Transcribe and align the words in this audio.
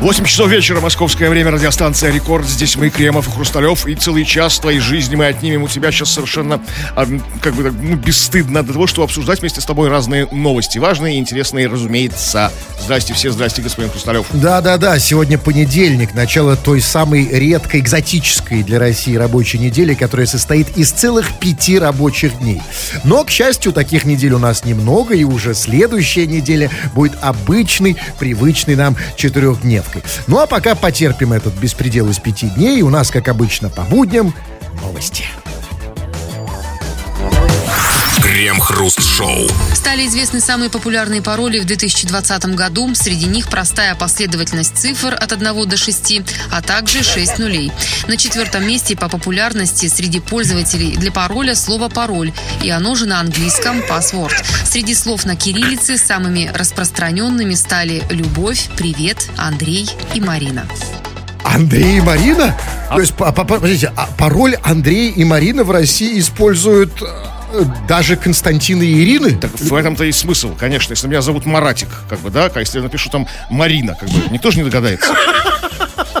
8 0.00 0.24
часов 0.26 0.48
вечера, 0.48 0.80
московское 0.80 1.28
время, 1.28 1.50
радиостанция 1.50 2.12
«Рекорд». 2.12 2.46
Здесь 2.46 2.76
мы, 2.76 2.88
Кремов 2.88 3.26
и 3.26 3.32
Хрусталев, 3.32 3.84
и 3.84 3.96
целый 3.96 4.24
час 4.24 4.60
твоей 4.60 4.78
жизни 4.78 5.16
мы 5.16 5.26
отнимем 5.26 5.64
у 5.64 5.68
тебя 5.68 5.90
сейчас 5.90 6.12
совершенно, 6.12 6.62
а, 6.94 7.04
как 7.42 7.54
бы, 7.54 7.72
ну, 7.72 7.96
бесстыдно 7.96 8.62
для 8.62 8.72
того, 8.72 8.86
чтобы 8.86 9.06
обсуждать 9.06 9.40
вместе 9.40 9.60
с 9.60 9.64
тобой 9.64 9.88
разные 9.88 10.28
новости. 10.30 10.78
Важные 10.78 11.18
интересные, 11.18 11.66
разумеется. 11.66 12.52
Здрасте 12.80 13.12
все, 13.12 13.32
здрасте, 13.32 13.60
господин 13.60 13.90
Хрусталев. 13.90 14.26
Да-да-да, 14.34 15.00
сегодня 15.00 15.36
понедельник, 15.36 16.14
начало 16.14 16.54
той 16.54 16.80
самой 16.80 17.28
редкой, 17.28 17.80
экзотической 17.80 18.62
для 18.62 18.78
России 18.78 19.16
рабочей 19.16 19.58
недели, 19.58 19.94
которая 19.94 20.28
состоит 20.28 20.78
из 20.78 20.92
целых 20.92 21.40
пяти 21.40 21.76
рабочих 21.76 22.38
дней. 22.38 22.62
Но, 23.02 23.24
к 23.24 23.30
счастью, 23.30 23.72
таких 23.72 24.04
недель 24.04 24.34
у 24.34 24.38
нас 24.38 24.64
немного, 24.64 25.16
и 25.16 25.24
уже 25.24 25.54
следующая 25.54 26.28
неделя 26.28 26.70
будет 26.94 27.18
обычный, 27.20 27.96
привычный 28.20 28.76
нам 28.76 28.96
четырехдневный 29.16 29.87
доставкой. 29.88 30.02
Ну 30.26 30.38
а 30.38 30.46
пока 30.46 30.74
потерпим 30.74 31.32
этот 31.32 31.54
беспредел 31.54 32.08
из 32.08 32.18
пяти 32.18 32.48
дней. 32.48 32.82
У 32.82 32.90
нас, 32.90 33.10
как 33.10 33.28
обычно, 33.28 33.68
по 33.70 33.82
будням 33.82 34.34
новости. 34.82 35.24
Крем-хруст-шоу. 38.22 39.48
Стали 39.74 40.06
известны 40.06 40.40
самые 40.40 40.70
популярные 40.70 41.22
пароли 41.22 41.58
в 41.58 41.64
2020 41.64 42.54
году. 42.54 42.94
Среди 42.94 43.26
них 43.26 43.48
простая 43.48 43.94
последовательность 43.94 44.76
цифр 44.76 45.14
от 45.14 45.32
1 45.32 45.68
до 45.68 45.76
6, 45.76 46.22
а 46.50 46.62
также 46.62 47.02
6 47.02 47.38
нулей. 47.38 47.72
На 48.06 48.16
четвертом 48.16 48.66
месте 48.66 48.96
по 48.96 49.08
популярности 49.08 49.86
среди 49.86 50.20
пользователей 50.20 50.96
для 50.96 51.12
пароля 51.12 51.54
слово 51.54 51.88
«пароль», 51.88 52.32
и 52.62 52.70
оно 52.70 52.94
же 52.94 53.06
на 53.06 53.20
английском 53.20 53.80
«password». 53.80 54.34
Среди 54.64 54.94
слов 54.94 55.24
на 55.24 55.36
кириллице 55.36 55.98
самыми 55.98 56.50
распространенными 56.54 57.54
стали 57.54 58.02
«любовь», 58.10 58.68
«привет», 58.76 59.28
«Андрей» 59.36 59.88
и 60.14 60.20
«Марина». 60.20 60.66
Андрей 61.44 61.98
и 61.98 62.00
Марина? 62.00 62.54
А... 62.90 62.94
То 62.94 63.00
есть, 63.00 63.14
подождите, 63.14 63.92
а 63.96 64.06
пароль 64.18 64.56
Андрей 64.62 65.10
и 65.10 65.24
Марина 65.24 65.64
в 65.64 65.70
России 65.70 66.18
используют 66.18 67.02
даже 67.88 68.16
Константина 68.16 68.82
и 68.82 69.02
Ирины? 69.02 69.36
Так 69.36 69.58
в 69.58 69.74
этом-то 69.74 70.04
и 70.04 70.12
смысл, 70.12 70.54
конечно. 70.58 70.92
Если 70.92 71.06
меня 71.06 71.22
зовут 71.22 71.46
Маратик, 71.46 71.88
как 72.08 72.20
бы, 72.20 72.30
да, 72.30 72.50
а 72.52 72.60
если 72.60 72.78
я 72.78 72.84
напишу 72.84 73.10
там 73.10 73.26
Марина, 73.50 73.94
как 73.98 74.08
бы, 74.08 74.20
никто 74.30 74.50
же 74.50 74.58
не 74.58 74.64
догадается. 74.64 75.14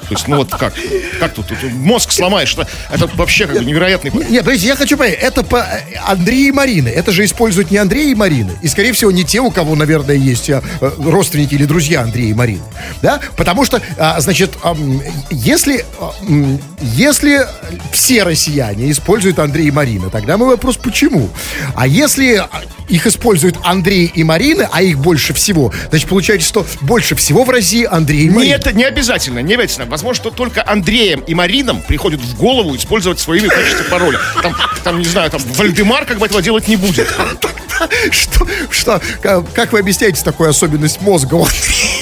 То 0.08 0.14
есть, 0.14 0.28
ну 0.28 0.36
вот 0.38 0.50
как? 0.50 0.74
Как 1.20 1.34
тут? 1.34 1.48
тут 1.48 1.62
мозг 1.72 2.12
сломаешь. 2.12 2.54
Это, 2.54 2.68
это 2.90 3.08
вообще 3.14 3.46
как 3.46 3.58
бы 3.58 3.64
невероятный... 3.64 4.10
Нет, 4.10 4.44
подождите, 4.44 4.68
я 4.68 4.76
хочу 4.76 4.96
понять. 4.96 5.18
Это 5.20 5.42
по 5.42 5.66
Андрей 6.06 6.48
и 6.48 6.52
Марины. 6.52 6.88
Это 6.88 7.12
же 7.12 7.24
используют 7.24 7.70
не 7.70 7.76
Андрей 7.76 8.12
и 8.12 8.14
Марины. 8.14 8.52
И, 8.62 8.68
скорее 8.68 8.92
всего, 8.92 9.10
не 9.10 9.24
те, 9.24 9.40
у 9.40 9.50
кого, 9.50 9.74
наверное, 9.74 10.16
есть 10.16 10.48
а, 10.50 10.62
родственники 10.80 11.54
или 11.54 11.64
друзья 11.64 12.02
Андрея 12.02 12.30
и 12.30 12.34
Марины. 12.34 12.62
Да? 13.02 13.20
Потому 13.36 13.64
что, 13.64 13.82
а, 13.98 14.20
значит, 14.20 14.56
если, 15.30 15.84
если 16.80 17.46
все 17.92 18.22
россияне 18.22 18.90
используют 18.90 19.38
Андрея 19.38 19.68
и 19.68 19.70
Марина, 19.70 20.10
тогда 20.10 20.36
мы 20.36 20.46
вопрос, 20.46 20.76
почему? 20.76 21.28
А 21.74 21.86
если 21.86 22.42
их 22.88 23.06
используют 23.06 23.58
Андрей 23.64 24.10
и 24.14 24.24
Марина, 24.24 24.68
а 24.72 24.82
их 24.82 24.98
больше 24.98 25.34
всего, 25.34 25.72
значит, 25.90 26.08
получается, 26.08 26.48
что 26.48 26.66
больше 26.80 27.14
всего 27.14 27.44
в 27.44 27.50
России 27.50 27.84
Андрей 27.84 28.26
и 28.26 28.30
Марина. 28.30 28.52
Нет, 28.52 28.74
не 28.74 28.84
обязательно, 28.84 29.40
не 29.40 29.54
обязательно. 29.54 29.86
Возможно, 29.98 30.22
что 30.22 30.30
только 30.30 30.62
Андреем 30.64 31.24
и 31.26 31.34
Маринам 31.34 31.82
приходит 31.82 32.20
в 32.20 32.36
голову 32.36 32.76
использовать 32.76 33.18
свои 33.18 33.40
имя 33.40 33.48
в 33.50 33.52
качестве 33.52 33.84
пароля. 33.86 34.20
Там, 34.40 34.54
там, 34.84 34.98
не 35.00 35.04
знаю, 35.04 35.28
там 35.28 35.40
Вальдемар 35.56 36.04
как 36.04 36.20
бы 36.20 36.26
этого 36.26 36.40
делать 36.40 36.68
не 36.68 36.76
будет. 36.76 37.08
Что, 38.10 38.46
что, 38.70 39.00
как 39.54 39.72
вы 39.72 39.78
объясняете 39.78 40.24
такую 40.24 40.50
особенность 40.50 41.00
мозга? 41.00 41.44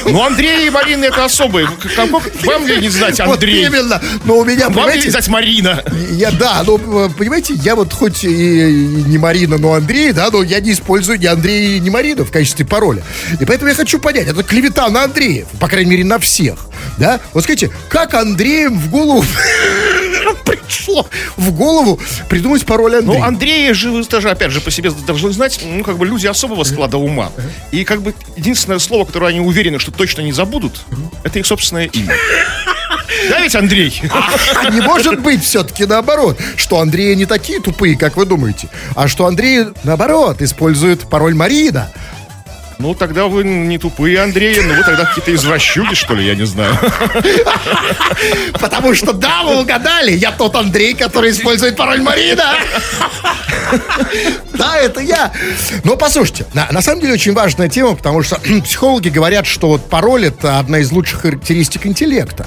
Ну, 0.07 0.25
Андрей 0.25 0.67
и 0.67 0.71
Марина 0.71 1.05
это 1.05 1.25
особые. 1.25 1.69
Как, 1.95 2.11
вам 2.45 2.67
ли 2.67 2.79
не 2.79 2.89
знать 2.89 3.21
Андрей? 3.21 3.67
Вот 3.67 3.75
именно. 3.75 4.01
Но 4.25 4.39
у 4.39 4.45
меня, 4.45 4.71
Вам 4.71 4.89
ли 4.91 5.03
не 5.03 5.11
знать 5.11 5.29
Марина? 5.29 5.83
Я, 6.13 6.31
да, 6.31 6.63
но, 6.67 6.77
э, 6.79 7.11
понимаете, 7.11 7.55
я 7.55 7.75
вот 7.75 7.93
хоть 7.93 8.25
и, 8.25 8.29
не 8.29 9.19
Марина, 9.19 9.59
но 9.59 9.75
Андрей, 9.75 10.13
да, 10.13 10.31
но 10.31 10.43
я 10.43 10.61
не 10.61 10.73
использую 10.73 11.19
ни 11.19 11.27
Андрея, 11.27 11.79
ни 11.79 11.91
Марина 11.91 12.25
в 12.25 12.31
качестве 12.31 12.65
пароля. 12.65 13.03
И 13.39 13.45
поэтому 13.45 13.69
я 13.69 13.75
хочу 13.75 13.99
понять, 13.99 14.29
это 14.29 14.43
клевета 14.43 14.89
на 14.89 15.05
Андреев, 15.05 15.47
по 15.61 15.69
крайней 15.69 15.91
мере, 15.91 16.05
на 16.05 16.19
всех. 16.19 16.67
Да? 16.99 17.21
Вот 17.33 17.45
скажите, 17.45 17.71
как 17.89 18.15
Андреем 18.15 18.79
в 18.79 18.91
голову 18.91 19.25
пришло 20.45 21.07
в 21.37 21.53
голову 21.53 22.01
придумать 22.29 22.65
пароль 22.65 22.97
Андрей? 22.97 23.19
Ну, 23.19 23.25
Андрей 23.25 23.73
же, 23.73 24.05
даже, 24.05 24.31
опять 24.31 24.51
же, 24.51 24.61
по 24.61 24.71
себе 24.71 24.91
должны 25.07 25.31
знать, 25.33 25.61
ну, 25.65 25.85
как 25.85 25.99
бы 25.99 26.07
люди 26.07 26.27
особого 26.27 26.65
склада 26.65 26.97
ума. 26.97 27.33
И 27.71 27.85
как 27.85 28.03
бы 28.03 28.15
единственное 28.37 28.79
слово, 28.79 29.05
которое 29.05 29.29
они 29.29 29.41
уверены, 29.41 29.79
что 29.79 29.93
точно 29.93 30.23
не 30.23 30.33
забудут, 30.33 30.81
это 31.23 31.39
их 31.39 31.47
собственное 31.47 31.87
имя. 31.87 32.15
Да 33.29 33.41
ведь, 33.41 33.55
Андрей? 33.55 34.03
А 34.55 34.71
не 34.71 34.81
может 34.81 35.21
быть 35.21 35.43
все-таки 35.43 35.87
наоборот, 35.87 36.39
что 36.57 36.81
Андреи 36.81 37.15
не 37.15 37.27
такие 37.27 37.61
тупые, 37.61 37.97
как 37.97 38.17
вы 38.17 38.27
думаете, 38.27 38.69
а 38.95 39.09
что 39.09 39.27
Андрей, 39.27 39.67
наоборот, 39.85 40.43
использует 40.43 41.09
пароль 41.09 41.35
Марина. 41.35 41.91
Ну, 42.79 42.95
тогда 42.95 43.27
вы 43.27 43.43
не 43.43 43.79
тупые, 43.79 44.21
Андрей, 44.21 44.61
ну 44.63 44.75
вы 44.75 44.83
тогда 44.85 45.07
какие-то 45.07 45.35
извращуги, 45.35 45.95
что 45.95 46.15
ли, 46.15 46.27
я 46.27 46.35
не 46.35 46.45
знаю. 46.45 46.77
Потому 48.61 48.95
что, 48.95 49.15
да, 49.15 49.45
вы 49.45 49.61
угадали, 49.61 50.13
я 50.13 50.31
тот 50.31 50.55
Андрей, 50.57 50.95
который 50.95 51.31
использует 51.31 51.77
пароль 51.77 52.03
Марина. 52.03 52.45
Да, 54.55 54.77
это 54.79 55.01
я. 55.01 55.33
Но 55.85 55.97
послушайте, 55.97 56.47
на, 56.55 56.69
на 56.71 56.81
самом 56.81 57.01
деле 57.01 57.15
очень 57.15 57.35
важная 57.35 57.69
тема, 57.69 57.95
потому 57.95 58.23
что 58.23 58.37
психологи 58.65 59.09
говорят, 59.09 59.47
что 59.47 59.69
вот 59.69 59.89
пароль 59.89 60.27
это 60.27 60.59
одна 60.59 60.79
из 60.79 60.93
лучших 60.93 61.23
характеристик 61.23 61.87
интеллекта. 61.87 62.47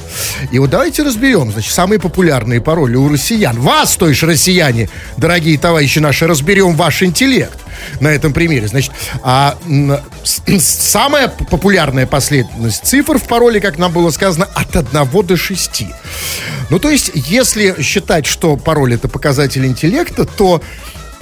И 0.51 0.59
вот 0.59 0.69
давайте 0.69 1.03
разберем, 1.03 1.51
значит, 1.51 1.72
самые 1.72 2.00
популярные 2.00 2.62
пароли 2.62 2.95
у 2.95 3.09
россиян. 3.09 3.59
Вас, 3.59 3.95
то 3.95 4.07
есть 4.09 4.23
россияне, 4.23 4.89
дорогие 5.18 5.57
товарищи 5.59 6.00
наши, 6.00 6.25
разберем 6.25 6.73
ваш 6.75 7.03
интеллект 7.03 7.59
на 8.00 8.07
этом 8.07 8.34
примере. 8.34 8.68
Значит, 8.68 8.91
а, 9.22 9.57
самая 10.25 11.28
популярная 11.28 12.06
последовательность 12.06 12.85
цифр 12.85 13.18
в 13.18 13.24
пароле, 13.24 13.59
как 13.62 13.78
нам 13.78 13.91
было 13.91 14.09
сказано, 14.12 14.47
от 14.53 14.75
1 14.75 15.25
до 15.25 15.38
6. 15.38 15.84
Ну, 16.69 16.80
то 16.80 16.90
есть, 16.90 17.12
если 17.13 17.81
считать, 17.81 18.25
что 18.25 18.56
пароль 18.57 18.94
это 18.94 19.07
показатель 19.07 19.66
интеллекта, 19.66 20.25
то 20.25 20.62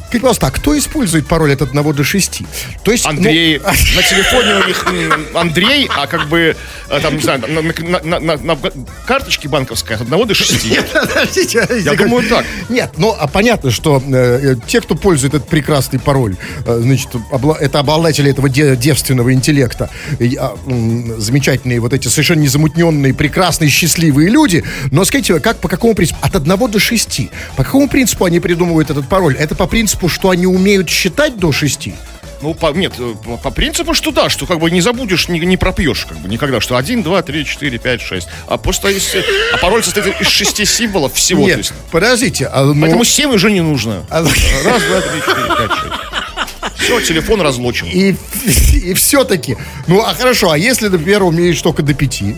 Скажите, 0.07 0.21
пожалуйста, 0.21 0.47
а 0.47 0.51
кто 0.51 0.77
использует 0.77 1.27
пароль 1.27 1.51
от 1.53 1.61
1 1.61 1.93
до 1.93 2.03
6? 2.03 2.41
То 2.83 2.91
есть, 2.91 3.05
Андрей, 3.05 3.59
ну... 3.61 3.65
на 3.95 4.03
телефоне 4.03 4.55
у 4.63 4.67
них 4.67 4.85
Андрей, 5.33 5.89
а 5.93 6.07
как 6.07 6.29
бы, 6.29 6.55
э, 6.89 6.99
там, 7.01 7.15
не 7.15 7.21
знаю, 7.21 7.43
на, 7.49 7.61
на, 8.03 8.19
на, 8.19 8.37
на 8.37 8.57
карточке 9.05 9.49
банковской 9.49 9.97
от 9.97 10.03
1 10.03 10.27
до 10.27 10.33
6. 10.33 10.71
Нет, 10.71 10.89
подождите, 10.93 11.67
Я 11.83 11.93
думаю, 11.95 12.27
так. 12.29 12.45
Нет, 12.69 12.91
ну, 12.95 13.13
а 13.19 13.27
понятно, 13.27 13.69
что 13.69 14.01
э, 14.07 14.55
те, 14.65 14.79
кто 14.79 14.95
пользует 14.95 15.33
этот 15.33 15.49
прекрасный 15.49 15.99
пароль, 15.99 16.37
э, 16.65 16.79
значит, 16.81 17.09
обла- 17.33 17.57
это 17.59 17.79
обладатели 17.79 18.31
этого 18.31 18.47
де- 18.47 18.77
девственного 18.77 19.33
интеллекта, 19.33 19.89
э, 20.19 20.25
э, 20.25 21.15
замечательные 21.17 21.81
вот 21.81 21.91
эти 21.91 22.07
совершенно 22.07 22.39
незамутненные, 22.39 23.13
прекрасные, 23.13 23.69
счастливые 23.69 24.29
люди, 24.29 24.63
но 24.91 25.03
скажите, 25.03 25.41
как, 25.41 25.57
по 25.59 25.67
какому 25.67 25.95
принципу? 25.95 26.19
От 26.21 26.33
1 26.33 26.71
до 26.71 26.79
6. 26.79 27.29
По 27.57 27.65
какому 27.65 27.89
принципу 27.89 28.23
они 28.23 28.39
придумывают 28.39 28.89
этот 28.89 29.09
пароль? 29.09 29.35
Это 29.37 29.53
по 29.53 29.67
принципу 29.67 29.96
принципу, 29.97 30.09
что 30.09 30.29
они 30.29 30.45
умеют 30.45 30.89
считать 30.89 31.37
до 31.37 31.51
шести? 31.51 31.95
Ну, 32.41 32.53
по, 32.53 32.71
нет, 32.71 32.93
э, 32.99 33.15
по, 33.25 33.37
по 33.37 33.49
принципу, 33.49 33.95
что 33.95 34.11
да, 34.11 34.29
что 34.29 34.45
как 34.45 34.59
бы 34.59 34.69
не 34.69 34.79
забудешь, 34.79 35.27
не, 35.27 35.39
не 35.39 35.57
пропьешь, 35.57 36.05
как 36.05 36.19
бы 36.19 36.29
никогда, 36.29 36.61
что 36.61 36.77
один, 36.77 37.01
два, 37.01 37.23
три, 37.23 37.43
четыре, 37.43 37.79
пять, 37.79 37.99
шесть. 37.99 38.27
А 38.47 38.57
просто 38.59 38.89
если. 38.89 39.25
А 39.53 39.57
пароль 39.57 39.83
состоит 39.83 40.21
из 40.21 40.27
шести 40.27 40.63
символов 40.65 41.13
всего. 41.13 41.47
Нет, 41.47 41.57
есть, 41.57 41.73
подождите. 41.89 42.45
А, 42.45 42.63
ну... 42.63 42.79
Поэтому 42.79 43.03
семь 43.05 43.31
уже 43.31 43.49
не 43.49 43.61
нужно. 43.61 44.05
А... 44.11 44.21
Раз, 44.21 44.83
два, 44.83 45.01
три, 45.01 45.19
четыре, 45.19 45.47
пять, 45.57 45.71
шесть. 45.71 46.75
Все, 46.75 47.01
телефон 47.01 47.41
разлочен. 47.41 47.87
И, 47.87 48.11
и, 48.45 48.91
и 48.91 48.93
все-таки. 48.93 49.57
Ну, 49.87 50.01
а 50.01 50.13
хорошо, 50.13 50.51
а 50.51 50.57
если, 50.59 50.89
например, 50.89 51.23
умеешь 51.23 51.59
только 51.59 51.81
до 51.81 51.95
пяти? 51.95 52.35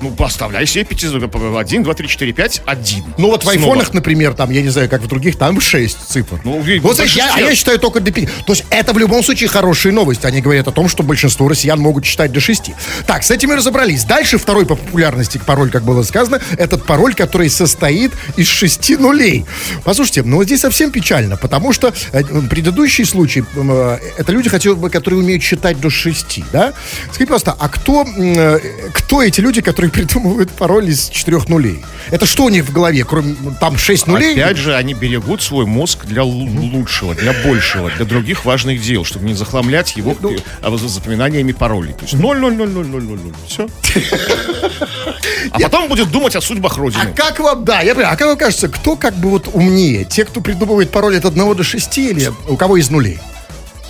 Ну, 0.00 0.10
поставляй 0.10 0.66
себе 0.66 0.84
5, 0.84 1.04
1, 1.04 1.82
2, 1.82 1.94
3, 1.94 2.08
4, 2.08 2.32
5, 2.32 2.62
1. 2.66 3.04
Ну, 3.18 3.28
вот 3.28 3.44
в 3.44 3.48
айфонах, 3.48 3.94
например, 3.94 4.34
там, 4.34 4.50
я 4.50 4.62
не 4.62 4.68
знаю, 4.68 4.88
как 4.88 5.02
в 5.02 5.06
других, 5.06 5.36
там 5.36 5.60
6 5.60 5.98
цифр. 6.08 6.40
Ну, 6.44 6.62
вот, 6.80 6.98
я, 7.14 7.34
а 7.34 7.40
я 7.40 7.54
считаю 7.54 7.78
только 7.78 8.00
до 8.00 8.12
5. 8.12 8.28
То 8.46 8.52
есть 8.52 8.64
это 8.70 8.92
в 8.92 8.98
любом 8.98 9.22
случае 9.22 9.48
хорошие 9.48 9.92
новости. 9.92 10.26
Они 10.26 10.40
говорят 10.42 10.68
о 10.68 10.72
том, 10.72 10.88
что 10.88 11.02
большинство 11.02 11.48
россиян 11.48 11.80
могут 11.80 12.04
считать 12.04 12.32
до 12.32 12.40
6. 12.40 12.72
Так, 13.06 13.22
с 13.22 13.30
этим 13.30 13.48
мы 13.48 13.56
разобрались. 13.56 14.04
Дальше 14.04 14.38
второй 14.38 14.66
по 14.66 14.76
популярности 14.76 15.40
пароль, 15.44 15.70
как 15.70 15.82
было 15.84 16.02
сказано, 16.02 16.40
этот 16.58 16.84
пароль, 16.84 17.14
который 17.14 17.48
состоит 17.48 18.12
из 18.36 18.48
6 18.48 18.98
нулей. 18.98 19.46
Послушайте, 19.84 20.22
ну, 20.24 20.42
здесь 20.44 20.60
совсем 20.60 20.90
печально, 20.90 21.36
потому 21.36 21.72
что 21.72 21.92
э, 22.12 22.22
предыдущий 22.50 23.04
случай, 23.04 23.44
э, 23.54 23.98
это 24.18 24.32
люди, 24.32 24.48
которые 24.48 25.20
умеют 25.20 25.42
считать 25.42 25.80
до 25.80 25.90
6, 25.90 26.50
да? 26.52 26.74
Скажите, 27.04 27.26
пожалуйста, 27.26 27.56
а 27.58 27.68
кто, 27.68 28.04
э, 28.04 28.58
кто 28.92 29.22
эти 29.22 29.40
люди, 29.40 29.60
которые 29.60 29.85
которые 29.86 29.90
придумывают 30.06 30.50
пароль 30.50 30.88
из 30.88 31.08
четырех 31.08 31.48
нулей. 31.48 31.84
Это 32.10 32.26
что 32.26 32.44
у 32.44 32.48
них 32.48 32.64
в 32.64 32.72
голове? 32.72 33.04
Кроме 33.04 33.36
там 33.60 33.78
шесть 33.78 34.06
нулей? 34.06 34.32
Опять 34.32 34.56
же, 34.56 34.74
они 34.74 34.94
берегут 34.94 35.42
свой 35.42 35.66
мозг 35.66 36.04
для 36.06 36.22
лучшего, 36.24 37.14
для 37.14 37.32
большего, 37.44 37.90
для 37.90 38.04
других 38.04 38.44
важных 38.44 38.80
дел, 38.80 39.04
чтобы 39.04 39.26
не 39.26 39.34
захламлять 39.34 39.96
его 39.96 40.16
ну, 40.20 40.36
а, 40.62 40.76
запоминаниями 40.76 41.52
паролей. 41.52 41.94
То 41.94 42.02
есть 42.02 42.14
0, 42.14 42.38
0, 42.38 42.54
0, 42.54 42.68
0, 42.68 42.86
0, 42.86 43.02
0, 43.02 43.18
0. 43.18 43.34
Все. 43.48 43.68
А 45.50 45.58
потом 45.58 45.88
будет 45.88 46.10
думать 46.10 46.36
о 46.36 46.40
судьбах 46.40 46.76
Родины. 46.76 47.02
А 47.02 47.16
как 47.16 47.38
вам, 47.40 47.64
да, 47.64 47.80
я 47.80 47.94
понимаю, 47.94 48.14
а 48.14 48.16
как 48.16 48.28
вам 48.28 48.36
кажется, 48.36 48.68
кто 48.68 48.96
как 48.96 49.14
бы 49.14 49.30
вот 49.30 49.48
умнее? 49.52 50.04
Те, 50.04 50.24
кто 50.24 50.40
придумывает 50.40 50.90
пароль 50.90 51.16
от 51.16 51.24
1 51.24 51.54
до 51.54 51.62
6 51.62 51.98
или 51.98 52.32
у 52.48 52.56
кого 52.56 52.76
из 52.76 52.90
нулей? 52.90 53.18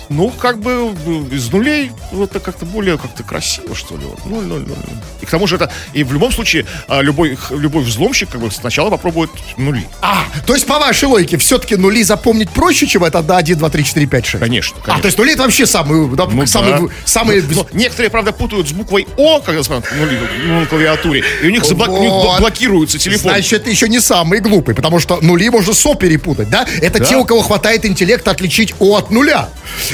Ну, 0.09 0.29
как 0.29 0.59
бы 0.59 0.93
из 1.31 1.51
нулей 1.51 1.91
это 2.11 2.39
как-то 2.39 2.65
более 2.65 2.97
как-то 2.97 3.23
красиво, 3.23 3.75
что 3.75 3.97
ли. 3.97 4.05
Вот. 4.05 4.25
0, 4.25 4.45
0, 4.45 4.59
0, 4.61 4.67
0. 4.67 4.77
И 5.21 5.25
к 5.25 5.29
тому 5.29 5.47
же 5.47 5.55
это, 5.55 5.71
и 5.93 6.03
в 6.03 6.13
любом 6.13 6.31
случае, 6.31 6.65
а, 6.87 7.01
любой, 7.01 7.37
любой 7.49 7.83
взломщик 7.83 8.29
как 8.29 8.41
бы 8.41 8.51
сначала 8.51 8.89
попробует 8.89 9.29
нули. 9.57 9.87
А, 10.01 10.23
то 10.45 10.53
есть 10.53 10.65
по 10.65 10.79
вашей 10.79 11.05
логике, 11.05 11.37
все-таки 11.37 11.75
нули 11.75 12.03
запомнить 12.03 12.49
проще, 12.49 12.87
чем 12.87 13.03
это 13.03 13.21
да, 13.21 13.37
1, 13.37 13.57
2, 13.57 13.69
3, 13.69 13.83
4, 13.83 14.07
5, 14.07 14.25
6? 14.25 14.43
Конечно, 14.43 14.75
конечно. 14.81 14.95
А, 14.95 15.01
то 15.01 15.07
есть 15.07 15.17
нули 15.17 15.33
это 15.33 15.43
вообще 15.43 15.65
самые, 15.65 16.07
да, 16.15 16.25
ну, 16.25 16.45
самые, 16.45 16.79
да. 16.79 16.87
самые... 17.05 17.41
Но, 17.41 17.63
но 17.63 17.67
некоторые, 17.73 18.09
правда, 18.09 18.31
путают 18.31 18.69
с 18.69 18.71
буквой 18.71 19.07
О, 19.17 19.41
когда 19.41 19.63
смотрят 19.63 19.93
нули 19.95 20.19
ну, 20.45 20.61
на 20.61 20.65
клавиатуре, 20.65 21.23
и 21.41 21.47
у 21.47 21.49
них, 21.49 21.65
заблок, 21.65 21.89
вот. 21.89 21.99
у 21.99 22.03
них 22.03 22.39
блокируется 22.39 22.97
телефон. 22.97 23.31
Значит, 23.31 23.61
это 23.61 23.69
еще 23.69 23.89
не 23.89 23.99
самый 23.99 24.39
глупый, 24.39 24.73
потому 24.73 24.99
что 24.99 25.19
нули 25.21 25.49
можно 25.49 25.73
со 25.73 25.95
перепутать, 25.95 26.49
да? 26.49 26.65
Это 26.81 26.99
да. 26.99 27.05
те, 27.05 27.17
у 27.17 27.25
кого 27.25 27.41
хватает 27.41 27.85
интеллекта 27.85 28.31
отличить 28.31 28.73
О 28.79 28.97
от 28.97 29.11
нуля. 29.11 29.49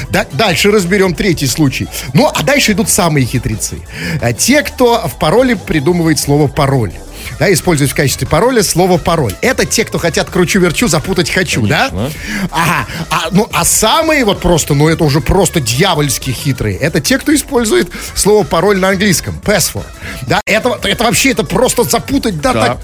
Да, 0.09 0.25
дальше 0.31 0.71
разберем 0.71 1.13
третий 1.13 1.47
случай. 1.47 1.87
Ну, 2.13 2.29
а 2.33 2.43
дальше 2.43 2.73
идут 2.73 2.89
самые 2.89 3.25
хитрецы. 3.25 3.79
А 4.21 4.33
те, 4.33 4.61
кто 4.63 5.07
в 5.07 5.17
пароле 5.19 5.55
придумывает 5.55 6.19
слово 6.19 6.47
«пароль» 6.47 6.91
да, 7.39 7.51
используют 7.51 7.91
в 7.91 7.95
качестве 7.95 8.27
пароля 8.27 8.63
слово 8.63 8.97
пароль. 8.97 9.33
Это 9.41 9.65
те, 9.65 9.85
кто 9.85 9.97
хотят 9.97 10.29
кручу-верчу 10.29 10.87
запутать 10.87 11.29
хочу, 11.29 11.61
Конечно. 11.61 11.89
да? 11.91 12.09
Ага. 12.51 12.87
А, 13.09 13.27
ну, 13.31 13.49
а 13.51 13.65
самые 13.65 14.25
вот 14.25 14.41
просто, 14.41 14.73
ну 14.73 14.87
это 14.87 15.03
уже 15.03 15.21
просто 15.21 15.59
дьявольски 15.59 16.31
хитрые, 16.31 16.77
это 16.77 17.01
те, 17.01 17.17
кто 17.17 17.33
использует 17.33 17.89
слово 18.15 18.43
пароль 18.43 18.79
на 18.79 18.89
английском, 18.89 19.39
password. 19.43 19.85
Да, 20.27 20.41
это, 20.45 20.79
это 20.83 21.03
вообще, 21.03 21.31
это 21.31 21.43
просто 21.43 21.83
запутать, 21.83 22.39
да, 22.41 22.53
да. 22.53 22.67
так 22.67 22.79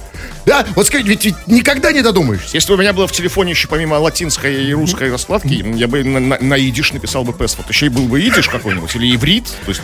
да, 0.45 0.65
вот 0.75 0.87
скажи, 0.87 1.03
ведь, 1.03 1.25
ведь 1.25 1.35
никогда 1.47 1.91
не 1.91 2.01
додумаешься. 2.01 2.49
Если 2.53 2.69
бы 2.69 2.75
у 2.75 2.77
меня 2.77 2.93
было 2.93 3.07
в 3.07 3.11
телефоне 3.11 3.51
еще 3.51 3.67
помимо 3.67 3.95
латинской 3.95 4.65
и 4.65 4.73
русской 4.73 5.11
раскладки, 5.11 5.63
я 5.75 5.87
бы 5.87 6.03
на, 6.03 6.19
на, 6.19 6.37
на 6.39 6.57
идиш 6.57 6.93
написал 6.93 7.23
бы 7.23 7.33
пэс. 7.33 7.55
Вот 7.57 7.69
еще 7.69 7.87
и 7.87 7.89
был 7.89 8.05
бы 8.05 8.21
идиш 8.21 8.47
какой-нибудь 8.47 8.95
или 8.95 9.15
иврит. 9.15 9.45
То 9.65 9.69
есть, 9.69 9.81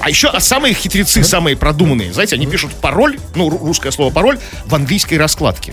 а 0.00 0.08
еще 0.08 0.28
а 0.28 0.40
самые 0.40 0.74
хитрецы, 0.74 1.24
самые 1.24 1.56
продуманные, 1.56 2.12
знаете, 2.12 2.36
они 2.36 2.46
пишут 2.46 2.72
пароль, 2.74 3.18
ну, 3.34 3.50
русское 3.50 3.90
слово 3.90 4.12
пароль, 4.12 4.38
в 4.66 4.74
английской 4.74 5.14
раскладке. 5.14 5.72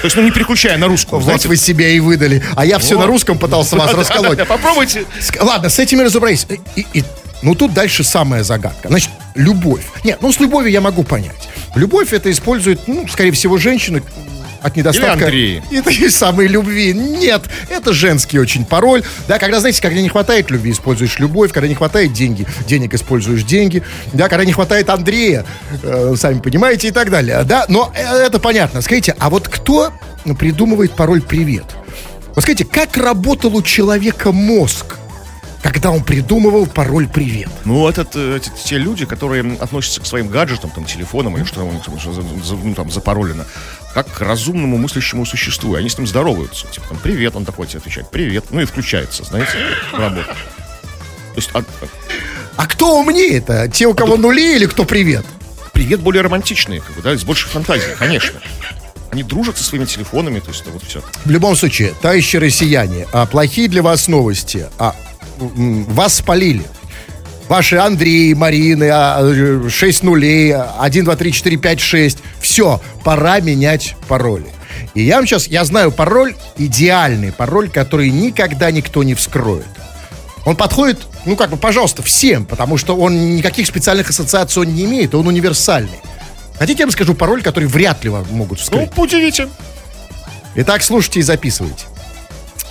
То 0.00 0.04
есть, 0.04 0.16
ну, 0.16 0.22
не 0.22 0.30
переключая 0.30 0.78
на 0.78 0.86
русскую. 0.86 1.18
Вот 1.18 1.24
знаете. 1.24 1.48
вы 1.48 1.56
себя 1.56 1.88
и 1.88 1.98
выдали. 1.98 2.42
А 2.54 2.64
я 2.64 2.78
все 2.78 2.94
вот. 2.94 3.02
на 3.02 3.06
русском 3.06 3.38
пытался 3.38 3.76
вас 3.76 3.92
расколоть. 3.94 4.46
Попробуйте. 4.46 5.04
Ладно, 5.40 5.68
с 5.68 5.78
этими 5.78 6.02
разобрались. 6.02 6.46
И, 6.76 6.86
и, 6.94 7.04
ну, 7.42 7.54
тут 7.54 7.72
дальше 7.72 8.04
самая 8.04 8.42
загадка. 8.42 8.88
Значит, 8.88 9.10
любовь. 9.34 9.84
Нет, 10.04 10.18
ну, 10.20 10.32
с 10.32 10.40
любовью 10.40 10.70
я 10.70 10.80
могу 10.80 11.04
понять. 11.04 11.48
Любовь 11.74 12.12
это 12.12 12.30
использует, 12.30 12.88
ну, 12.88 13.06
скорее 13.08 13.32
всего, 13.32 13.58
женщины 13.58 14.02
от 14.60 14.76
недостатка. 14.76 15.28
Или 15.28 15.60
Андрей. 15.60 15.62
Это 15.70 16.10
самой 16.10 16.48
любви. 16.48 16.92
Нет, 16.92 17.42
это 17.68 17.92
женский 17.92 18.38
очень 18.38 18.64
пароль. 18.64 19.02
Да, 19.28 19.38
когда, 19.38 19.60
знаете, 19.60 19.80
когда 19.80 20.00
не 20.00 20.08
хватает 20.08 20.50
любви, 20.50 20.72
используешь 20.72 21.18
любовь, 21.18 21.52
когда 21.52 21.68
не 21.68 21.74
хватает 21.74 22.12
деньги, 22.12 22.46
денег 22.66 22.94
используешь 22.94 23.44
деньги. 23.44 23.82
Да, 24.12 24.28
когда 24.28 24.44
не 24.44 24.52
хватает 24.52 24.90
Андрея, 24.90 25.44
э, 25.82 26.14
сами 26.16 26.40
понимаете, 26.40 26.88
и 26.88 26.90
так 26.90 27.10
далее. 27.10 27.42
Да, 27.44 27.66
но 27.68 27.92
э, 27.94 28.00
это 28.00 28.38
понятно. 28.38 28.82
Скажите, 28.82 29.14
а 29.18 29.30
вот 29.30 29.48
кто 29.48 29.92
придумывает 30.38 30.92
пароль 30.92 31.22
«Привет»? 31.22 31.64
Вот 32.34 32.42
скажите, 32.42 32.64
как 32.64 32.96
работал 32.96 33.56
у 33.56 33.62
человека 33.62 34.32
мозг? 34.32 34.97
Когда 35.62 35.90
он 35.90 36.04
придумывал 36.04 36.66
пароль 36.66 37.08
«Привет». 37.08 37.48
Ну, 37.64 37.88
это, 37.88 38.02
это 38.02 38.50
те 38.64 38.78
люди, 38.78 39.06
которые 39.06 39.58
относятся 39.60 40.00
к 40.00 40.06
своим 40.06 40.28
гаджетам, 40.28 40.70
там, 40.70 40.84
телефонам 40.84 41.36
или 41.36 41.44
что 41.44 41.56
там, 41.56 41.70
ну, 42.64 42.74
там 42.74 42.90
запаролено, 42.90 43.44
как 43.94 44.12
к 44.12 44.20
разумному 44.20 44.78
мыслящему 44.78 45.26
существу. 45.26 45.74
И 45.74 45.78
они 45.78 45.88
с 45.88 45.98
ним 45.98 46.06
здороваются. 46.06 46.66
Типа, 46.68 46.88
там, 46.88 46.98
«Привет», 46.98 47.36
он 47.36 47.44
такой 47.44 47.66
тебе 47.66 47.78
отвечает, 47.78 48.10
«Привет». 48.10 48.46
Ну 48.50 48.60
и 48.60 48.64
включается, 48.64 49.24
знаете, 49.24 49.52
работа. 49.92 50.24
То 50.24 51.36
есть, 51.36 51.50
а, 51.54 51.62
а 52.56 52.66
кто 52.66 53.00
умнее 53.00 53.38
это? 53.38 53.68
Те, 53.68 53.86
у 53.86 53.94
кого 53.94 54.14
а 54.14 54.16
нули 54.16 54.56
или 54.56 54.66
кто 54.66 54.84
«Привет»? 54.84 55.26
«Привет» 55.72 56.00
более 56.00 56.22
романтичные, 56.22 56.80
как 56.80 56.94
бы, 56.96 57.02
да, 57.02 57.16
с 57.16 57.24
большей 57.24 57.48
фантазией, 57.48 57.94
конечно. 57.96 58.40
Они 59.10 59.22
дружат 59.22 59.56
со 59.56 59.64
своими 59.64 59.86
телефонами, 59.86 60.40
то 60.40 60.50
есть 60.50 60.62
это 60.62 60.70
вот 60.70 60.82
все. 60.82 61.02
В 61.24 61.30
любом 61.30 61.56
случае, 61.56 61.94
товарищи 62.00 62.36
россияне, 62.36 63.06
а 63.12 63.26
плохие 63.26 63.68
для 63.68 63.82
вас 63.82 64.06
новости. 64.06 64.66
А 64.78 64.94
вас 65.38 66.16
спалили. 66.16 66.64
Ваши 67.48 67.76
Андрей, 67.76 68.34
Марины, 68.34 68.90
6 69.70 70.02
а, 70.02 70.06
нулей, 70.06 70.54
1, 70.54 71.04
2, 71.04 71.16
3, 71.16 71.32
4, 71.32 71.56
5, 71.56 71.80
6. 71.80 72.18
Все, 72.40 72.80
пора 73.04 73.40
менять 73.40 73.96
пароли. 74.06 74.46
И 74.94 75.02
я 75.02 75.16
вам 75.16 75.26
сейчас, 75.26 75.48
я 75.48 75.64
знаю 75.64 75.90
пароль, 75.90 76.34
идеальный 76.58 77.32
пароль, 77.32 77.70
который 77.70 78.10
никогда 78.10 78.70
никто 78.70 79.02
не 79.02 79.14
вскроет. 79.14 79.66
Он 80.44 80.56
подходит, 80.56 80.98
ну 81.24 81.36
как 81.36 81.50
бы, 81.50 81.56
пожалуйста, 81.56 82.02
всем, 82.02 82.44
потому 82.44 82.76
что 82.78 82.96
он 82.96 83.36
никаких 83.36 83.66
специальных 83.66 84.10
ассоциаций 84.10 84.62
он 84.62 84.74
не 84.74 84.84
имеет, 84.84 85.14
он 85.14 85.26
универсальный. 85.26 86.00
Хотите, 86.58 86.80
я 86.80 86.86
вам 86.86 86.92
скажу 86.92 87.14
пароль, 87.14 87.42
который 87.42 87.68
вряд 87.68 88.02
ли 88.04 88.10
вам 88.10 88.26
могут 88.30 88.60
вскрыть? 88.60 88.90
Ну, 88.96 89.02
удивите. 89.02 89.48
Итак, 90.54 90.82
слушайте 90.82 91.20
и 91.20 91.22
записывайте. 91.22 91.84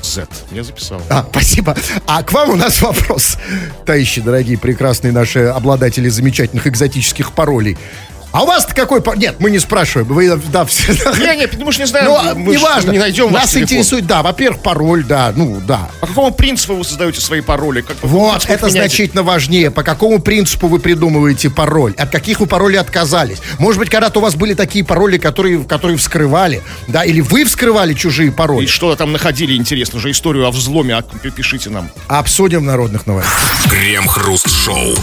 Z. 0.02 0.26
Я 0.50 0.64
записал. 0.64 1.00
А, 1.08 1.26
спасибо. 1.30 1.76
А 2.06 2.22
к 2.22 2.32
вам 2.32 2.50
у 2.50 2.56
нас 2.56 2.80
вопрос, 2.80 3.36
товарищи 3.84 4.20
дорогие, 4.20 4.58
прекрасные 4.58 5.12
наши 5.12 5.40
обладатели 5.40 6.08
замечательных 6.08 6.66
экзотических 6.66 7.32
паролей. 7.32 7.76
А 8.32 8.44
у 8.44 8.46
вас-то 8.46 8.74
какой... 8.74 9.02
Нет, 9.16 9.36
мы 9.40 9.50
не 9.50 9.58
спрашиваем. 9.58 10.08
Вы, 10.08 10.36
да, 10.52 10.64
все... 10.64 10.92
Не, 10.92 11.36
не, 11.36 11.48
потому 11.48 11.72
что 11.72 11.82
не 11.82 11.86
знаем. 11.86 12.06
Ну, 12.06 12.34
мы 12.36 12.54
неважно. 12.54 12.90
Не 12.92 12.98
найдем 12.98 13.32
Нас 13.32 13.56
интересует, 13.56 14.06
да, 14.06 14.22
во-первых, 14.22 14.62
пароль, 14.62 15.04
да, 15.04 15.32
ну, 15.34 15.60
да. 15.66 15.88
По 16.00 16.06
какому 16.06 16.30
принципу 16.32 16.74
вы 16.74 16.84
создаете 16.84 17.20
свои 17.20 17.40
пароли? 17.40 17.80
Как, 17.80 17.96
вот, 18.02 18.44
это 18.44 18.66
меняете? 18.66 18.70
значительно 18.70 19.22
важнее. 19.22 19.70
По 19.70 19.82
какому 19.82 20.20
принципу 20.20 20.68
вы 20.68 20.78
придумываете 20.78 21.50
пароль? 21.50 21.94
От 21.96 22.10
каких 22.10 22.40
вы 22.40 22.46
паролей 22.46 22.78
отказались? 22.78 23.38
Может 23.58 23.80
быть, 23.80 23.90
когда-то 23.90 24.20
у 24.20 24.22
вас 24.22 24.36
были 24.36 24.54
такие 24.54 24.84
пароли, 24.84 25.18
которые, 25.18 25.64
которые 25.64 25.96
вскрывали, 25.96 26.62
да, 26.86 27.04
или 27.04 27.20
вы 27.20 27.44
вскрывали 27.44 27.94
чужие 27.94 28.30
пароли? 28.30 28.64
И 28.64 28.68
что 28.68 28.94
там 28.94 29.12
находили, 29.12 29.56
интересно, 29.56 29.98
уже 29.98 30.10
историю 30.10 30.46
о 30.46 30.50
взломе, 30.50 30.94
а, 30.94 31.02
пишите 31.02 31.70
нам. 31.70 31.90
Обсудим 32.06 32.60
в 32.60 32.64
народных 32.64 33.06
новостях. 33.06 33.68
Крем-хруст-шоу. 33.70 34.94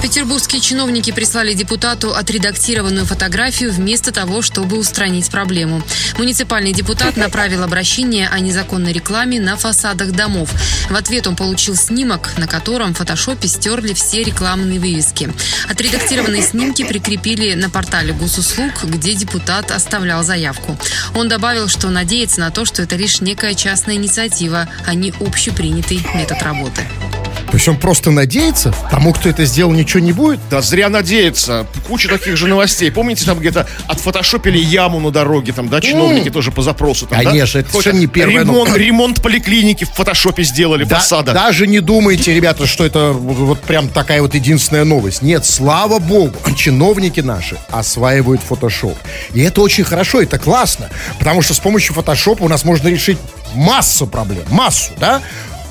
Петербургские 0.00 0.60
чиновники 0.60 1.10
прислали 1.10 1.54
депутату 1.54 2.14
отредактированную 2.14 3.04
фотографию 3.04 3.72
вместо 3.72 4.12
того, 4.12 4.42
чтобы 4.42 4.78
устранить 4.78 5.28
проблему. 5.28 5.82
Муниципальный 6.18 6.72
депутат 6.72 7.16
направил 7.16 7.64
обращение 7.64 8.28
о 8.28 8.38
незаконной 8.38 8.92
рекламе 8.92 9.40
на 9.40 9.56
фасадах 9.56 10.12
домов. 10.12 10.50
В 10.88 10.94
ответ 10.94 11.26
он 11.26 11.34
получил 11.34 11.74
снимок, 11.74 12.30
на 12.38 12.46
котором 12.46 12.94
в 12.94 12.98
фотошопе 12.98 13.48
стерли 13.48 13.92
все 13.92 14.22
рекламные 14.22 14.78
вывески. 14.78 15.32
Отредактированные 15.68 16.42
снимки 16.42 16.84
прикрепили 16.84 17.54
на 17.54 17.68
портале 17.68 18.12
госуслуг, 18.12 18.84
где 18.84 19.14
депутат 19.14 19.72
оставлял 19.72 20.22
заявку. 20.22 20.78
Он 21.14 21.28
добавил, 21.28 21.66
что 21.66 21.90
надеется 21.90 22.38
на 22.38 22.50
то, 22.52 22.64
что 22.64 22.82
это 22.82 22.94
лишь 22.94 23.20
некая 23.20 23.54
частная 23.54 23.96
инициатива, 23.96 24.68
а 24.86 24.94
не 24.94 25.12
общепринятый 25.20 26.00
метод 26.14 26.40
работы. 26.42 26.82
Он 27.66 27.76
просто 27.76 28.10
надеется, 28.10 28.74
тому, 28.90 29.12
кто 29.12 29.28
это 29.28 29.44
сделал, 29.44 29.72
ничего 29.72 29.87
не 29.96 30.12
будет? 30.12 30.40
Да 30.50 30.60
зря 30.60 30.88
надеется. 30.88 31.66
Куча 31.86 32.08
таких 32.08 32.36
же 32.36 32.46
новостей. 32.46 32.90
Помните, 32.90 33.24
там 33.24 33.38
где-то 33.38 33.66
отфотошопили 33.86 34.58
яму 34.58 35.00
на 35.00 35.10
дороге, 35.10 35.52
там, 35.52 35.68
да, 35.68 35.80
чиновники 35.80 36.28
mm. 36.28 36.32
тоже 36.32 36.50
по 36.50 36.62
запросу. 36.62 37.06
Там, 37.06 37.22
Конечно, 37.22 37.60
да? 37.60 37.60
это 37.60 37.70
совершенно 37.70 37.98
не 37.98 38.06
первое. 38.06 38.40
Ремонт, 38.40 38.70
но... 38.70 38.76
ремонт 38.76 39.22
поликлиники 39.22 39.84
в 39.84 39.90
фотошопе 39.90 40.42
сделали, 40.42 40.84
да, 40.84 40.96
фасада. 40.96 41.32
Даже 41.32 41.66
не 41.66 41.80
думайте, 41.80 42.34
ребята, 42.34 42.66
что 42.66 42.84
это 42.84 43.12
вот 43.12 43.60
прям 43.60 43.88
такая 43.88 44.22
вот 44.22 44.34
единственная 44.34 44.84
новость. 44.84 45.22
Нет, 45.22 45.44
слава 45.46 45.98
богу, 45.98 46.34
чиновники 46.56 47.20
наши 47.20 47.56
осваивают 47.70 48.40
фотошоп. 48.42 48.96
И 49.32 49.40
это 49.40 49.60
очень 49.60 49.84
хорошо, 49.84 50.20
это 50.20 50.38
классно, 50.38 50.90
потому 51.18 51.42
что 51.42 51.54
с 51.54 51.58
помощью 51.58 51.94
фотошопа 51.94 52.42
у 52.42 52.48
нас 52.48 52.64
можно 52.64 52.88
решить 52.88 53.18
массу 53.54 54.06
проблем, 54.06 54.44
массу, 54.50 54.92
да? 54.98 55.22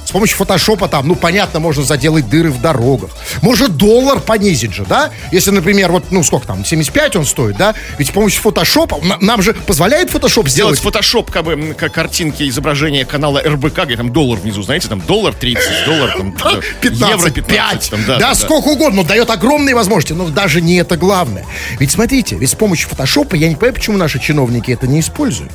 С 0.08 0.12
помощью 0.12 0.38
фотошопа 0.38 0.88
там, 0.88 1.06
ну, 1.06 1.16
понятно, 1.16 1.60
можно 1.60 1.84
заделать 1.84 2.30
дыры 2.30 2.50
в 2.50 2.62
дорогах. 2.62 3.10
Может, 3.42 3.76
доллар 3.76 4.22
понизить 4.22 4.74
же, 4.74 4.86
да? 4.86 5.12
Если, 5.34 5.52
например, 5.52 5.92
вот, 5.92 6.12
ну, 6.12 6.24
сколько 6.24 6.48
там, 6.48 6.64
75 6.64 7.18
он 7.18 7.26
стоит, 7.26 7.58
да? 7.58 7.76
Ведь 7.98 8.08
с 8.08 8.12
помощью 8.12 8.42
фотошопа, 8.42 9.00
на- 9.04 9.18
нам 9.20 9.42
же 9.42 9.54
позволяет 9.54 10.10
фотошоп 10.10 10.48
Сделать 10.48 10.78
сделать... 10.78 10.96
фотошоп, 10.96 11.30
как 11.30 11.44
бы, 11.44 11.76
как 11.78 11.92
картинки, 11.92 12.48
изображения 12.48 13.04
канала 13.04 13.42
РБК, 13.46 13.84
где 13.84 13.98
там 13.98 14.14
доллар 14.14 14.40
внизу, 14.40 14.62
знаете, 14.64 14.88
там 14.88 15.02
доллар 15.02 15.34
30, 15.34 15.86
доллар 15.86 16.14
там, 16.18 16.34
да, 16.42 16.62
15, 16.80 17.10
евро 17.10 17.30
15. 17.30 17.46
5, 17.46 17.90
там, 17.90 18.00
да, 18.00 18.14
да, 18.14 18.20
да, 18.20 18.30
да. 18.30 18.36
сколько 18.36 18.70
угодно, 18.70 19.04
дает 19.04 19.30
огромные 19.30 19.76
возможности, 19.76 20.14
но 20.14 20.30
даже 20.30 20.62
не 20.62 20.78
это 20.78 20.96
главное. 20.96 21.46
Ведь 21.80 21.92
смотрите, 21.92 22.38
ведь 22.38 22.52
с 22.52 22.56
помощью 22.56 22.88
фотошопа, 22.88 23.36
я 23.36 23.50
не 23.50 23.56
понимаю, 23.56 23.74
почему 23.74 23.98
наши 23.98 24.20
чиновники 24.20 24.72
это 24.72 24.88
не 24.88 25.02
используют. 25.02 25.52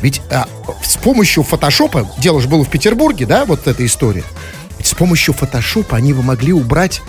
Ведь 0.00 0.20
а, 0.30 0.48
с 0.82 0.96
помощью 0.96 1.42
фотошопа, 1.42 2.08
дело 2.18 2.40
же 2.40 2.48
было 2.48 2.64
в 2.64 2.70
Петербурге, 2.70 3.26
да, 3.26 3.44
вот 3.44 3.66
эта 3.66 3.84
история. 3.84 4.24
Ведь 4.78 4.86
с 4.86 4.94
помощью 4.94 5.34
фотошопа 5.34 5.96
они 5.96 6.12
бы 6.12 6.22
могли 6.22 6.52
убрать 6.52 7.02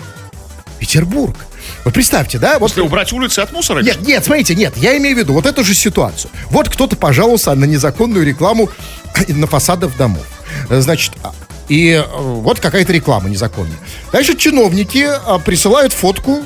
Петербург. 0.78 1.36
Вот 1.84 1.94
представьте, 1.94 2.38
да, 2.38 2.58
вот 2.58 2.70
Если 2.70 2.80
убрать 2.80 3.12
улицы 3.12 3.40
от 3.40 3.52
мусора? 3.52 3.80
нет, 3.80 4.00
нет, 4.06 4.24
смотрите, 4.24 4.54
нет, 4.54 4.76
я 4.76 4.96
имею 4.96 5.16
в 5.16 5.18
виду 5.18 5.32
вот 5.32 5.46
эту 5.46 5.64
же 5.64 5.74
ситуацию. 5.74 6.30
Вот 6.50 6.68
кто-то 6.68 6.96
пожаловался 6.96 7.54
на 7.54 7.64
незаконную 7.64 8.24
рекламу 8.24 8.70
на 9.28 9.46
фасадах 9.46 9.96
домов. 9.96 10.26
Значит, 10.70 11.12
а, 11.22 11.32
и 11.68 11.90
э, 11.90 12.02
вот 12.16 12.60
какая-то 12.60 12.92
реклама 12.92 13.28
незаконная. 13.28 13.76
Дальше 14.12 14.36
чиновники 14.36 15.06
а, 15.06 15.38
присылают 15.38 15.92
фотку 15.92 16.42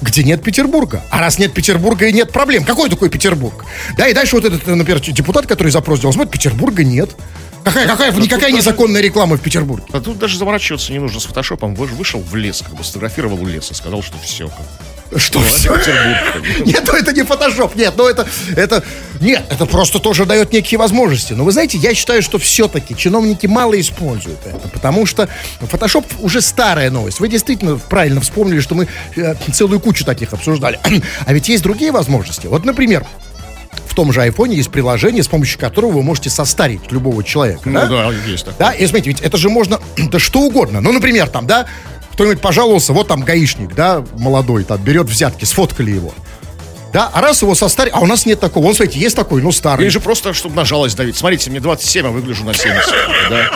где 0.00 0.22
нет 0.22 0.42
Петербурга. 0.42 1.02
А 1.10 1.20
раз 1.20 1.38
нет 1.38 1.52
Петербурга 1.52 2.06
и 2.06 2.12
нет 2.12 2.32
проблем, 2.32 2.64
какой 2.64 2.88
такой 2.88 3.10
Петербург? 3.10 3.64
Да, 3.96 4.06
и 4.06 4.14
дальше 4.14 4.36
вот 4.36 4.44
этот, 4.44 4.66
например, 4.66 5.00
депутат, 5.00 5.46
который 5.46 5.70
запрос 5.72 6.00
делал, 6.00 6.12
смотрит, 6.12 6.32
Петербурга 6.32 6.84
нет. 6.84 7.16
Какая, 7.68 7.86
какая, 7.86 8.12
никакая 8.12 8.50
незаконная 8.52 9.00
реклама 9.00 9.36
в 9.36 9.40
Петербурге. 9.40 9.84
А 9.92 10.00
тут 10.00 10.18
даже 10.18 10.38
заморачиваться 10.38 10.92
не 10.92 10.98
нужно 10.98 11.20
с 11.20 11.24
фотошопом. 11.24 11.74
Вы- 11.74 11.86
Вышел 11.86 12.20
в 12.20 12.34
лес, 12.36 12.62
как 12.64 12.74
бы 12.76 12.84
сфотографировал 12.84 13.44
лес 13.46 13.70
и 13.70 13.74
сказал, 13.74 14.02
что 14.02 14.16
все. 14.22 14.50
Что 15.16 15.38
Ну, 15.40 15.44
все? 15.46 15.70
как 15.72 16.42
бы. 16.42 16.48
Нет, 16.66 16.84
ну 16.86 16.92
это 16.92 17.12
не 17.14 17.22
фотошоп, 17.22 17.74
нет, 17.76 17.94
ну 17.96 18.06
это, 18.06 18.28
это, 18.54 18.84
нет, 19.22 19.42
это 19.48 19.64
просто 19.64 20.00
тоже 20.00 20.26
дает 20.26 20.52
некие 20.52 20.76
возможности. 20.78 21.32
Но 21.32 21.44
вы 21.44 21.52
знаете, 21.52 21.78
я 21.78 21.94
считаю, 21.94 22.20
что 22.22 22.38
все-таки 22.38 22.94
чиновники 22.94 23.46
мало 23.46 23.80
используют 23.80 24.40
это, 24.44 24.68
потому 24.68 25.06
что 25.06 25.26
фотошоп 25.60 26.04
уже 26.20 26.42
старая 26.42 26.90
новость. 26.90 27.20
Вы 27.20 27.28
действительно 27.28 27.78
правильно 27.78 28.20
вспомнили, 28.20 28.60
что 28.60 28.74
мы 28.74 28.86
э, 29.16 29.34
целую 29.50 29.80
кучу 29.80 30.04
таких 30.04 30.34
обсуждали. 30.34 30.78
А 31.26 31.32
ведь 31.32 31.48
есть 31.48 31.62
другие 31.62 31.90
возможности. 31.90 32.46
Вот, 32.46 32.66
например, 32.66 33.06
том 33.98 34.12
же 34.12 34.22
айфоне 34.22 34.54
есть 34.54 34.70
приложение, 34.70 35.24
с 35.24 35.26
помощью 35.26 35.58
которого 35.58 35.90
вы 35.90 36.02
можете 36.04 36.30
состарить 36.30 36.92
любого 36.92 37.24
человека. 37.24 37.62
Ну 37.64 37.88
да, 37.88 38.12
есть 38.28 38.44
такое. 38.44 38.68
Да, 38.68 38.72
и 38.72 38.86
смотрите, 38.86 39.10
ведь 39.10 39.20
это 39.22 39.36
же 39.36 39.48
можно, 39.48 39.80
да 39.96 40.20
что 40.20 40.42
угодно. 40.42 40.80
Ну, 40.80 40.92
например, 40.92 41.28
там, 41.28 41.48
да, 41.48 41.66
кто-нибудь 42.12 42.40
пожаловался, 42.40 42.92
вот 42.92 43.08
там 43.08 43.22
гаишник, 43.22 43.74
да, 43.74 44.04
молодой, 44.16 44.62
там, 44.62 44.80
берет 44.80 45.08
взятки, 45.08 45.44
сфоткали 45.44 45.90
его. 45.90 46.14
Да, 46.92 47.10
а 47.12 47.20
раз 47.20 47.42
его 47.42 47.56
состарили, 47.56 47.92
а 47.92 47.98
у 47.98 48.06
нас 48.06 48.24
нет 48.24 48.38
такого. 48.38 48.66
Вон, 48.66 48.74
смотрите, 48.76 49.00
есть 49.00 49.16
такой, 49.16 49.42
ну, 49.42 49.50
старый. 49.50 49.82
Или 49.82 49.90
же 49.90 49.98
просто, 49.98 50.32
чтобы 50.32 50.54
на 50.54 50.64
жалость 50.64 50.96
давить. 50.96 51.16
Смотрите, 51.16 51.50
мне 51.50 51.58
27, 51.58 52.06
а 52.06 52.10
выгляжу 52.10 52.44
на 52.44 52.54
70. 52.54 52.88
Да. 53.30 53.50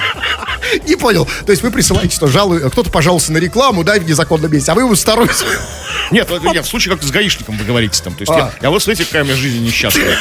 Не 0.88 0.96
понял. 0.96 1.28
То 1.46 1.52
есть 1.52 1.62
вы 1.62 1.70
присылаете, 1.70 2.16
что 2.16 2.26
жалую, 2.26 2.68
кто-то 2.68 2.90
пожаловался 2.90 3.32
на 3.32 3.38
рекламу, 3.38 3.84
да, 3.84 3.94
в 3.94 4.04
незаконном 4.04 4.52
месте, 4.52 4.72
а 4.72 4.74
вы 4.74 4.82
ему 4.82 4.96
старую... 4.96 5.28
Нет, 6.12 6.28
нет, 6.42 6.64
в 6.64 6.68
случае, 6.68 6.94
как 6.94 7.02
с 7.02 7.10
гаишником 7.10 7.56
вы 7.56 7.64
говорите 7.64 8.00
там. 8.02 8.14
То 8.14 8.20
есть 8.22 8.30
А. 8.32 8.36
я, 8.38 8.52
я 8.62 8.70
вот 8.70 8.82
смотрите, 8.82 9.04
какая 9.06 9.22
у 9.22 9.26
меня 9.26 9.36
жизнь 9.36 9.64
несчастная. 9.64 10.16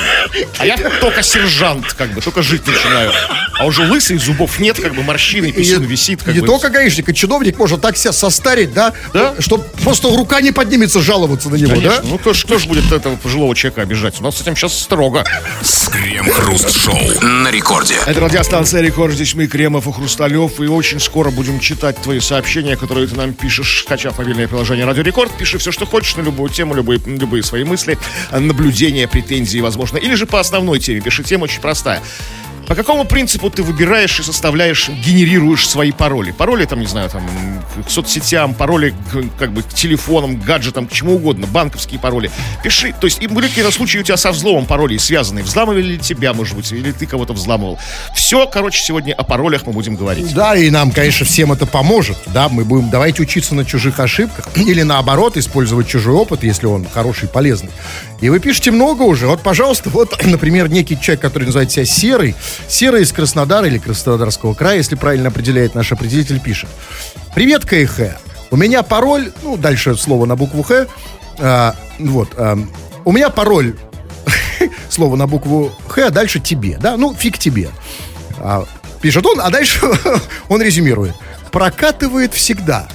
А 0.57 0.65
я 0.65 0.77
только 0.99 1.21
сержант, 1.21 1.93
как 1.93 2.11
бы, 2.13 2.21
только 2.21 2.41
жить 2.41 2.65
начинаю. 2.65 3.11
А 3.59 3.65
уже 3.65 3.83
лысый, 3.83 4.17
зубов 4.17 4.59
нет, 4.59 4.79
как 4.79 4.95
бы 4.95 5.03
морщины, 5.03 5.51
писюн 5.51 5.81
не- 5.81 5.87
висит. 5.87 6.23
Как 6.23 6.33
не 6.33 6.39
бы. 6.41 6.47
только 6.47 6.69
гаишник, 6.69 7.09
и 7.09 7.13
чиновник 7.13 7.59
может 7.59 7.81
так 7.81 7.95
себя 7.97 8.11
состарить, 8.13 8.73
да, 8.73 8.93
Да. 9.13 9.35
что 9.39 9.57
просто 9.83 10.07
рука 10.09 10.41
не 10.41 10.51
поднимется 10.51 10.99
жаловаться 11.01 11.49
на 11.49 11.55
него, 11.55 11.71
Конечно. 11.75 12.01
да? 12.01 12.07
Ну 12.07 12.17
кто 12.17 12.33
кто 12.33 12.57
ж 12.57 12.65
будет 12.65 12.91
этого 12.91 13.17
пожилого 13.17 13.55
человека 13.55 13.81
обижать? 13.83 14.19
У 14.19 14.23
нас 14.23 14.37
с 14.37 14.41
этим 14.41 14.55
сейчас 14.55 14.79
строго. 14.79 15.23
Крем-хруст-шоу 15.91 17.21
на 17.21 17.51
рекорде. 17.51 17.95
Это 18.05 18.19
радиостанция 18.19 18.81
Рекорд. 18.81 19.13
Здесь 19.13 19.35
мы, 19.35 19.47
Кремов 19.47 19.87
и 19.87 19.91
Хрусталев. 19.91 20.59
И 20.59 20.65
очень 20.67 20.99
скоро 20.99 21.29
будем 21.31 21.59
читать 21.59 22.01
твои 22.01 22.19
сообщения, 22.19 22.75
которые 22.77 23.07
ты 23.07 23.15
нам 23.15 23.33
пишешь, 23.33 23.83
скачав 23.85 24.17
мобильное 24.17 24.47
приложение 24.47 24.85
Радио 24.85 25.03
Рекорд. 25.03 25.31
Пиши 25.37 25.57
все, 25.57 25.71
что 25.71 25.80
хочешь, 25.85 26.15
на 26.15 26.21
любую 26.21 26.49
тему, 26.49 26.73
любые, 26.73 26.99
любые 27.05 27.43
свои 27.43 27.63
мысли, 27.63 27.97
наблюдения, 28.31 29.07
претензии, 29.07 29.59
возможно. 29.59 29.97
Или 29.97 30.15
же 30.15 30.25
по 30.25 30.39
основной 30.39 30.79
теме. 30.79 31.01
Пиши 31.01 31.23
тема 31.23 31.45
очень 31.45 31.61
простая. 31.61 32.01
По 32.67 32.75
какому 32.75 33.05
принципу 33.05 33.49
ты 33.49 33.63
выбираешь 33.63 34.19
и 34.19 34.23
составляешь, 34.23 34.89
генерируешь 34.89 35.67
свои 35.67 35.91
пароли? 35.91 36.31
Пароли, 36.31 36.65
там, 36.65 36.79
не 36.79 36.87
знаю, 36.87 37.09
там, 37.09 37.23
к 37.85 37.89
соцсетям, 37.89 38.53
пароли 38.53 38.93
к, 39.11 39.39
как 39.39 39.51
бы, 39.51 39.63
к 39.63 39.73
телефонам, 39.73 40.39
к 40.39 40.43
гаджетам, 40.43 40.87
к 40.87 40.91
чему 40.91 41.15
угодно, 41.15 41.47
банковские 41.47 41.99
пароли. 41.99 42.31
Пиши, 42.63 42.93
то 42.99 43.05
есть, 43.05 43.21
и 43.21 43.27
были 43.27 43.47
какие-то 43.47 43.71
случаи 43.71 43.99
у 43.99 44.03
тебя 44.03 44.17
со 44.17 44.31
взломом 44.31 44.65
паролей 44.65 44.99
связанные. 44.99 45.43
Взламывали 45.43 45.81
ли 45.81 45.97
тебя, 45.97 46.33
может 46.33 46.55
быть, 46.55 46.71
или 46.71 46.91
ты 46.91 47.05
кого-то 47.05 47.33
взламывал. 47.33 47.79
Все, 48.15 48.47
короче, 48.47 48.81
сегодня 48.81 49.13
о 49.13 49.23
паролях 49.23 49.65
мы 49.65 49.73
будем 49.73 49.95
говорить. 49.95 50.33
Да, 50.33 50.55
и 50.55 50.69
нам, 50.69 50.91
конечно, 50.91 51.25
всем 51.25 51.51
это 51.51 51.65
поможет. 51.65 52.17
Да, 52.27 52.49
мы 52.49 52.63
будем 52.63 52.89
давайте 52.89 53.21
учиться 53.23 53.55
на 53.55 53.65
чужих 53.65 53.99
ошибках. 53.99 54.47
Или 54.55 54.83
наоборот, 54.83 55.37
использовать 55.37 55.87
чужой 55.87 56.15
опыт, 56.15 56.43
если 56.43 56.67
он 56.67 56.87
хороший, 56.91 57.27
полезный. 57.27 57.71
И 58.21 58.29
вы 58.29 58.39
пишете 58.39 58.71
много 58.71 59.01
уже. 59.03 59.27
Вот, 59.27 59.41
пожалуйста, 59.41 59.89
вот, 59.89 60.21
например, 60.23 60.69
некий 60.69 60.99
человек, 60.99 61.21
который 61.21 61.45
называет 61.45 61.71
себя 61.71 61.85
Серый. 61.85 62.35
Серый 62.67 63.03
из 63.03 63.11
Краснодара 63.11 63.67
или 63.67 63.77
Краснодарского 63.77 64.53
края, 64.53 64.77
если 64.77 64.95
правильно 64.95 65.29
определяет 65.29 65.75
наш 65.75 65.91
определитель, 65.91 66.39
пишет. 66.39 66.69
Привет, 67.35 67.65
КХ. 67.65 68.17
У 68.49 68.57
меня 68.57 68.83
пароль, 68.83 69.31
ну, 69.43 69.57
дальше 69.57 69.95
слово 69.95 70.25
на 70.25 70.35
букву 70.35 70.63
Х. 70.63 70.87
А, 71.39 71.75
вот. 71.99 72.29
а, 72.37 72.57
у 73.05 73.11
меня 73.11 73.29
пароль 73.29 73.75
слово 74.89 75.15
на 75.15 75.27
букву 75.27 75.71
Х, 75.87 76.07
а 76.07 76.09
дальше 76.09 76.39
тебе, 76.39 76.77
да? 76.77 76.97
Ну, 76.97 77.13
фиг 77.13 77.37
тебе. 77.37 77.69
А, 78.39 78.65
пишет 79.01 79.25
он, 79.25 79.39
а 79.41 79.49
дальше 79.49 79.79
он 80.49 80.61
резюмирует. 80.61 81.15
Прокатывает 81.51 82.33
всегда. 82.33 82.87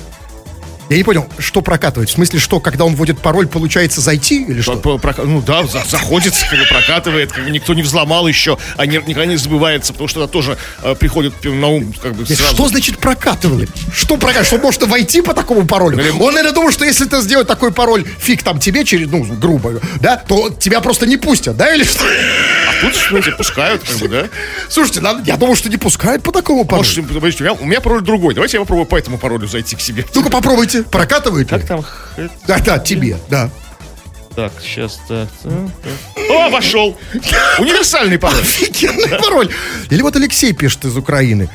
Я 0.89 0.97
не 0.99 1.03
понял, 1.03 1.27
что 1.39 1.63
прокатывает? 1.63 2.09
В 2.09 2.13
смысле, 2.13 2.39
что, 2.39 2.61
когда 2.61 2.85
он 2.85 2.95
вводит 2.95 3.19
пароль, 3.19 3.49
получается 3.49 4.01
зайти 4.01 4.45
или 4.45 4.61
что? 4.61 4.77
По- 4.77 4.99
прока- 4.99 5.25
Ну 5.25 5.43
да, 5.43 5.65
за- 5.67 5.85
заходит, 5.85 6.33
как 6.51 6.59
бы 6.61 6.65
прокатывает, 6.67 7.33
как 7.33 7.45
бы 7.45 7.51
никто 7.51 7.75
не 7.75 7.83
взломал 7.83 8.29
еще, 8.29 8.57
а 8.77 8.87
не, 8.87 8.97
никогда 8.99 9.27
не 9.27 9.37
забывается, 9.37 9.93
потому 9.93 10.07
что 10.09 10.23
это 10.23 10.33
тоже 10.33 10.57
э, 10.83 10.95
приходит 10.95 11.35
на 11.45 11.67
ум 11.69 11.93
как 12.01 12.15
бы 12.15 12.25
сразу. 12.25 12.55
Что 12.55 12.69
значит 12.69 12.99
прокатывает? 12.99 13.69
Что 13.93 14.17
прокатывает? 14.17 14.47
Что 14.47 14.59
можно 14.59 14.87
войти 14.87 15.23
по 15.23 15.35
такому 15.35 15.67
паролю? 15.67 15.99
Или- 15.99 16.11
Он, 16.11 16.33
наверное, 16.35 16.53
думал, 16.53 16.71
что 16.71 16.85
если 16.85 17.05
ты 17.07 17.21
сделать 17.21 17.49
такой 17.49 17.73
пароль, 17.73 18.05
фиг 18.21 18.45
там 18.45 18.61
тебе, 18.61 18.85
через, 18.85 19.09
ну, 19.11 19.25
грубо, 19.25 19.81
да, 20.01 20.17
то 20.17 20.51
тебя 20.51 20.81
просто 20.81 21.07
не 21.07 21.17
пустят, 21.17 21.57
да, 21.57 21.75
или 21.75 21.83
что? 21.83 22.05
А 22.05 22.81
тут, 22.81 22.95
смотрите, 22.95 23.37
пускают, 23.37 23.83
как 23.83 23.97
бы, 23.99 24.09
да? 24.09 24.29
Слушайте, 24.69 25.01
надо- 25.01 25.23
я 25.25 25.37
думал, 25.37 25.57
что 25.57 25.69
не 25.69 25.79
пускают 25.79 26.23
по 26.23 26.31
такому 26.31 26.65
паролю. 26.65 26.85
Может, 27.21 27.41
у 27.41 27.43
меня, 27.45 27.53
у 27.55 27.65
меня 27.65 27.81
пароль 27.81 28.03
другой. 28.03 28.35
Давайте 28.35 28.57
я 28.57 28.61
попробую 28.61 28.87
по 28.87 28.97
этому 28.97 29.19
паролю 29.19 29.49
зайти 29.49 29.75
к 29.75 29.81
себе. 29.81 30.05
Ну-ка 30.15 30.31
попробуйте, 30.31 30.76
прокатывает 30.85 31.51
ли? 31.51 31.59
Как 31.59 31.67
там? 31.67 31.85
Да, 32.47 32.59
да, 32.59 32.79
тебе, 32.79 33.17
да. 33.29 33.51
Так, 34.35 34.53
сейчас 34.61 35.01
так. 35.09 35.29
так, 35.43 35.53
так. 35.83 36.31
О, 36.31 36.51
вошел! 36.51 36.97
Универсальный 37.59 38.19
пароль. 38.19 38.41
Офигенный 38.41 39.19
пароль. 39.19 39.51
Или 39.89 40.03
вот 40.03 40.15
Алексей 40.17 40.53
пишет 40.53 40.85
из 40.85 40.97
Украины. 40.97 41.49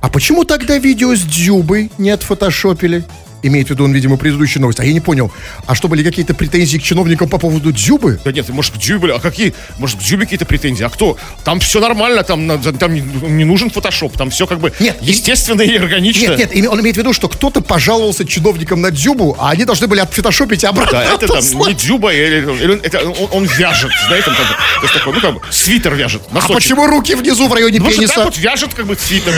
А 0.00 0.08
почему 0.08 0.44
тогда 0.44 0.78
видео 0.78 1.14
с 1.14 1.20
Дзюбой 1.22 1.90
не 1.98 2.10
отфотошопили? 2.10 3.04
Имеет 3.46 3.66
в 3.68 3.70
виду 3.72 3.84
он, 3.84 3.92
видимо, 3.92 4.16
предыдущую 4.16 4.62
новость. 4.62 4.80
А 4.80 4.84
я 4.84 4.92
не 4.94 5.00
понял. 5.00 5.30
А 5.66 5.74
что, 5.74 5.86
были 5.88 6.02
какие-то 6.02 6.32
претензии 6.32 6.78
к 6.78 6.82
чиновникам 6.82 7.28
по 7.28 7.36
поводу 7.36 7.72
Дзюбы? 7.72 8.18
Да 8.24 8.32
нет, 8.32 8.48
может, 8.48 8.72
к 8.74 8.78
Дзюбе, 8.78 9.12
а 9.14 9.20
какие? 9.20 9.52
Может, 9.78 9.98
к 9.98 10.02
Дзюбе 10.02 10.22
какие-то 10.24 10.46
претензии? 10.46 10.82
А 10.82 10.88
кто? 10.88 11.18
Там 11.44 11.60
все 11.60 11.78
нормально, 11.78 12.22
там, 12.22 12.58
там 12.78 12.94
не, 12.94 13.00
не 13.00 13.44
нужен 13.44 13.68
фотошоп, 13.68 14.16
там 14.16 14.30
все 14.30 14.46
как 14.46 14.60
бы 14.60 14.72
Нет, 14.80 14.96
естественно 15.02 15.60
и 15.60 15.76
органично. 15.76 16.36
Нет, 16.36 16.54
нет, 16.54 16.68
он 16.68 16.80
имеет 16.80 16.96
в 16.96 16.98
виду, 16.98 17.12
что 17.12 17.28
кто-то 17.28 17.60
пожаловался 17.60 18.26
чиновникам 18.26 18.80
на 18.80 18.90
Дзюбу, 18.90 19.36
а 19.38 19.50
они 19.50 19.66
должны 19.66 19.88
были 19.88 20.00
отфотошопить 20.00 20.62
и 20.62 20.66
обратно 20.66 20.92
Да, 21.00 21.04
это 21.14 21.26
там 21.26 21.44
не 21.68 21.74
Дзюба, 21.74 22.14
или, 22.14 22.38
или 22.62 22.72
он- 22.72 22.80
это 22.82 23.00
он, 23.06 23.28
он 23.30 23.44
вяжет, 23.44 23.90
знаете, 24.06 24.24
там, 24.26 24.36
как 24.36 24.46
бы, 24.48 24.54
то 24.54 24.82
есть 24.82 24.94
такой, 24.94 25.12
ну, 25.12 25.20
как 25.20 25.34
бы, 25.34 25.40
свитер 25.50 25.94
вяжет, 25.94 26.22
А 26.32 26.48
почему 26.48 26.86
руки 26.86 27.14
внизу 27.14 27.46
в 27.46 27.52
районе 27.52 27.78
Ну, 27.78 27.90
пениса? 27.90 28.14
так 28.14 28.24
вот 28.24 28.38
вяжет, 28.38 28.72
как 28.72 28.86
бы, 28.86 28.96
свитер. 28.96 29.34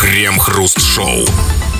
Крем-хруст-шоу. 0.00 1.26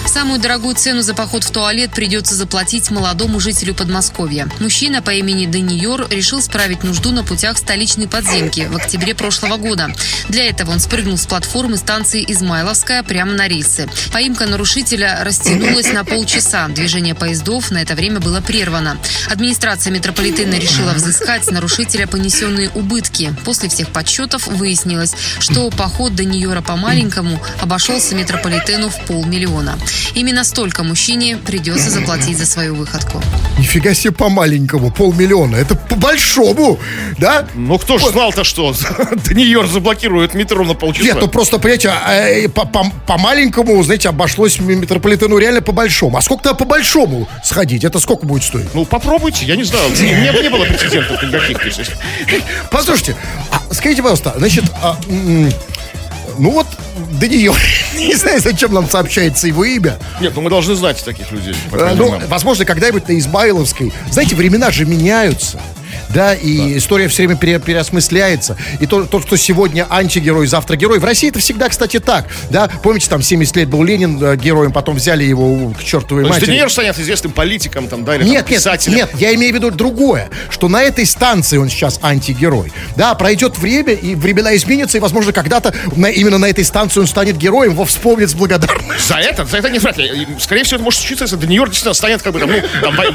Самую 0.07 0.41
дорогую 0.41 0.75
цену 0.75 1.03
за 1.03 1.15
поход 1.15 1.45
в 1.45 1.51
туалет 1.51 1.93
придется 1.93 2.35
заплатить 2.35 2.91
молодому 2.91 3.39
жителю 3.39 3.75
Подмосковья. 3.75 4.49
Мужчина 4.59 5.03
по 5.03 5.11
имени 5.11 5.47
Даниор 5.47 6.09
решил 6.11 6.43
справить 6.43 6.83
нужду 6.83 7.13
на 7.13 7.23
путях 7.23 7.59
столичной 7.59 8.09
подземки 8.09 8.69
в 8.71 8.77
октябре 8.77 9.15
прошлого 9.15 9.57
года. 9.57 9.91
Для 10.29 10.49
этого 10.49 10.73
он 10.73 10.81
спрыгнул 10.81 11.17
с 11.17 11.27
платформы 11.27 11.77
станции 11.77 12.25
Измайловская 12.27 13.03
прямо 13.03 13.33
на 13.33 13.47
рельсы. 13.47 13.89
Поимка 14.13 14.47
нарушителя 14.47 15.21
растянулась 15.23 15.93
на 15.93 16.05
полчаса. 16.05 16.69
Движение 16.69 17.15
поездов 17.15 17.71
на 17.71 17.79
это 17.79 17.95
время 17.95 18.21
было 18.21 18.41
прервано. 18.41 18.99
Администрация 19.29 19.93
метрополитена 19.93 20.55
решила 20.55 20.93
взыскать 20.93 21.51
нарушителя 21.51 22.07
понесенные 22.07 22.71
убытки. 22.71 23.35
После 23.45 23.69
всех 23.69 23.89
подсчетов 23.89 24.49
выяснилось, 24.49 25.15
что 25.39 25.71
поход 25.71 26.15
Даниора 26.15 26.63
по 26.63 26.77
маленькому 26.77 27.41
обошелся 27.61 28.15
метрополитену 28.15 28.91
в 28.91 29.05
полмиллиона. 29.07 29.79
Именно 30.15 30.45
столько 30.45 30.83
мужчине 30.83 31.37
придется 31.37 31.91
заплатить 31.91 32.39
за 32.39 32.47
свою 32.47 32.75
выходку. 32.75 33.23
Нифига 33.59 33.95
себе 33.95 34.13
по 34.13 34.29
маленькому, 34.29 34.91
полмиллиона. 34.91 35.57
Это 35.57 35.75
по 35.75 35.97
большому, 35.97 36.79
да? 37.19 37.47
Ну 37.55 37.79
кто 37.79 37.99
ж 37.99 38.03
знал-то, 38.13 38.45
что 38.45 38.75
Нью-Йорк 39.31 39.69
заблокирует 39.73 40.35
метро 40.35 40.65
на 40.65 40.75
полчаса? 40.75 41.05
Нет, 41.07 41.17
ну 41.21 41.29
просто, 41.29 41.59
понимаете, 41.59 41.91
а, 41.91 42.29
э, 42.29 42.49
по, 42.49 42.67
по, 42.67 42.85
по 43.07 43.19
маленькому, 43.19 43.83
знаете, 43.83 44.09
обошлось 44.09 44.59
метрополитену 44.61 45.39
реально 45.39 45.63
по 45.63 45.73
большому. 45.73 46.17
А 46.17 46.23
сколько-то 46.23 46.55
по 46.55 46.65
большому 46.65 47.29
сходить? 47.45 47.85
Это 47.85 48.01
сколько 48.01 48.27
будет 48.27 48.43
стоить? 48.43 48.75
Ну 48.75 48.85
попробуйте, 48.85 49.47
я 49.47 49.57
не 49.57 49.65
знаю. 49.65 49.89
У 49.89 50.03
меня 50.03 50.33
не 50.33 50.49
было 50.49 50.65
прецедентов 50.65 51.23
никаких. 51.23 51.89
Послушайте, 52.71 53.17
а, 53.51 53.61
скажите, 53.73 54.03
пожалуйста, 54.03 54.35
значит, 54.37 54.65
а, 54.83 54.97
ну 56.41 56.51
вот 56.51 56.67
до 57.21 57.29
нее, 57.29 57.53
не 57.95 58.15
знаю, 58.15 58.41
зачем 58.41 58.73
нам 58.73 58.89
сообщается 58.89 59.47
его 59.47 59.65
имя. 59.65 59.99
Нет, 60.21 60.33
ну 60.35 60.41
мы 60.43 60.51
должны 60.51 60.75
знать 60.75 61.05
таких 61.05 61.31
людей. 61.31 61.55
А, 61.73 61.95
Ну, 61.95 62.19
возможно, 62.29 62.65
когда-нибудь 62.65 63.09
на 63.09 63.19
Измайловской. 63.19 63.93
Знаете, 64.11 64.35
времена 64.35 64.71
же 64.71 64.87
меняются. 64.87 65.61
Да, 66.11 66.35
и 66.35 66.77
история 66.79 67.09
все 67.09 67.25
время 67.27 67.39
пере- 67.39 67.59
переосмысляется. 67.59 68.57
И 68.81 68.87
то- 68.87 69.05
тот, 69.05 69.25
кто 69.27 69.37
сегодня 69.37 69.87
антигерой, 69.91 70.47
завтра 70.47 70.77
герой. 70.77 70.99
В 70.99 71.05
России 71.05 71.29
это 71.29 71.39
всегда, 71.39 71.69
кстати, 71.69 71.99
так. 72.01 72.27
Да, 72.51 72.69
помните, 72.83 73.09
там 73.09 73.23
70 73.23 73.57
лет 73.57 73.69
был 73.69 73.83
Ленин 73.83 74.23
э, 74.23 74.37
героем, 74.37 74.73
потом 74.73 74.97
взяли 74.97 75.25
его 75.25 75.71
к 75.71 75.83
чертовой 75.83 76.23
То 76.25 76.29
есть 76.29 76.41
матери. 76.41 76.47
Даниэль 76.57 76.71
станет 76.71 76.99
известным 76.99 77.33
политиком 77.33 77.89
там, 77.89 78.05
да, 78.05 78.17
или 78.17 78.23
там, 78.23 78.31
Нет, 78.33 78.49
нет, 78.49 78.59
писателем. 78.59 78.97
нет, 78.97 79.11
я 79.19 79.35
имею 79.35 79.53
в 79.53 79.55
виду 79.57 79.71
другое, 79.71 80.29
что 80.51 80.69
на 80.69 80.83
этой 80.83 81.07
станции 81.07 81.57
он 81.59 81.69
сейчас 81.69 81.99
антигерой. 82.03 82.73
Да, 82.97 83.15
пройдет 83.15 83.59
время, 83.59 83.93
и 83.93 84.15
времена 84.15 84.55
изменятся, 84.57 84.99
и, 84.99 85.01
возможно, 85.01 85.33
когда-то 85.33 85.75
на- 85.97 86.07
именно 86.11 86.39
на 86.39 86.47
этой 86.47 86.65
станции 86.65 87.01
он 87.01 87.07
станет 87.07 87.37
героем, 87.37 87.73
его 87.73 87.85
вспомнит 87.85 88.31
с 88.31 88.35
благодарностью. 88.35 88.95
За 89.07 89.17
это, 89.17 89.45
за 89.45 89.59
это 89.59 89.71
не 89.71 89.79
вряд 89.79 89.97
ли. 89.99 90.27
Скорее 90.39 90.65
всего, 90.65 90.77
это 90.77 90.85
может 90.85 91.01
случиться, 91.01 91.25
если 91.25 91.37
Даниэль 91.37 91.65
действительно 91.67 91.95
станет 91.95 92.23
как 92.23 92.33
бы 92.33 92.41
там, 92.41 92.51
ну, 92.51 92.61
там, 92.83 92.95
вой- 92.97 93.15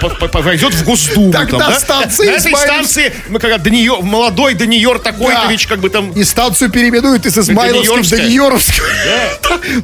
по- 0.00 0.08
по- 0.10 0.28
по- 0.28 0.42
войдет 0.42 0.74
в 0.74 0.84
Госдуму. 0.84 1.32
Тогда 1.32 1.58
там, 1.58 1.70
да? 1.70 1.80
станция 1.80 2.13
На 2.18 2.30
этой 2.30 2.56
станции, 2.56 3.12
мы 3.28 3.38
когда 3.38 3.58
Даниэль, 3.58 4.02
молодой 4.02 4.54
Даниэль 4.54 4.98
такой-то, 4.98 5.48
как 5.68 5.80
бы 5.80 5.90
там... 5.90 6.12
И 6.12 6.24
станцию 6.24 6.70
переименуют 6.70 7.26
из 7.26 7.36
Измайловской 7.38 8.02
в. 8.02 8.10
Даниёровскую. 8.10 8.88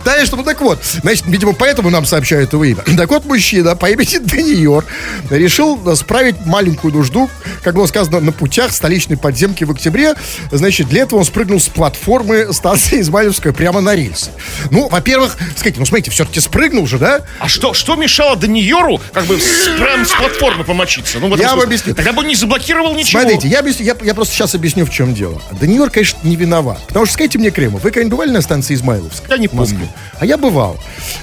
Конечно, 0.04 0.36
ну 0.36 0.44
так 0.44 0.60
вот. 0.60 0.78
Значит, 1.02 1.26
видимо, 1.26 1.52
поэтому 1.52 1.90
нам 1.90 2.04
сообщают 2.04 2.52
его 2.52 2.64
имя. 2.64 2.82
Так 2.96 3.10
вот, 3.10 3.24
мужчина 3.24 3.76
по 3.76 3.90
имени 3.90 4.18
Даниор 4.18 4.84
решил 5.30 5.96
справить 5.96 6.36
маленькую 6.46 6.94
нужду, 6.94 7.28
как 7.62 7.74
было 7.74 7.86
сказано, 7.86 8.20
на 8.20 8.32
путях 8.32 8.72
столичной 8.72 9.16
подземки 9.16 9.64
в 9.64 9.70
октябре. 9.70 10.14
Значит, 10.50 10.88
для 10.88 11.02
этого 11.02 11.20
он 11.20 11.24
спрыгнул 11.24 11.60
с 11.60 11.68
платформы 11.68 12.52
станции 12.52 13.00
Измайловская 13.00 13.52
прямо 13.52 13.80
на 13.80 13.94
рельсы. 13.94 14.30
Ну, 14.70 14.88
во-первых, 14.88 15.36
скажите, 15.56 15.80
ну, 15.80 15.86
смотрите, 15.86 16.10
все-таки 16.10 16.40
спрыгнул 16.40 16.86
же, 16.86 16.98
да? 16.98 17.22
А 17.38 17.48
что, 17.48 17.74
что 17.74 17.96
мешало 17.96 18.36
Даниору 18.36 19.00
как 19.12 19.24
бы 19.26 19.38
с, 19.38 19.68
прям 19.78 20.04
с 20.06 20.12
платформы 20.12 20.64
помочиться? 20.64 21.18
Ну, 21.18 21.34
Я 21.36 21.50
вам 21.54 21.60
объясню. 21.64 21.94
Тогда 21.94 22.12
бы 22.12 22.24
не 22.24 22.34
заблокировал 22.34 22.94
ничего. 22.94 23.20
Смотрите, 23.22 23.48
я, 23.48 23.60
объясню- 23.60 23.84
я, 23.86 23.96
я 24.02 24.14
просто 24.14 24.34
сейчас 24.34 24.54
объясню, 24.54 24.84
в 24.86 24.90
чем 24.90 25.14
дело. 25.14 25.40
Даниор, 25.60 25.90
конечно, 25.90 26.18
не 26.22 26.36
виноват. 26.36 26.80
Потому 26.88 27.06
что, 27.06 27.14
скажите 27.14 27.38
мне, 27.38 27.50
Кремов, 27.50 27.82
вы 27.82 27.90
когда-нибудь 27.90 28.12
бывали 28.12 28.30
на 28.30 28.40
станции 28.42 28.74
Измайловская? 28.74 29.28
Я 29.30 29.38
не 29.38 29.48
помню. 29.48 29.88
А 30.18 30.26
я 30.26 30.36
бывал. 30.36 30.78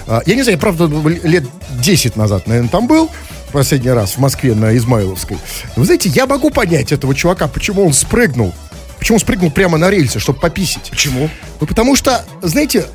А, 0.07 0.21
Я 0.25 0.35
не 0.35 0.43
знаю, 0.43 0.57
я, 0.57 0.59
правда, 0.61 0.85
лет 1.23 1.43
10 1.71 2.15
назад, 2.15 2.47
наверное, 2.47 2.69
там 2.69 2.87
был. 2.87 3.09
Последний 3.51 3.91
раз 3.91 4.13
в 4.13 4.17
Москве 4.19 4.53
на 4.53 4.75
Измайловской. 4.75 5.37
Вы 5.75 5.85
знаете, 5.85 6.09
я 6.09 6.25
могу 6.27 6.49
понять 6.49 6.91
этого 6.91 7.15
чувака, 7.15 7.47
почему 7.47 7.85
он 7.85 7.93
спрыгнул. 7.93 8.53
Почему 8.99 9.19
спрыгнул 9.19 9.51
прямо 9.51 9.77
на 9.77 9.89
рельсы, 9.89 10.19
чтобы 10.19 10.39
пописить? 10.39 10.89
Почему? 10.89 11.29
Ну, 11.59 11.67
потому 11.67 11.95
что, 11.95 12.25
знаете, 12.41 12.85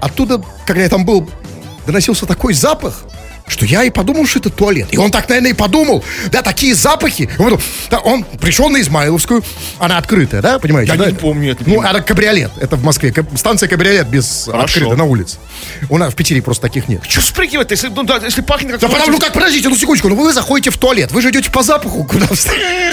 оттуда, 0.00 0.42
когда 0.66 0.82
я 0.82 0.88
там 0.88 1.04
был, 1.04 1.28
доносился 1.86 2.26
такой 2.26 2.54
запах, 2.54 3.04
что 3.50 3.66
я 3.66 3.84
и 3.84 3.90
подумал, 3.90 4.26
что 4.26 4.38
это 4.38 4.50
туалет. 4.50 4.88
И 4.92 4.96
он 4.96 5.10
так, 5.10 5.28
наверное, 5.28 5.50
и 5.50 5.54
подумал. 5.54 6.04
Да, 6.30 6.42
такие 6.42 6.74
запахи. 6.74 7.28
Он, 7.38 7.58
да, 7.90 7.98
он 7.98 8.24
пришел 8.24 8.68
на 8.68 8.80
Измайловскую, 8.80 9.42
она 9.78 9.98
открытая, 9.98 10.40
да, 10.40 10.58
понимаете? 10.58 10.92
Я 10.92 10.98
да? 10.98 11.06
не 11.06 11.16
помню, 11.16 11.52
это 11.52 11.64
Ну, 11.66 11.80
она 11.80 12.00
кабриолет, 12.00 12.52
это 12.60 12.76
в 12.76 12.84
Москве. 12.84 13.12
Станция 13.34 13.68
кабриолет 13.68 14.08
без 14.08 14.44
Хорошо. 14.46 14.64
открытой 14.64 14.96
на 14.96 15.04
улице. 15.04 15.38
У 15.88 15.98
нас 15.98 16.12
в 16.12 16.16
Питере 16.16 16.42
просто 16.42 16.62
таких 16.62 16.88
нет. 16.88 17.02
Что 17.08 17.20
спрыгивать 17.20 17.70
если, 17.70 17.88
ну, 17.88 18.04
да, 18.04 18.20
если 18.22 18.40
пахнет 18.40 18.72
как 18.72 18.80
Да 18.80 18.88
потому, 18.88 19.12
ну 19.12 19.18
как, 19.18 19.32
подождите, 19.32 19.68
ну 19.68 19.76
секундочку, 19.76 20.08
ну 20.08 20.14
вы 20.14 20.32
заходите 20.32 20.70
в 20.70 20.78
туалет, 20.78 21.10
вы 21.12 21.20
же 21.20 21.30
идете 21.30 21.50
по 21.50 21.62
запаху, 21.62 22.04
куда. 22.10 22.26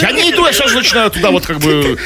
Я 0.02 0.12
не 0.12 0.32
иду, 0.32 0.46
я 0.46 0.54
сразу 0.54 0.76
начинаю 0.76 1.12
туда 1.12 1.32
вот 1.32 1.46
как 1.46 1.60
бы... 1.60 1.98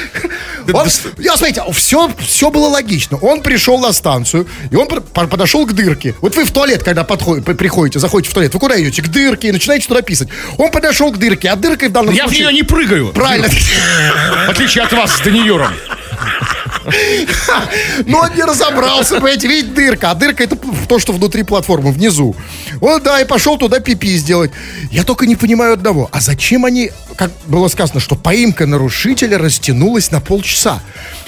Он, 0.73 0.87
я, 1.17 1.37
смотрите, 1.37 1.63
все, 1.73 2.11
все 2.19 2.49
было 2.49 2.67
логично. 2.67 3.17
Он 3.17 3.41
пришел 3.41 3.79
на 3.79 3.93
станцию, 3.93 4.47
и 4.69 4.75
он 4.75 4.87
подошел 4.87 5.65
к 5.65 5.73
дырке. 5.73 6.15
Вот 6.21 6.35
вы 6.35 6.45
в 6.45 6.51
туалет, 6.51 6.83
когда 6.83 7.03
подходите, 7.03 7.45
при- 7.45 7.53
приходите, 7.53 7.99
заходите 7.99 8.31
в 8.31 8.33
туалет, 8.33 8.40
вы 8.49 8.59
куда 8.59 8.81
идете? 8.81 9.01
К 9.01 9.07
дырке 9.07 9.49
и 9.49 9.51
начинаете 9.51 9.87
туда 9.87 10.01
писать. 10.01 10.29
Он 10.57 10.71
подошел 10.71 11.11
к 11.11 11.17
дырке, 11.17 11.49
а 11.49 11.55
дыркой 11.55 11.89
в 11.89 11.91
данном 11.91 12.13
Я 12.13 12.25
в 12.25 12.27
случае... 12.27 12.47
нее 12.47 12.53
не 12.55 12.63
прыгаю. 12.63 13.07
Правильно. 13.09 13.47
В 13.47 14.49
отличие 14.49 14.83
от 14.83 14.93
вас 14.93 15.17
с 15.17 15.19
Даниором. 15.21 15.73
Но 18.05 18.19
он 18.19 18.35
не 18.35 18.43
разобрался, 18.43 19.15
понимаете, 19.15 19.47
ведь 19.47 19.73
дырка. 19.73 20.11
А 20.11 20.15
дырка 20.15 20.43
это 20.43 20.57
то, 20.87 20.99
что 20.99 21.13
внутри 21.13 21.43
платформы, 21.43 21.91
внизу. 21.91 22.35
Вот, 22.79 23.03
да, 23.03 23.21
и 23.21 23.25
пошел 23.25 23.57
туда 23.57 23.79
пипи 23.79 24.15
сделать. 24.15 24.51
Я 24.91 25.03
только 25.03 25.25
не 25.25 25.35
понимаю 25.35 25.73
одного. 25.73 26.09
А 26.11 26.19
зачем 26.21 26.65
они, 26.65 26.91
как 27.15 27.31
было 27.45 27.67
сказано, 27.67 27.99
что 27.99 28.15
поимка 28.15 28.65
нарушителя 28.65 29.37
растянулась 29.37 30.11
на 30.11 30.21
полчаса? 30.21 30.81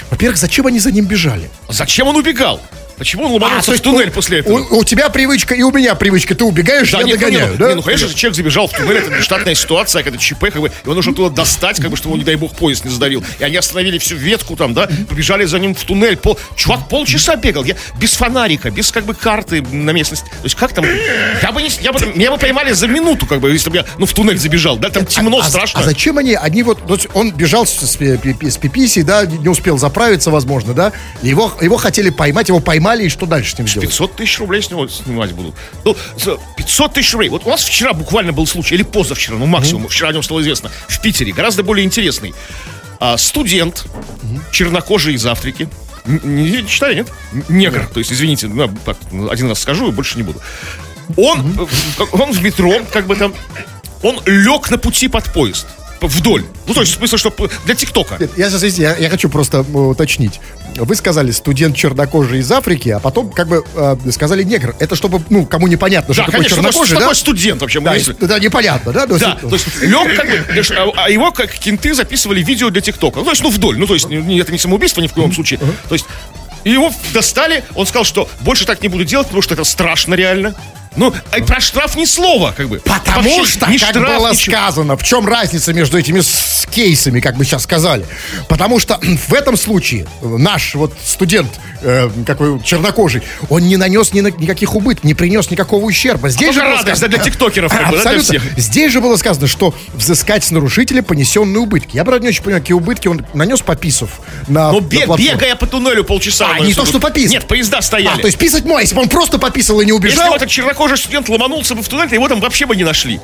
Во-первых, 0.10 0.38
зачем 0.38 0.68
они 0.68 0.80
за 0.80 0.92
ним 0.92 1.06
бежали? 1.06 1.50
Зачем 1.70 2.08
он 2.08 2.16
убегал? 2.16 2.62
Почему 2.98 3.26
он 3.26 3.32
А, 3.32 3.34
ломанулся 3.34 3.72
то 3.72 3.78
в 3.78 3.82
туннель 3.82 4.10
у- 4.10 4.12
после 4.12 4.40
этого? 4.40 4.60
У, 4.60 4.80
у 4.80 4.84
тебя 4.84 5.10
привычка 5.10 5.56
и 5.56 5.62
у 5.64 5.72
меня 5.72 5.96
привычка. 5.96 6.36
Ты 6.36 6.44
убегаешь, 6.44 6.92
Да, 6.92 7.00
я 7.00 7.04
нет, 7.06 7.16
ну, 7.16 7.20
догоняю, 7.22 7.46
не, 7.46 7.52
ну, 7.54 7.58
да? 7.58 7.70
не, 7.70 7.76
ну, 7.76 7.82
конечно 7.82 8.08
же, 8.08 8.16
человек 8.16 8.36
забежал 8.36 8.68
в 8.68 8.72
туннель, 8.74 8.98
это 8.98 9.22
штатная 9.22 9.56
ситуация, 9.56 10.04
когда 10.04 10.18
ЧП, 10.18 10.46
как 10.52 10.62
бы, 10.62 10.72
его 10.84 10.94
нужно 10.94 11.14
туда 11.14 11.30
достать, 11.30 11.80
как 11.82 11.90
бы, 11.90 11.98
чтобы 11.98 12.14
он, 12.14 12.20
не 12.20 12.26
дай 12.26 12.36
бог, 12.36 12.56
поезд 12.56 12.86
не 12.86 12.92
задавил. 12.92 13.24
И 13.40 13.44
они 13.44 13.56
остановили 13.58 13.98
всю 13.98 14.16
ветку 14.16 14.56
там, 14.56 14.74
да, 14.74 14.88
побежали 15.10 15.46
за 15.46 15.60
ним 15.60 15.76
в 15.76 15.84
туннель. 15.84 16.18
Пол, 16.18 16.38
чувак 16.56 16.88
полчаса 16.90 17.36
бегал, 17.36 17.64
я 17.64 17.76
без 18.00 18.14
фонарика, 18.14 18.70
без, 18.72 18.92
как 18.92 19.06
бы, 19.06 19.14
карты 19.14 19.62
на 19.62 19.92
местность. 19.92 20.24
То 20.24 20.44
есть, 20.44 20.56
как 20.56 20.74
там, 20.74 20.86
я 21.42 21.52
бы 21.52 21.62
не, 21.62 21.70
я 21.82 21.92
бы, 21.92 22.00
меня 22.16 22.32
бы 22.32 22.38
поймали 22.38 22.74
за 22.74 22.88
минуту, 22.88 23.26
как 23.26 23.40
бы, 23.40 23.52
если 23.52 23.70
бы 23.70 23.78
я, 23.78 23.86
ну, 23.98 24.06
в 24.06 24.14
туннель 24.14 24.38
забежал, 24.38 24.78
да, 24.78 24.90
там 24.90 25.06
темно, 25.06 25.40
а, 25.40 25.44
страшно. 25.44 25.80
А 25.80 25.84
зачем 25.84 26.18
они, 26.18 26.34
одни 26.34 26.64
вот, 26.64 26.80
есть 26.90 27.08
он 27.14 27.32
бежал 27.32 27.66
с, 27.66 27.72
с, 27.72 27.98
с 27.98 28.58
пиписи, 28.58 29.02
да, 29.02 29.26
не 29.26 29.50
успел 29.50 29.78
заправиться, 29.78 30.32
возможно, 30.32 30.74
да, 30.74 30.92
его, 31.22 31.52
его 31.62 31.78
хотели 31.78 32.10
поймать, 32.10 32.48
его 32.50 32.60
поймали, 32.60 32.83
и 33.06 33.10
что 33.10 33.26
дальше 33.26 33.56
с 33.56 33.58
ним 33.58 33.68
сделать? 33.68 33.90
500 33.90 34.16
тысяч 34.16 34.40
рублей 34.40 34.62
с 34.62 34.70
него 34.70 34.88
снимать 34.88 35.32
будут. 35.34 35.56
Ну, 35.86 35.96
за 36.18 36.38
500 36.58 36.94
тысяч 36.94 37.14
рублей. 37.14 37.30
Вот 37.30 37.46
у 37.46 37.50
нас 37.50 37.64
вчера 37.64 37.94
буквально 37.94 38.34
был 38.34 38.46
случай, 38.48 38.76
или 38.76 38.84
позавчера, 38.84 39.36
ну 39.38 39.46
максимум, 39.46 39.88
вчера 39.88 40.10
о 40.10 40.14
нем 40.14 40.24
стало 40.24 40.42
известно, 40.42 40.72
в 40.88 41.02
Питере, 41.02 41.32
гораздо 41.32 41.64
более 41.64 41.86
интересный. 41.86 42.34
А, 43.00 43.18
студент, 43.18 43.86
чернокожий 44.52 45.14
из 45.16 45.26
Африки, 45.26 45.68
не, 46.06 46.66
читали, 46.68 46.96
нет? 46.96 47.08
Негр, 47.50 47.88
то 47.88 48.00
есть, 48.00 48.12
извините, 48.12 48.48
ну, 48.48 48.70
так, 48.86 48.98
один 49.32 49.50
раз 49.50 49.60
скажу 49.62 49.88
и 49.90 49.92
больше 49.92 50.18
не 50.18 50.24
буду. 50.24 50.42
Он, 51.18 51.68
как- 51.98 52.14
он 52.14 52.32
в 52.32 52.42
метро, 52.44 52.74
как 52.92 53.08
бы 53.08 53.16
там, 53.16 53.34
он 54.02 54.22
лег 54.26 54.70
на 54.70 54.78
пути 54.78 55.08
под 55.08 55.32
поезд, 55.32 55.68
вдоль. 56.08 56.44
Ну, 56.68 56.74
то 56.74 56.82
есть, 56.82 56.94
в 56.94 56.98
смысле, 56.98 57.18
что 57.18 57.34
для 57.66 57.76
ТикТока. 57.76 58.18
Я, 58.38 58.50
сейчас, 58.50 58.64
я, 58.78 58.96
я 58.96 59.10
хочу 59.10 59.30
просто 59.30 59.58
э, 59.58 59.78
уточнить. 59.78 60.40
Вы 60.76 60.96
сказали 60.96 61.32
студент 61.32 61.76
чернокожий 61.76 62.40
из 62.40 62.52
Африки, 62.52 62.90
а 62.90 63.00
потом 63.00 63.30
как 63.32 63.48
бы 63.48 63.64
э, 63.76 63.96
сказали 64.12 64.44
негр. 64.44 64.76
Это 64.80 64.96
чтобы, 64.96 65.22
ну, 65.30 65.46
кому 65.46 65.68
непонятно, 65.68 66.14
что 66.14 66.24
Да, 66.24 66.26
такое 66.28 66.40
конечно, 66.40 66.56
чернокожий, 66.58 66.96
да? 66.96 67.02
такой 67.02 67.16
студент 67.16 67.62
вообще? 67.62 67.80
Да, 67.80 67.92
выяснили. 67.92 68.18
и- 68.20 68.26
да, 68.26 68.40
непонятно, 68.40 68.92
да? 68.92 69.06
То 69.08 69.14
есть- 69.14 69.26
Да, 69.26 69.36
то 69.36 69.50
есть 69.54 69.82
лег 69.82 70.16
как 70.16 70.28
бы, 70.28 70.94
а, 70.98 71.10
его 71.10 71.32
как 71.32 71.52
кенты 71.52 71.94
записывали 71.94 72.42
видео 72.42 72.70
для 72.70 72.82
ТикТока. 72.82 73.20
Ну, 73.20 73.26
то 73.26 73.32
есть, 73.32 73.44
ну, 73.44 73.50
вдоль. 73.50 73.78
Ну, 73.78 73.88
то 73.88 73.94
есть, 73.94 74.06
это 74.06 74.52
не 74.52 74.58
самоубийство 74.58 75.02
ни 75.02 75.08
в 75.08 75.14
коем 75.14 75.32
случае. 75.34 75.60
То 75.60 75.94
есть, 75.96 76.06
его 76.64 76.92
достали, 77.14 77.64
он 77.76 77.86
сказал, 77.86 78.06
что 78.06 78.30
больше 78.42 78.66
так 78.66 78.82
не 78.82 78.88
буду 78.88 79.04
делать, 79.04 79.28
потому 79.28 79.42
что 79.42 79.54
это 79.54 79.64
страшно 79.64 80.14
реально. 80.16 80.56
Ну, 80.96 81.14
а 81.32 81.42
про 81.44 81.60
штраф 81.60 81.96
ни 81.96 82.06
слова, 82.06 82.54
как 82.56 82.68
бы. 82.70 82.80
Потому 82.80 83.38
Вообще 83.38 83.46
что, 83.52 83.68
ни 83.70 83.78
как 83.78 83.90
штраф, 83.90 84.18
было 84.18 84.32
ничего. 84.32 84.56
сказано, 84.58 84.98
в 84.98 85.04
чем 85.04 85.28
разница 85.28 85.74
между 85.74 85.98
этими 85.98 86.20
с- 86.22 86.66
кейсами, 86.70 87.20
как 87.20 87.36
бы 87.38 87.46
сейчас 87.46 87.64
сказали. 87.64 88.06
Потому 88.48 88.80
что 88.80 89.00
в 89.28 89.34
этом 89.34 89.58
случае 89.58 90.08
наш 90.22 90.76
вот 90.76 90.94
студент, 91.06 91.50
э, 91.82 92.10
какой 92.26 92.62
чернокожий, 92.64 93.22
он 93.50 93.64
не 93.64 93.78
нанес 93.78 94.14
ни 94.14 94.22
на, 94.22 94.28
никаких 94.28 94.76
убытков, 94.76 95.04
не 95.04 95.14
принес 95.14 95.50
никакого 95.52 95.84
ущерба. 95.86 96.30
Здесь 96.30 96.50
А 96.50 96.54
же 96.54 96.60
радость, 96.62 96.84
сказано- 96.84 97.08
для 97.10 97.18
тиктокеров, 97.20 97.72
как 97.72 97.90
бы, 97.90 97.98
да, 98.04 98.12
для 98.14 98.22
всех. 98.22 98.44
Здесь 98.58 98.92
же 98.92 99.02
было 99.02 99.16
сказано, 99.18 99.48
что 99.48 99.74
взыскать 99.94 100.44
с 100.44 100.52
нарушителя 100.52 101.02
понесенные 101.02 101.60
убытки. 101.60 101.96
Я, 101.96 102.04
правда, 102.04 102.24
не 102.24 102.30
очень 102.30 102.44
понимаю, 102.44 102.62
какие 102.62 102.76
убытки 102.76 103.08
он 103.08 103.26
нанес, 103.34 103.60
пописав 103.62 104.10
на, 104.48 104.72
Ну, 104.72 104.80
на 104.82 104.86
бег, 104.86 105.06
платформу. 105.06 105.34
бегая 105.40 105.56
по 105.56 105.66
туннелю 105.68 106.04
полчаса. 106.04 106.56
А, 106.56 106.60
он 106.60 106.68
не 106.68 106.74
то, 106.74 106.86
что 106.86 107.00
пописал. 107.00 107.32
Нет, 107.32 107.48
поезда 107.48 107.78
А, 107.78 107.82
стояли. 107.82 108.22
то 108.22 108.28
есть 108.28 108.38
писать 108.38 108.66
мой, 108.66 108.82
если 108.84 108.96
бы 108.96 109.02
он 109.02 109.10
просто 109.10 109.38
пописал 109.40 109.80
и 109.82 109.86
не 109.86 109.92
Если 109.92 110.08
убежал, 110.08 110.30
бы 110.32 110.36
этот 110.38 110.50
чернокожий 110.50 110.83
студент 110.98 111.30
ломанулся 111.30 111.76
бы 111.76 111.82
в 111.84 111.88
туннель, 111.88 112.08
то 112.10 112.16
его 112.16 112.28
там 112.28 112.40
вообще 112.40 112.66
бы 112.66 112.76
не 112.76 112.84
нашли. 112.84 113.20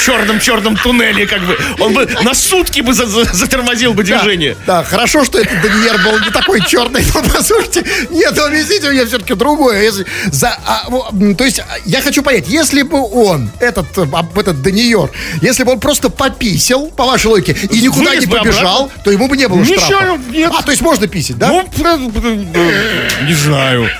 В 0.00 0.04
черном-черном 0.06 0.76
туннеле, 0.76 1.26
как 1.26 1.40
бы. 1.42 1.56
Он 1.80 1.92
бы 1.94 2.06
на 2.22 2.34
сутки 2.34 2.80
бы 2.80 2.92
за- 2.94 3.06
за- 3.06 3.24
затормозил 3.32 3.94
бы 3.94 4.02
движение. 4.04 4.56
Да, 4.66 4.82
хорошо, 4.84 5.24
что 5.24 5.38
этот 5.38 5.60
Даниэр 5.62 5.98
был 6.02 6.18
не 6.20 6.30
такой 6.30 6.60
черный, 6.66 7.04
но 7.14 7.22
послушайте, 7.22 7.84
нет, 8.10 8.38
объясните 8.38 8.90
мне 8.90 9.04
все-таки 9.06 9.34
другое. 9.34 9.82
Если, 9.82 10.06
за, 10.30 10.56
а, 10.66 10.86
то 11.36 11.44
есть, 11.44 11.60
а, 11.60 11.66
я 11.84 12.00
хочу 12.02 12.22
понять, 12.22 12.48
если 12.48 12.82
бы 12.82 12.98
он, 13.02 13.50
этот, 13.60 13.96
э, 13.98 14.02
об- 14.12 14.38
этот 14.38 14.62
Даниэр, 14.62 15.10
если 15.40 15.64
бы 15.64 15.72
он 15.72 15.80
просто 15.80 16.08
пописал, 16.10 16.88
по 16.88 17.04
вашей 17.04 17.26
логике, 17.26 17.52
и 17.70 17.80
никуда 17.80 18.10
Вылез 18.10 18.26
не 18.26 18.30
побежал, 18.36 18.84
обратно. 18.84 19.02
то 19.04 19.10
ему 19.10 19.28
бы 19.28 19.36
не 19.36 19.48
было 19.48 19.60
Ничего, 19.60 19.78
штрафа. 19.80 20.20
нет. 20.30 20.52
А, 20.56 20.62
то 20.62 20.70
есть 20.70 20.82
можно 20.82 21.06
писать, 21.06 21.38
да? 21.38 21.48
Ну, 21.48 21.64
про- 21.68 21.96
э, 21.96 23.24
не 23.26 23.34
знаю. 23.34 23.88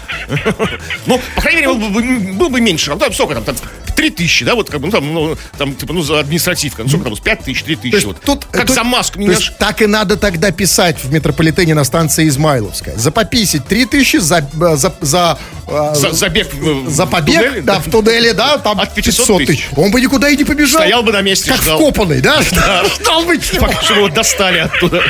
Ну, 1.07 1.21
по 1.35 1.41
крайней 1.43 1.63
мере, 1.63 1.73
был 1.75 1.89
бы, 1.91 2.01
был 2.35 2.49
бы 2.49 2.61
меньше. 2.73 2.91
Ну, 2.91 2.99
Там 2.99 3.13
сколько 3.13 3.35
там? 3.35 3.45
Там 3.45 3.57
3 3.97 4.11
тысячи, 4.11 4.45
да, 4.45 4.55
вот 4.55 4.71
как 4.71 4.81
бы, 4.81 4.87
ну, 4.87 4.93
там, 4.93 5.13
ну, 5.15 5.37
там, 5.59 5.75
типа, 5.75 5.93
ну, 5.93 6.03
за 6.03 6.19
административка. 6.21 6.83
Ну, 6.83 6.89
сколько 6.89 7.05
там, 7.11 7.17
5 7.19 7.45
тысяч, 7.45 7.63
3 7.63 7.77
То 7.77 7.83
тысячи. 7.83 8.05
Вот. 8.07 8.21
тут, 8.21 8.45
как 8.51 8.67
тут- 8.67 8.75
за 8.77 8.85
маску. 8.85 9.15
то 9.15 9.21
меня 9.21 9.33
есть 9.33 9.57
так 9.59 9.83
и 9.83 9.87
надо 9.87 10.17
тогда 10.17 10.51
писать 10.51 11.03
в 11.05 11.13
метрополитене 11.13 11.75
на 11.75 11.85
станции 11.85 12.27
Измайловская. 12.29 12.97
За 12.97 13.11
пописить 13.11 13.67
3000, 13.67 14.17
за, 14.19 14.39
э, 14.39 14.77
за, 14.77 14.95
за, 15.01 15.39
э, 15.69 15.95
За, 15.95 16.13
забег 16.13 16.53
в- 16.55 16.89
за 16.91 17.05
в 17.07 17.11
побег, 17.11 17.37
туннеле, 17.43 17.61
да, 17.63 17.79
в 17.81 17.91
туннеле, 17.91 18.33
да, 18.33 18.59
там 18.59 18.81
От 18.81 18.95
500 18.95 19.17
500 19.17 19.39
тысяч. 19.39 19.49
тысяч. 19.49 19.69
Он 19.77 19.91
бы 19.91 20.01
никуда 20.01 20.29
и 20.31 20.37
не 20.37 20.45
побежал. 20.45 20.81
Стоял 20.81 21.03
бы 21.03 21.13
на 21.13 21.21
месте, 21.23 21.51
Как 21.51 21.63
ждал. 21.63 21.77
вкопанный, 21.79 22.21
да? 22.21 22.43
Ждал 23.01 23.25
бы 23.25 23.39
чего. 23.39 23.71
Чтобы 23.83 24.01
его 24.01 24.09
достали 24.09 24.59
оттуда. 24.59 25.03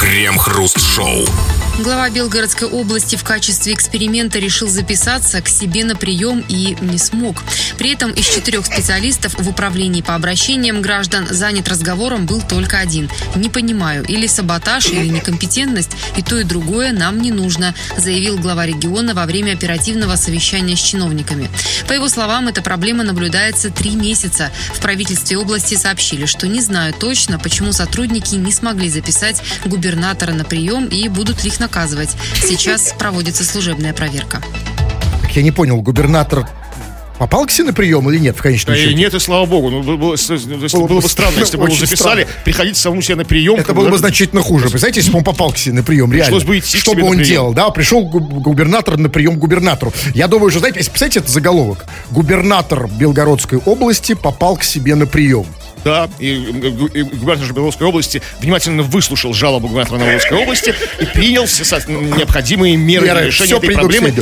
Крем-хруст-шоу. 0.00 1.26
Глава 1.78 2.10
Белгородской 2.10 2.68
области 2.68 3.16
в 3.16 3.24
качестве 3.24 3.72
эксперимента 3.72 4.38
решил 4.38 4.68
записаться 4.68 5.40
к 5.40 5.48
себе 5.48 5.84
на 5.84 5.96
прием 5.96 6.44
и 6.46 6.76
не 6.82 6.98
смог. 6.98 7.42
При 7.78 7.90
этом 7.92 8.10
из 8.12 8.26
четырех 8.26 8.66
специалистов 8.66 9.34
в 9.38 9.48
управлении 9.48 10.02
по 10.02 10.14
обращениям 10.14 10.82
граждан 10.82 11.26
занят 11.30 11.68
разговором 11.68 12.26
был 12.26 12.42
только 12.42 12.78
один. 12.78 13.08
Не 13.36 13.48
понимаю, 13.48 14.04
или 14.04 14.26
саботаж, 14.26 14.90
или 14.90 15.06
некомпетентность, 15.06 15.92
и 16.16 16.22
то 16.22 16.38
и 16.38 16.44
другое 16.44 16.92
нам 16.92 17.22
не 17.22 17.32
нужно, 17.32 17.74
заявил 17.96 18.38
глава 18.38 18.66
региона 18.66 19.14
во 19.14 19.24
время 19.24 19.54
оперативного 19.54 20.16
совещания 20.16 20.76
с 20.76 20.80
чиновниками. 20.80 21.50
По 21.88 21.94
его 21.94 22.08
словам, 22.08 22.48
эта 22.48 22.60
проблема 22.60 23.02
наблюдается 23.02 23.70
три 23.70 23.96
месяца. 23.96 24.52
В 24.74 24.80
правительстве 24.80 25.38
области 25.38 25.74
сообщили, 25.74 26.26
что 26.26 26.46
не 26.46 26.60
знают 26.60 26.98
точно, 26.98 27.38
почему 27.38 27.72
сотрудники 27.72 28.34
не 28.34 28.52
смогли 28.52 28.90
записать 28.90 29.42
губернатора 29.64 30.32
на 30.32 30.44
прием 30.44 30.86
и 30.86 31.08
будут 31.08 31.42
ли 31.42 31.48
их 31.48 31.61
наказывать. 31.62 32.10
Сейчас 32.42 32.92
проводится 32.98 33.44
служебная 33.44 33.92
проверка. 33.94 34.42
Так 35.22 35.36
я 35.36 35.42
не 35.42 35.52
понял, 35.52 35.80
губернатор 35.80 36.46
попал 37.18 37.46
к 37.46 37.52
себе 37.52 37.68
на 37.68 37.72
прием 37.72 38.10
или 38.10 38.18
нет 38.18 38.36
в 38.36 38.42
конечном 38.42 38.74
и 38.74 38.78
счете? 38.80 38.94
нет, 38.94 39.14
и 39.14 39.20
слава 39.20 39.46
богу. 39.46 39.70
Ну, 39.70 39.82
было, 39.84 39.96
было- 39.96 40.16
Было 40.16 40.86
было 40.88 41.00
бы 41.00 41.08
странно, 41.08 41.38
если 41.38 41.56
бы 41.56 41.66
его 41.66 41.74
записали, 41.76 42.22
странно. 42.24 42.42
приходить 42.44 42.76
самому 42.76 43.00
себе 43.00 43.14
на 43.14 43.24
прием. 43.24 43.54
Это 43.54 43.64
как 43.66 43.76
было 43.76 43.88
бы 43.90 43.96
значительно 43.98 44.42
хуже. 44.42 44.64
Представляете, 44.64 45.00
если 45.00 45.12
бы 45.12 45.18
он 45.18 45.24
попал 45.24 45.52
к 45.52 45.56
себе 45.58 45.76
на 45.76 45.82
прием, 45.84 46.12
реально. 46.12 46.40
Бы 46.40 46.58
идти 46.58 46.78
Что 46.78 46.94
бы 46.94 47.02
он 47.04 47.10
прием. 47.18 47.24
делал, 47.28 47.54
да? 47.54 47.70
Пришел 47.70 48.04
гу- 48.04 48.18
губернатор 48.18 48.96
на 48.98 49.08
прием 49.08 49.36
к 49.36 49.38
губернатору. 49.38 49.92
Я 50.14 50.26
думаю, 50.26 50.50
что, 50.50 50.58
знаете, 50.58 50.80
если 50.80 50.90
представляете, 50.90 51.20
это 51.20 51.30
заголовок. 51.30 51.84
Губернатор 52.10 52.88
Белгородской 52.88 53.58
области 53.64 54.14
попал 54.14 54.56
к 54.56 54.64
себе 54.64 54.96
на 54.96 55.06
прием. 55.06 55.46
Да, 55.84 56.08
и, 56.18 56.36
гу- 56.52 56.86
и 56.86 57.02
губернатор 57.02 57.44
же 57.46 57.52
Белорусской 57.52 57.86
области 57.86 58.22
внимательно 58.40 58.82
выслушал 58.82 59.34
жалобу 59.34 59.66
губернатора 59.68 59.98
Новгородской 59.98 60.38
области 60.42 60.74
и 61.00 61.04
принял 61.06 61.46
все 61.46 61.64
необходимые 61.88 62.76
меры 62.76 63.06
Меры, 63.06 63.26
решения 63.26 63.56
этой 63.56 63.74
проблемы. 63.74 64.14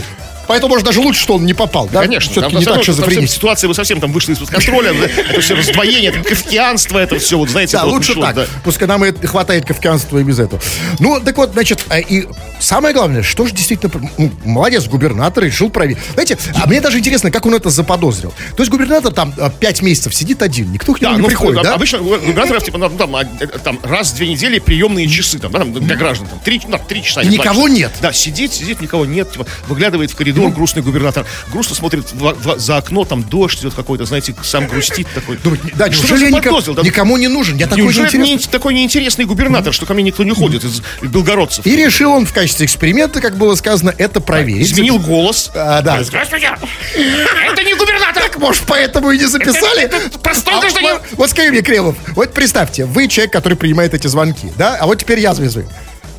Поэтому, 0.50 0.70
может, 0.70 0.84
даже 0.84 0.98
лучше, 0.98 1.20
что 1.20 1.36
он 1.36 1.46
не 1.46 1.54
попал, 1.54 1.88
да? 1.92 2.00
Конечно, 2.00 2.32
Все-таки 2.32 2.56
не 2.56 2.64
так, 2.64 2.82
что 2.82 2.92
совсем 2.92 3.28
ситуация 3.28 3.68
бы 3.68 3.74
совсем 3.74 4.00
там 4.00 4.10
вышла 4.10 4.32
из-под 4.32 4.50
контроля. 4.50 4.92
Это 5.30 5.40
все 5.40 5.54
раздвоение, 5.54 6.10
это 6.10 6.28
кавкианство, 6.28 6.98
это 6.98 7.20
все, 7.20 7.38
вот 7.38 7.50
знаете, 7.50 7.76
Да, 7.76 7.84
лучше 7.84 8.16
так. 8.16 8.48
Пускай 8.64 8.88
нам 8.88 9.00
хватает 9.22 9.64
кавказства 9.64 10.18
и 10.18 10.24
без 10.24 10.40
этого. 10.40 10.60
Ну, 10.98 11.20
так 11.20 11.36
вот, 11.36 11.52
значит, 11.52 11.84
а, 11.88 12.00
и 12.00 12.26
самое 12.58 12.92
главное, 12.92 13.22
что 13.22 13.46
же 13.46 13.54
действительно... 13.54 13.92
ну, 14.18 14.32
молодец, 14.44 14.86
губернатор 14.86 15.44
решил 15.44 15.70
проверить. 15.70 15.98
Знаете, 16.14 16.36
а 16.60 16.66
мне 16.66 16.80
даже 16.80 16.98
интересно, 16.98 17.30
как 17.30 17.46
он 17.46 17.54
это 17.54 17.70
заподозрил. 17.70 18.34
То 18.56 18.62
есть 18.62 18.72
губернатор 18.72 19.12
там 19.12 19.32
а, 19.38 19.50
пять 19.50 19.82
месяцев 19.82 20.12
сидит 20.16 20.42
один, 20.42 20.72
никто 20.72 20.94
к 20.94 21.00
нему 21.00 21.12
Да, 21.12 21.16
не 21.16 21.22
ну, 21.22 21.28
приходит, 21.28 21.62
да? 21.62 21.74
обычно 21.74 21.98
гу- 22.00 22.18
губернаторов, 22.18 22.64
типа, 22.64 22.78
ну, 22.78 22.90
там, 22.90 23.14
а, 23.14 23.22
э, 23.22 23.46
там 23.46 23.78
раз 23.84 24.10
в 24.10 24.16
две 24.16 24.26
недели 24.26 24.58
приемные 24.58 25.06
часы, 25.06 25.38
там, 25.38 25.52
да, 25.52 25.60
там, 25.60 25.72
для 25.74 25.94
граждан, 25.94 26.26
там, 26.26 26.40
три, 26.40 26.60
ну, 26.66 26.76
три 26.88 27.04
часа. 27.04 27.22
И 27.22 27.26
или 27.26 27.36
два 27.36 27.44
никого 27.44 27.68
нет. 27.68 27.92
Да, 28.00 28.12
сидит, 28.12 28.52
сидит, 28.52 28.80
никого 28.80 29.06
нет, 29.06 29.30
типа, 29.30 29.46
выглядывает 29.68 30.10
в 30.10 30.16
коридор 30.16 30.39
грустный 30.48 30.82
губернатор, 30.82 31.26
грустно 31.52 31.74
смотрит 31.76 32.10
в- 32.12 32.32
в- 32.34 32.58
за 32.58 32.78
окно, 32.78 33.04
там 33.04 33.22
дождь 33.22 33.60
идет 33.60 33.74
какой-то, 33.74 34.04
знаете, 34.06 34.34
сам 34.42 34.66
грустит 34.66 35.06
такой. 35.14 35.36
Думает, 35.36 35.60
да, 35.76 35.90
Что 35.92 36.06
неужели 36.08 36.24
я 36.24 36.30
никому? 36.30 36.60
Да, 36.62 36.82
никому 36.82 37.16
не 37.18 37.28
нужен? 37.28 37.56
Я 37.56 37.66
такой 37.66 37.82
Неужели 37.84 38.04
неинтересный. 38.16 38.46
не- 38.46 38.50
такой 38.52 38.74
неинтересный 38.74 39.24
губернатор, 39.26 39.72
что 39.74 39.84
ко 39.86 39.94
мне 39.94 40.04
никто 40.04 40.24
не 40.24 40.30
ходит 40.32 40.64
из 40.64 40.82
белгородцев? 41.02 41.66
И 41.66 41.76
решил 41.76 42.12
он 42.12 42.24
в 42.26 42.32
качестве 42.32 42.64
эксперимента, 42.66 43.20
как 43.20 43.36
было 43.36 43.54
сказано, 43.54 43.94
это 43.98 44.20
проверить. 44.20 44.66
Изменил 44.70 44.98
голос. 44.98 45.50
А, 45.54 45.82
да. 45.82 46.02
Здравствуйте! 46.02 46.50
Это 46.94 47.62
не 47.64 47.74
губернатор! 47.74 48.22
Так, 48.22 48.38
может, 48.38 48.62
поэтому 48.66 49.10
и 49.10 49.18
не 49.18 49.26
записали? 49.26 49.90
Простой 50.22 50.54
А, 50.54 50.60
гражданин. 50.60 50.92
вот- 50.92 51.02
Вот 51.12 51.30
скажи 51.30 51.50
мне, 51.50 51.62
Кремов, 51.62 51.96
вот 52.14 52.32
представьте, 52.32 52.84
вы 52.84 53.08
человек, 53.08 53.32
который 53.32 53.54
принимает 53.56 53.92
эти 53.94 54.06
звонки, 54.06 54.50
да? 54.56 54.76
А 54.80 54.86
вот 54.86 54.96
теперь 55.00 55.18
я 55.20 55.34
звезды. 55.34 55.66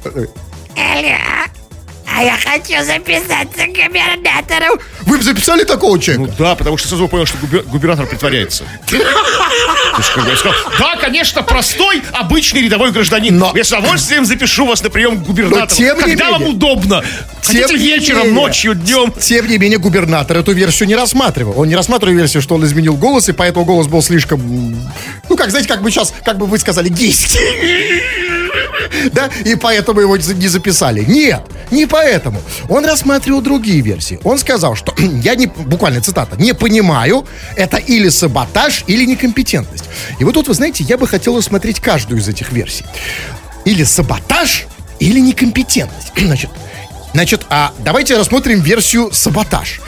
Алло, 0.03 1.15
а 2.17 2.23
я 2.23 2.37
хочу 2.37 2.83
записаться 2.85 3.65
к 3.65 3.73
губернатору. 3.73 4.79
Вы 5.01 5.17
бы 5.17 5.23
записали 5.23 5.63
такого 5.63 5.99
человека? 5.99 6.31
Ну 6.37 6.45
да, 6.45 6.55
потому 6.55 6.77
что 6.77 6.87
сразу 6.89 7.07
понял, 7.07 7.25
что 7.25 7.37
губер- 7.37 7.63
губернатор 7.63 8.05
притворяется. 8.07 8.63
Сказал, 10.01 10.53
да, 10.79 10.95
конечно, 10.97 11.43
простой, 11.43 12.01
обычный 12.13 12.61
рядовой 12.63 12.91
гражданин. 12.91 13.37
Но- 13.37 13.51
Я 13.55 13.63
с 13.63 13.71
удовольствием 13.71 14.25
запишу 14.25 14.65
вас 14.65 14.81
на 14.83 14.89
прием 14.89 15.19
к 15.21 15.25
губернатору. 15.27 15.67
Но 15.69 15.75
тем 15.75 15.97
не 15.97 16.01
Когда 16.15 16.31
вам 16.31 16.43
удобно. 16.47 17.03
Тем 17.41 17.61
Хотите 17.63 17.73
не 17.73 17.85
вечером, 17.85 18.19
менее- 18.27 18.33
ночью, 18.33 18.75
днем. 18.75 19.11
Тем 19.19 19.47
не 19.47 19.57
менее, 19.57 19.79
губернатор 19.79 20.37
эту 20.37 20.53
версию 20.53 20.87
не 20.87 20.95
рассматривал. 20.95 21.59
Он 21.59 21.67
не 21.67 21.75
рассматривал 21.75 22.15
версию, 22.15 22.41
что 22.41 22.55
он 22.55 22.65
изменил 22.65 22.95
голос, 22.95 23.29
и 23.29 23.33
поэтому 23.33 23.65
голос 23.65 23.87
был 23.87 24.01
слишком... 24.01 24.41
Ну, 25.29 25.35
как, 25.35 25.49
знаете, 25.49 25.67
как 25.67 25.81
бы 25.81 25.91
сейчас, 25.91 26.13
как 26.23 26.37
бы 26.37 26.45
вы 26.45 26.57
сказали, 26.57 26.89
гейский. 26.89 27.39
Да, 29.13 29.29
и 29.45 29.55
поэтому 29.55 30.01
его 30.01 30.17
не 30.17 30.47
записали. 30.47 31.03
Нет, 31.03 31.41
не 31.71 31.85
поэтому. 31.85 32.41
Он 32.69 32.85
рассматривал 32.85 33.41
другие 33.41 33.81
версии. 33.81 34.19
Он 34.23 34.37
сказал, 34.37 34.75
что 34.75 34.93
я 35.23 35.35
не, 35.35 35.47
буквально 35.47 36.01
цитата, 36.01 36.35
не 36.37 36.53
понимаю, 36.53 37.25
это 37.55 37.77
или 37.77 38.09
саботаж, 38.09 38.83
или 38.87 39.05
некомпетентность. 39.05 39.85
И 40.19 40.23
вот 40.23 40.33
тут, 40.33 40.47
вы 40.47 40.53
знаете, 40.53 40.83
я 40.83 40.97
бы 40.97 41.07
хотел 41.07 41.37
рассмотреть 41.37 41.79
каждую 41.79 42.19
из 42.19 42.27
этих 42.27 42.51
версий. 42.51 42.85
Или 43.65 43.83
саботаж, 43.83 44.65
или 44.99 45.19
некомпетентность. 45.19 46.11
Значит, 46.17 46.49
значит 47.13 47.45
а 47.49 47.73
давайте 47.79 48.17
рассмотрим 48.17 48.61
версию 48.61 49.11
саботаж. 49.11 49.81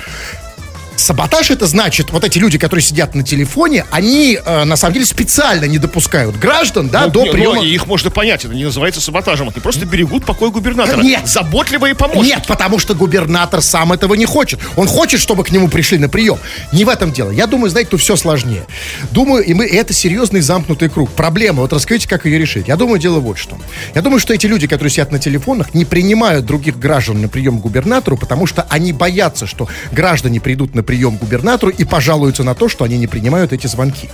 Саботаж 0.95 1.51
это 1.51 1.65
значит, 1.67 2.11
вот 2.11 2.23
эти 2.23 2.37
люди, 2.37 2.57
которые 2.57 2.83
сидят 2.83 3.15
на 3.15 3.23
телефоне, 3.23 3.85
они 3.91 4.39
э, 4.43 4.63
на 4.63 4.75
самом 4.75 4.93
деле 4.93 5.05
специально 5.05 5.65
не 5.65 5.77
допускают 5.77 6.37
граждан, 6.37 6.89
да, 6.89 7.05
Ну, 7.05 7.09
до 7.11 7.19
не, 7.21 7.25
ну, 7.27 7.33
приема. 7.33 7.63
и 7.63 7.73
их 7.73 7.87
можно 7.87 8.09
понять, 8.11 8.45
это 8.45 8.53
не 8.53 8.63
называется 8.63 9.01
саботажем. 9.01 9.49
Они 9.49 9.59
просто 9.59 9.85
берегут 9.85 10.25
покой 10.25 10.51
губернатора. 10.51 11.01
Нет. 11.01 11.27
Заботливые 11.27 11.95
помощники. 11.95 12.25
Нет, 12.25 12.45
потому 12.47 12.79
что 12.79 12.93
губернатор 12.93 13.61
сам 13.61 13.91
этого 13.91 14.13
не 14.13 14.25
хочет. 14.25 14.59
Он 14.75 14.87
хочет, 14.87 15.19
чтобы 15.19 15.43
к 15.43 15.51
нему 15.51 15.67
пришли 15.67 15.97
на 15.97 16.09
прием. 16.09 16.37
Не 16.71 16.85
в 16.85 16.89
этом 16.89 17.11
дело. 17.11 17.31
Я 17.31 17.47
думаю, 17.47 17.69
знаете, 17.71 17.89
тут 17.91 18.01
все 18.01 18.15
сложнее. 18.15 18.65
Думаю, 19.11 19.43
и 19.43 19.53
мы 19.53 19.65
и 19.65 19.75
это 19.75 19.93
серьезный 19.93 20.41
замкнутый 20.41 20.89
круг. 20.89 21.11
Проблема, 21.11 21.61
вот 21.61 21.73
расскажите, 21.73 22.07
как 22.07 22.25
ее 22.25 22.37
решить. 22.37 22.67
Я 22.67 22.75
думаю, 22.75 22.99
дело 22.99 23.19
вот 23.19 23.37
что. 23.37 23.57
Я 23.95 24.01
думаю, 24.01 24.19
что 24.19 24.33
эти 24.33 24.45
люди, 24.45 24.67
которые 24.67 24.91
сидят 24.91 25.11
на 25.11 25.19
телефонах, 25.19 25.73
не 25.73 25.85
принимают 25.85 26.45
других 26.45 26.77
граждан 26.77 27.21
на 27.21 27.27
прием 27.27 27.57
к 27.59 27.61
губернатору, 27.61 28.17
потому 28.17 28.45
что 28.45 28.65
они 28.69 28.93
боятся, 28.93 29.47
что 29.47 29.67
граждане 29.91 30.39
придут 30.39 30.75
на 30.75 30.82
на 30.83 30.85
прием 30.85 31.17
к 31.17 31.21
губернатору 31.21 31.71
и 31.71 31.85
пожалуются 31.85 32.43
на 32.43 32.53
то, 32.55 32.67
что 32.67 32.83
они 32.83 32.97
не 32.97 33.07
принимают 33.07 33.53
эти 33.53 33.67
звонки. 33.67 34.09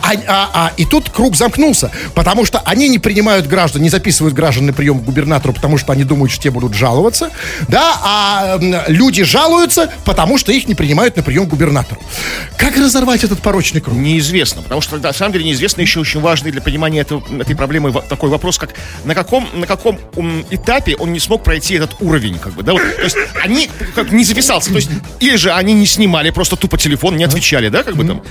А, 0.00 0.12
а- 0.28 0.50
а- 0.54 0.72
и 0.76 0.84
тут 0.84 1.10
круг 1.10 1.36
замкнулся, 1.36 1.90
потому 2.14 2.44
что 2.46 2.60
они 2.64 2.88
не 2.88 2.98
принимают 3.00 3.46
граждан, 3.48 3.82
не 3.82 3.88
записывают 3.90 4.34
граждан 4.34 4.66
на 4.66 4.72
прием 4.72 5.00
к 5.00 5.04
губернатору, 5.04 5.52
потому 5.52 5.78
что 5.78 5.92
они 5.92 6.04
думают, 6.04 6.30
что 6.32 6.42
те 6.44 6.50
будут 6.50 6.74
жаловаться, 6.74 7.30
да, 7.68 7.96
а 8.02 8.58
люди 8.86 9.24
жалуются, 9.24 9.90
потому 10.04 10.38
что 10.38 10.52
их 10.52 10.68
не 10.68 10.74
принимают 10.74 11.16
на 11.16 11.22
прием 11.22 11.46
к 11.46 11.48
губернатору. 11.48 12.00
Как 12.56 12.76
разорвать 12.76 13.24
этот 13.24 13.40
порочный 13.40 13.80
круг? 13.80 13.96
Неизвестно, 13.98 14.62
потому 14.62 14.80
что 14.80 14.98
на 14.98 15.12
самом 15.12 15.32
деле 15.32 15.44
неизвестно 15.46 15.80
еще 15.80 16.00
очень 16.00 16.20
важный 16.20 16.52
для 16.52 16.62
понимания 16.62 17.00
этого- 17.00 17.22
этой 17.40 17.56
проблемы 17.56 17.92
такой 18.08 18.30
вопрос, 18.30 18.58
как 18.58 18.70
на 19.04 19.14
каком, 19.14 19.48
на 19.54 19.66
каком 19.66 19.98
этапе 20.50 20.94
он 20.96 21.12
не 21.12 21.18
смог 21.18 21.42
пройти 21.42 21.74
этот 21.74 21.96
уровень, 22.00 22.38
как 22.38 22.52
бы, 22.52 22.62
да, 22.62 22.72
вот, 22.72 22.82
то 22.96 23.02
есть 23.02 23.16
они 23.42 23.68
как 23.94 24.12
не 24.12 24.24
записался, 24.24 24.70
то 24.70 24.76
есть 24.76 24.90
или 25.20 25.36
же 25.36 25.50
они 25.50 25.72
не 25.72 25.86
снимали 26.12 26.30
просто 26.30 26.56
тупо 26.56 26.76
телефон, 26.76 27.16
не 27.16 27.24
отвечали, 27.24 27.68
да, 27.68 27.82
как 27.82 27.96
бы 27.96 28.04
там, 28.04 28.22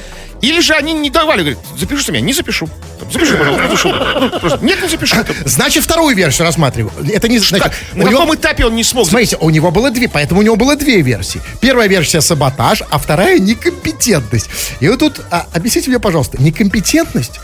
или 0.41 0.62
же 0.62 0.74
они 0.74 0.94
не 0.94 1.10
давали, 1.10 1.41
говорят, 1.41 1.60
запишите 1.78 2.12
меня, 2.12 2.22
не 2.26 2.34
запишу, 2.34 2.70
Там, 3.00 3.12
запиши, 3.12 3.38
пожалуйста, 3.38 3.67
запишу. 3.67 4.39
Просто, 4.39 4.65
нет, 4.65 4.82
не 4.84 4.88
запишу. 4.88 5.15
Там, 5.15 5.36
Значит, 5.46 5.84
вторую 5.84 6.15
версию 6.15 6.46
рассматриваю. 6.46 6.94
Это 7.12 7.28
не 7.28 7.39
значит, 7.39 7.63
так, 7.63 7.74
на 7.94 8.04
него- 8.04 8.12
каком 8.12 8.36
этапе 8.36 8.65
он 8.65 8.76
не 8.76 8.84
смог? 8.84 9.08
Смотрите, 9.08 9.38
у 9.39 9.50
него 9.50 9.72
было 9.72 9.89
две, 9.89 10.08
поэтому 10.08 10.41
у 10.41 10.44
него 10.44 10.56
было 10.56 10.76
две 10.76 11.02
версии. 11.02 11.41
Первая 11.60 11.88
версия 11.88 12.22
саботаж, 12.22 12.84
а 12.89 12.98
вторая 13.00 13.39
некомпетентность. 13.39 14.50
И 14.80 14.88
вот 14.88 15.00
тут, 15.00 15.22
а, 15.32 15.48
объясните 15.54 15.89
мне, 15.89 16.00
пожалуйста, 16.00 16.41
некомпетентность 16.41 17.39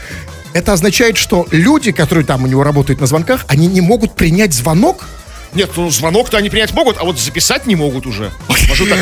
это 0.54 0.74
означает, 0.74 1.18
что 1.18 1.48
люди, 1.52 1.92
которые 1.92 2.26
там 2.26 2.44
у 2.44 2.48
него 2.48 2.64
работают 2.64 3.02
на 3.02 3.08
звонках, 3.08 3.46
они 3.48 3.68
не 3.68 3.82
могут 3.82 4.16
принять 4.16 4.54
звонок? 4.54 5.06
Нет, 5.54 5.72
ну 5.76 5.90
звонок-то 5.90 6.38
они 6.38 6.50
принять 6.50 6.74
могут, 6.74 6.98
а 6.98 7.04
вот 7.04 7.20
записать 7.20 7.66
не 7.66 7.76
могут 7.76 8.06
уже. 8.06 8.32
Может, 8.48 8.90
так. 8.90 9.00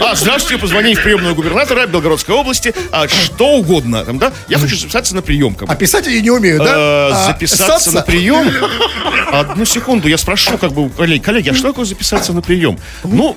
А, 0.00 0.14
здравствуйте, 0.14 0.60
позвони 0.60 0.94
в 0.94 1.02
приемную 1.02 1.34
губернатора 1.34 1.86
Белгородской 1.86 2.34
области, 2.34 2.74
а, 2.92 3.08
что 3.08 3.56
угодно. 3.56 4.04
Там, 4.04 4.18
да? 4.18 4.32
Я 4.48 4.58
хочу 4.58 4.76
записаться 4.76 5.14
на 5.14 5.22
прием. 5.22 5.54
Как 5.54 5.68
бы. 5.68 5.72
А 5.74 5.76
писать 5.76 6.06
они 6.06 6.20
не 6.20 6.30
умеют, 6.30 6.62
да? 6.62 6.70
Э, 6.70 7.10
А, 7.12 7.26
записаться 7.26 7.92
на 7.92 8.02
прием. 8.02 8.50
Одну 9.32 9.64
секунду, 9.64 10.08
я 10.08 10.18
спрошу, 10.18 10.58
как 10.58 10.72
бы, 10.72 10.86
у 10.86 10.88
коллег, 10.88 11.22
коллеги, 11.22 11.50
а 11.50 11.54
что 11.54 11.68
такое 11.68 11.84
записаться 11.84 12.32
на 12.32 12.42
прием? 12.42 12.78
Ну, 13.04 13.36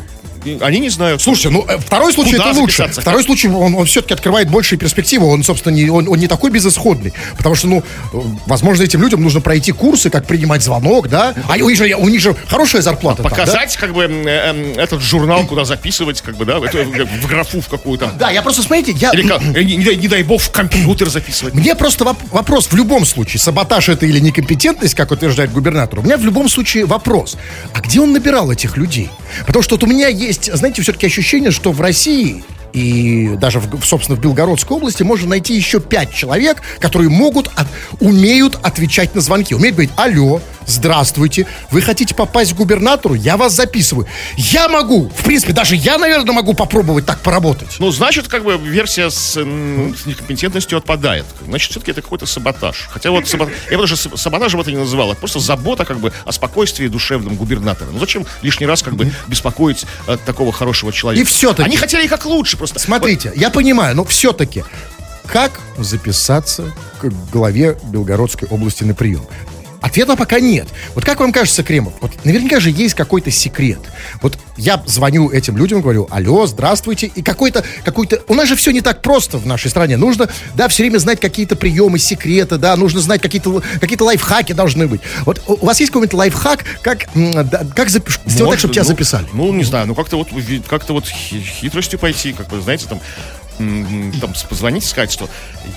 они 0.61 0.79
не 0.79 0.89
знают. 0.89 1.21
Слушайте, 1.21 1.49
ну 1.49 1.65
э, 1.67 1.77
второй 1.77 2.13
случай 2.13 2.35
это 2.35 2.51
лучше. 2.51 2.87
Второй 2.87 3.23
случай, 3.23 3.47
он, 3.47 3.75
он 3.75 3.85
все-таки 3.85 4.13
открывает 4.13 4.49
большие 4.49 4.77
перспективы. 4.79 5.27
Он, 5.27 5.43
собственно, 5.43 5.73
не, 5.73 5.89
он, 5.89 6.07
он 6.07 6.17
не 6.19 6.27
такой 6.27 6.51
безысходный. 6.51 7.13
Потому 7.37 7.55
что, 7.55 7.67
ну, 7.67 7.83
э, 8.13 8.17
возможно, 8.45 8.83
этим 8.83 9.01
людям 9.01 9.21
нужно 9.21 9.41
пройти 9.41 9.71
курсы, 9.71 10.09
как 10.09 10.25
принимать 10.25 10.63
звонок, 10.63 11.07
да? 11.09 11.33
А 11.47 11.55
у 11.63 11.69
них 11.69 11.77
же, 11.77 11.93
у 11.95 12.09
них 12.09 12.21
же 12.21 12.35
хорошая 12.47 12.81
зарплата. 12.81 13.23
там, 13.23 13.31
да? 13.31 13.35
Показать, 13.37 13.75
как 13.77 13.93
бы, 13.93 14.03
э, 14.03 14.73
этот 14.77 15.01
журнал, 15.01 15.45
куда 15.45 15.65
записывать, 15.65 16.21
как 16.21 16.35
бы, 16.37 16.45
да, 16.45 16.59
в, 16.59 17.27
графу 17.27 17.61
в 17.61 17.67
какую-то. 17.67 18.11
Да, 18.19 18.29
я 18.31 18.41
просто, 18.41 18.61
смотрите, 18.61 18.91
я... 18.93 19.11
Или, 19.11 19.27
как, 19.27 19.41
не, 19.41 19.77
не 19.77 19.83
дай- 19.83 19.95
не 19.95 20.07
дай 20.07 20.23
бог, 20.23 20.41
в 20.41 20.51
компьютер 20.51 21.09
записывать. 21.09 21.53
Мне 21.53 21.75
просто 21.75 22.03
воп- 22.05 22.17
вопрос 22.31 22.67
в 22.67 22.75
любом 22.75 23.05
случае, 23.05 23.39
саботаж 23.39 23.89
это 23.89 24.05
или 24.05 24.19
некомпетентность, 24.19 24.95
как 24.95 25.11
утверждает 25.11 25.51
губернатор, 25.51 25.99
у 25.99 26.03
меня 26.03 26.17
в 26.17 26.23
любом 26.23 26.49
случае 26.49 26.85
вопрос, 26.85 27.37
а 27.73 27.81
где 27.81 27.99
он 28.01 28.13
набирал 28.13 28.51
этих 28.51 28.77
людей? 28.77 29.09
Потому 29.45 29.63
что 29.63 29.75
вот 29.75 29.83
у 29.83 29.87
меня 29.87 30.07
есть, 30.07 30.28
знаете, 30.33 30.81
все-таки 30.81 31.05
ощущение, 31.07 31.51
что 31.51 31.71
в 31.71 31.81
России 31.81 32.43
и 32.73 33.29
даже, 33.37 33.59
в, 33.59 33.83
собственно, 33.83 34.15
в 34.15 34.21
Белгородской 34.21 34.77
области 34.77 35.01
можно 35.01 35.29
найти 35.29 35.55
еще 35.55 35.79
пять 35.79 36.13
человек, 36.13 36.61
которые 36.79 37.09
могут, 37.09 37.47
от- 37.55 37.67
умеют 37.99 38.59
отвечать 38.61 39.15
на 39.15 39.21
звонки. 39.21 39.55
Умеют 39.55 39.75
говорить, 39.75 39.91
алло, 39.95 40.39
здравствуйте, 40.69 41.47
вы 41.71 41.81
хотите 41.81 42.15
попасть 42.15 42.53
к 42.53 42.55
губернатору? 42.55 43.15
Я 43.15 43.37
вас 43.37 43.53
записываю. 43.53 44.07
Я 44.37 44.69
могу, 44.69 45.09
в 45.09 45.23
принципе, 45.23 45.53
даже 45.53 45.75
я, 45.75 45.97
наверное, 45.97 46.33
могу 46.33 46.53
попробовать 46.53 47.05
так 47.05 47.19
поработать. 47.21 47.75
Ну, 47.79 47.91
значит, 47.91 48.27
как 48.27 48.43
бы 48.43 48.57
версия 48.57 49.09
с, 49.09 49.33
с 49.33 50.05
некомпетентностью 50.05 50.77
отпадает. 50.77 51.25
Значит, 51.45 51.71
все-таки 51.71 51.91
это 51.91 52.01
какой-то 52.01 52.25
саботаж. 52.25 52.87
Хотя 52.91 53.11
вот 53.11 53.25
сабо- 53.25 53.49
я 53.69 53.77
бы 53.77 53.83
даже 53.83 53.97
саб- 53.97 54.17
саботажем 54.17 54.61
это 54.61 54.71
не 54.71 54.77
называл. 54.77 55.11
Это 55.11 55.19
просто 55.19 55.39
забота 55.39 55.85
как 55.85 55.99
бы 55.99 56.11
о 56.25 56.31
спокойствии 56.31 56.87
душевном 56.87 57.35
губернатора. 57.35 57.89
Ну, 57.91 57.99
зачем 57.99 58.25
лишний 58.41 58.65
раз 58.67 58.83
как 58.83 58.95
бы 58.95 59.11
беспокоить 59.27 59.85
э, 60.07 60.17
такого 60.25 60.51
хорошего 60.51 60.93
человека? 60.93 61.23
И 61.23 61.25
всё-таки- 61.25 61.67
Они 61.67 61.77
хотели 61.77 62.07
как 62.07 62.25
лучше 62.25 62.57
просто. 62.57 62.79
Смотрите, 62.79 63.31
я 63.35 63.49
понимаю, 63.49 63.95
но 63.95 64.05
все-таки, 64.05 64.63
как 65.25 65.59
записаться 65.77 66.71
к 67.01 67.09
главе 67.31 67.77
Белгородской 67.83 68.47
области 68.49 68.83
на 68.83 68.93
прием? 68.93 69.25
Ответа 69.81 70.15
пока 70.15 70.39
нет. 70.39 70.67
Вот 70.93 71.05
как 71.05 71.19
вам 71.19 71.31
кажется, 71.31 71.63
Кремов, 71.63 71.93
вот 72.01 72.11
наверняка 72.25 72.59
же 72.59 72.69
есть 72.69 72.95
какой-то 72.95 73.31
секрет. 73.31 73.79
Вот 74.21 74.37
я 74.57 74.81
звоню 74.85 75.29
этим 75.29 75.57
людям, 75.57 75.81
говорю, 75.81 76.07
алло, 76.11 76.45
здравствуйте, 76.47 77.07
и 77.07 77.21
какой-то, 77.21 77.63
какой-то... 77.83 78.21
У 78.27 78.33
нас 78.33 78.47
же 78.47 78.55
все 78.55 78.71
не 78.71 78.81
так 78.81 79.01
просто 79.01 79.37
в 79.37 79.45
нашей 79.45 79.69
стране. 79.69 79.95
Нужно, 79.97 80.29
да, 80.55 80.67
все 80.67 80.83
время 80.83 80.97
знать 80.97 81.19
какие-то 81.19 81.55
приемы, 81.55 81.97
секреты, 81.97 82.57
да, 82.57 82.75
нужно 82.75 82.99
знать 82.99 83.21
какие-то, 83.21 83.61
какие-то 83.79 84.03
лайфхаки 84.03 84.53
должны 84.53 84.87
быть. 84.87 85.01
Вот 85.25 85.41
у 85.47 85.65
вас 85.65 85.79
есть 85.79 85.91
какой-нибудь 85.91 86.13
лайфхак, 86.13 86.65
как, 86.81 87.07
да, 87.15 87.65
как 87.75 87.87
запиш- 87.87 88.19
сделать 88.25 88.51
так, 88.51 88.59
чтобы 88.59 88.73
тебя 88.73 88.83
ну, 88.83 88.89
записали? 88.89 89.25
Ну, 89.33 89.53
не 89.53 89.63
знаю, 89.63 89.87
ну 89.87 89.95
как-то 89.95 90.17
вот 90.17 90.29
ви- 90.31 90.61
как-то 90.67 90.93
вот 90.93 91.07
хи- 91.07 91.41
хитростью 91.41 91.99
пойти, 91.99 92.33
как 92.33 92.51
вы 92.51 92.61
знаете, 92.61 92.85
там 92.89 92.99
там 93.59 94.33
позвонить 94.49 94.83
и 94.83 94.87
сказать, 94.87 95.11
что 95.11 95.29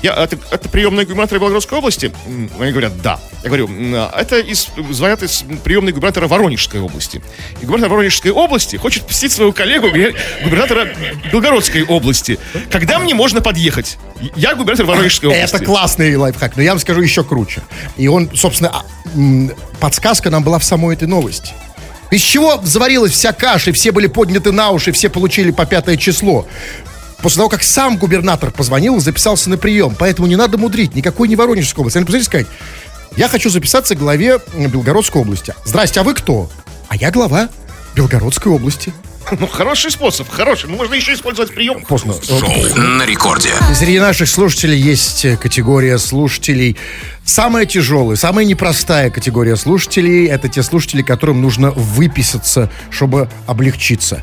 я, 0.03 0.15
это, 0.15 0.39
это 0.51 0.69
приемная 0.69 1.05
губернатора 1.05 1.41
Белгородской 1.41 1.79
области? 1.79 2.13
Они 2.59 2.71
говорят, 2.71 3.01
да. 3.03 3.19
Я 3.43 3.49
говорю, 3.49 3.67
«М, 3.67 3.95
а 3.95 4.13
это 4.21 4.39
из, 4.39 4.69
звонят 4.91 5.23
из 5.23 5.45
приемной 5.65 5.93
губернатора 5.93 6.29
Воронежской 6.29 6.81
области. 6.81 7.21
И 7.61 7.67
губернатор 7.67 7.91
Воронежской 7.91 8.31
области 8.31 8.77
хочет 8.77 9.05
посетить 9.07 9.33
своего 9.33 9.53
коллегу, 9.53 9.89
губер- 9.89 10.15
губернатора 10.45 10.89
Белгородской 11.33 11.83
области. 11.85 12.39
Когда 12.71 13.01
мне 13.01 13.15
можно 13.15 13.41
подъехать? 13.41 13.99
Я 14.37 14.55
губернатор 14.55 14.87
Воронежской 14.87 15.29
области. 15.31 15.57
Это 15.57 15.65
классный 15.65 16.15
лайфхак, 16.17 16.57
но 16.57 16.63
я 16.63 16.71
вам 16.71 16.79
скажу 16.79 17.01
еще 17.01 17.25
круче. 17.25 17.63
И 17.97 18.07
он, 18.07 18.31
собственно, 18.35 18.71
а, 18.71 18.85
подсказка 19.81 20.31
нам 20.31 20.45
была 20.45 20.59
в 20.61 20.65
самой 20.65 20.95
этой 20.95 21.09
новости. 21.09 21.53
Из 22.13 22.21
чего 22.21 22.61
заварилась 22.63 23.13
вся 23.13 23.33
каша, 23.33 23.71
и 23.71 23.73
все 23.73 23.91
были 23.91 24.07
подняты 24.07 24.53
на 24.53 24.71
уши, 24.71 24.93
все 24.93 25.09
получили 25.09 25.51
по 25.51 25.65
пятое 25.65 25.97
число. 25.97 26.47
После 27.23 27.39
того, 27.39 27.49
как 27.49 27.63
сам 27.63 27.97
губернатор 27.97 28.51
позвонил 28.51 28.97
и 28.97 29.01
записался 29.01 29.49
на 29.49 29.57
прием. 29.57 29.95
Поэтому 29.99 30.27
не 30.27 30.37
надо 30.37 30.59
мудрить, 30.59 30.95
никакой 30.95 31.29
не 31.29 31.37
Воронежской 31.37 31.83
области. 31.83 31.99
Они 31.99 32.05
позвонили 32.05 32.27
сказать, 32.27 32.47
я 33.17 33.29
хочу 33.29 33.51
записаться 33.51 33.95
к 33.95 33.99
главе 33.99 34.41
Белгородской 34.55 35.21
области. 35.21 35.55
Здрасте, 35.65 36.01
а 36.01 36.03
вы 36.03 36.15
кто? 36.15 36.51
А 36.89 36.97
я 36.97 37.11
глава 37.11 37.49
Белгородской 37.95 38.53
области. 38.53 38.93
Ну, 39.39 39.47
хороший 39.47 39.91
способ, 39.91 40.29
хороший. 40.29 40.69
Ну, 40.69 40.77
можно 40.77 40.95
еще 40.95 41.15
использовать 41.15 41.55
прием. 41.55 41.85
Поздно. 41.85 42.15
Шоу 42.23 42.41
на 42.77 43.05
рекорде. 43.05 43.51
Среди 43.75 43.99
наших 43.99 44.29
слушателей 44.29 44.79
есть 44.79 45.25
э, 45.25 45.37
категория 45.37 45.97
слушателей. 45.99 46.77
Самая 47.25 47.67
тяжелая, 47.67 48.17
самая 48.17 48.45
непростая 48.45 49.09
категория 49.11 49.55
слушателей– 49.57 50.27
это 50.29 50.49
те 50.49 50.63
слушатели, 50.63 51.03
которым 51.03 51.41
нужно 51.41 51.71
выписаться, 51.71 52.69
чтобы 52.91 53.29
облегчиться. 53.47 54.23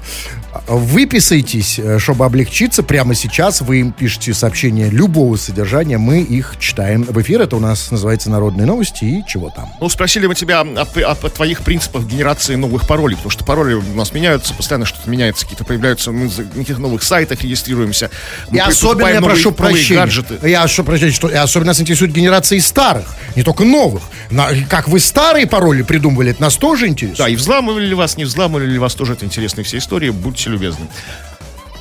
Выписайтесь, 0.67 1.79
э, 1.79 1.99
чтобы 1.99 2.25
облегчиться. 2.25 2.83
Прямо 2.83 3.13
сейчас 3.15 3.61
вы 3.61 3.79
им 3.81 3.91
пишете 3.91 4.33
сообщения 4.33 4.89
любого 4.89 5.37
содержания, 5.37 5.97
мы 5.97 6.21
их 6.21 6.55
читаем 6.59 7.03
в 7.03 7.21
эфир. 7.21 7.41
Это 7.41 7.55
у 7.55 7.59
нас 7.59 7.91
называется 7.91 8.29
«Народные 8.31 8.65
новости» 8.65 9.05
и 9.05 9.23
чего 9.27 9.49
там. 9.51 9.69
Ну, 9.79 9.87
спросили 9.89 10.25
мы 10.27 10.35
тебя 10.35 10.61
о, 10.61 10.63
о- 10.65 11.11
о 11.11 11.29
твоих 11.29 11.61
принципах 11.61 12.03
генерации 12.05 12.55
новых 12.55 12.87
паролей, 12.87 13.15
потому 13.15 13.29
что 13.31 13.45
пароли 13.45 13.75
у 13.75 13.95
нас 13.95 14.11
меняются, 14.13 14.53
постоянно 14.53 14.85
что-то 14.85 15.09
меняется, 15.09 15.45
какие-то 15.45 15.63
появляются, 15.65 16.11
мы 16.11 16.25
на 16.25 16.43
каких-то 16.59 16.81
новых 16.81 17.03
сайтах 17.03 17.41
регистрируемся. 17.43 18.09
Мы 18.49 18.57
И 18.57 18.59
особенно 18.59 19.07
я 19.07 19.21
прошу 19.21 19.51
прощения. 19.51 19.99
гаджеты. 20.01 20.39
Я 20.49 20.61
прошу 20.61 20.83
прощения, 20.83 21.11
что 21.13 21.29
и 21.29 21.35
особенно 21.35 21.67
нас 21.69 21.79
интересует 21.79 22.11
генерации 22.11 22.57
старых, 22.89 23.15
не 23.35 23.43
только 23.43 23.63
новых. 23.65 24.01
На- 24.31 24.49
как 24.67 24.87
вы 24.87 24.99
старые 24.99 25.45
пароли 25.47 25.83
придумывали, 25.83 26.31
это 26.31 26.41
нас 26.41 26.57
тоже 26.57 26.87
интересует. 26.87 27.17
Да, 27.19 27.29
и 27.29 27.35
взламывали 27.35 27.85
ли 27.85 27.93
вас, 27.95 28.17
не 28.17 28.25
взламывали 28.25 28.65
ли 28.65 28.79
вас, 28.79 28.95
тоже 28.95 29.13
это 29.13 29.25
интересные 29.25 29.63
все 29.63 29.77
истории, 29.77 30.09
будьте 30.09 30.49
любезны. 30.49 30.87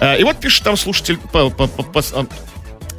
Э, 0.00 0.18
И 0.20 0.24
вот 0.24 0.38
пишет 0.38 0.64
там 0.64 0.76
слушатель, 0.76 1.16
по- 1.18 1.50
по- 1.50 1.66
по- 1.66 2.02
а, 2.12 2.26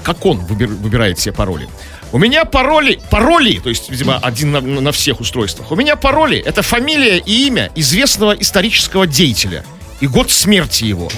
как 0.04 0.26
он 0.26 0.40
выбир- 0.40 0.68
выбирает 0.68 1.20
себе 1.20 1.34
пароли. 1.34 1.68
У 2.12 2.18
меня 2.18 2.46
пароли, 2.46 3.00
пароли, 3.12 3.60
то 3.60 3.70
есть, 3.70 3.90
видимо, 3.92 4.18
один 4.18 4.52
на, 4.52 4.62
на 4.62 4.92
всех 4.92 5.20
устройствах. 5.20 5.72
У 5.72 5.76
меня 5.76 5.96
пароли— 5.96 6.38
это 6.46 6.64
фамилия 6.64 7.20
и 7.20 7.48
имя 7.48 7.70
известного 7.76 8.32
исторического 8.32 9.06
деятеля 9.06 9.64
и 10.02 10.08
год 10.08 10.32
смерти 10.32 10.86
его. 10.86 11.10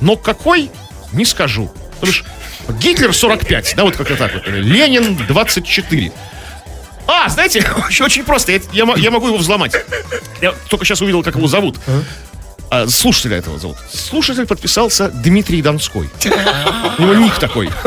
Но 0.00 0.16
какой, 0.16 0.70
не 1.12 1.24
скажу. 1.26 1.70
Потому 2.00 2.12
что 2.12 2.24
Гитлер 2.80 3.12
45, 3.14 3.74
да, 3.76 3.82
вот 3.84 3.96
как-то 3.96 4.16
так 4.16 4.32
вот. 4.34 4.46
Ленин 4.46 5.16
24. 5.26 6.12
А, 7.08 7.28
знаете, 7.30 7.66
очень, 8.00 8.22
просто, 8.22 8.52
я, 8.52 8.60
я 8.72 8.94
я 8.96 9.10
могу 9.10 9.26
его 9.28 9.38
взломать. 9.38 9.74
Я 10.42 10.52
только 10.68 10.84
сейчас 10.84 11.00
увидел, 11.00 11.22
как 11.24 11.34
его 11.34 11.48
зовут. 11.48 11.78
А, 12.70 12.86
слушателя 12.88 13.36
этого 13.38 13.58
зовут. 13.58 13.76
Слушатель 13.92 14.46
подписался 14.46 15.08
Дмитрий 15.08 15.62
Донской. 15.62 16.10
У 16.98 17.02
него 17.02 17.14
ник 17.14 17.34
такой. 17.38 17.70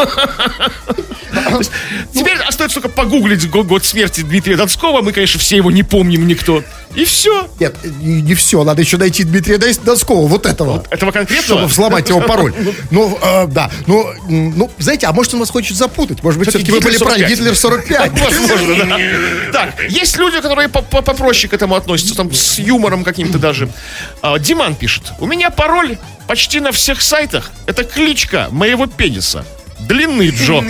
Теперь 2.14 2.38
остается 2.40 2.82
только 2.82 2.90
погуглить 2.90 3.50
го- 3.50 3.64
год 3.64 3.86
смерти 3.86 4.22
Дмитрия 4.22 4.56
Донского. 4.58 5.02
Мы, 5.02 5.12
конечно, 5.14 5.40
все 5.40 5.58
его 5.58 5.72
не 5.72 5.84
помним 5.84 6.28
никто. 6.28 6.64
И 6.96 7.06
все. 7.06 7.50
Нет, 7.60 7.76
не, 8.02 8.34
все. 8.36 8.64
Надо 8.64 8.82
еще 8.82 8.98
найти 8.98 9.24
Дмитрия 9.24 9.58
Доскова, 9.58 10.28
вот 10.28 10.46
этого. 10.46 10.84
Этого 10.90 11.12
конкретного? 11.12 11.62
Чтобы 11.62 11.68
взломать 11.72 12.10
его 12.10 12.20
пароль. 12.22 12.54
Ну, 12.90 13.18
э, 13.22 13.48
да. 13.48 13.72
Ну, 13.88 14.06
ну, 14.28 14.70
знаете, 14.78 15.08
а 15.08 15.14
может 15.14 15.34
он 15.34 15.40
вас 15.40 15.50
хочет 15.50 15.78
запутать? 15.78 16.22
Может 16.22 16.40
быть, 16.40 16.50
Все-таки 16.50 16.72
вы 16.72 16.82
были 16.82 16.98
правы. 16.98 17.20
Гитлер 17.20 17.30
Гитлер 17.30 17.56
45. 17.56 18.20
Возможно, 18.20 18.86
да. 18.86 19.52
Так, 19.54 19.90
есть 19.90 20.18
люди, 20.18 20.42
которые 20.42 20.68
по- 20.68 20.82
по- 20.82 21.02
попроще 21.02 21.50
к 21.50 21.54
этому 21.54 21.76
относятся, 21.76 22.16
там, 22.16 22.32
с 22.34 22.60
юмором 22.60 23.04
каким-то 23.06 23.40
даже. 23.40 23.70
А, 24.22 24.38
Диман 24.72 24.76
пишет. 24.76 25.14
У 25.20 25.28
меня 25.28 25.50
пароль 25.50 25.98
почти 26.28 26.60
на 26.60 26.72
всех 26.72 27.02
сайтах. 27.02 27.52
Это 27.66 27.84
кличка 27.84 28.48
моего 28.52 28.88
пениса. 28.88 29.46
Длинный 29.80 30.30
Джо. 30.30 30.64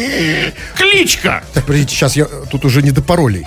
Кличка! 0.76 1.44
Так, 1.54 1.66
подождите, 1.66 1.96
сейчас 1.96 2.16
я 2.16 2.26
тут 2.26 2.66
уже 2.66 2.82
не 2.82 2.92
до 2.92 3.02
паролей. 3.02 3.46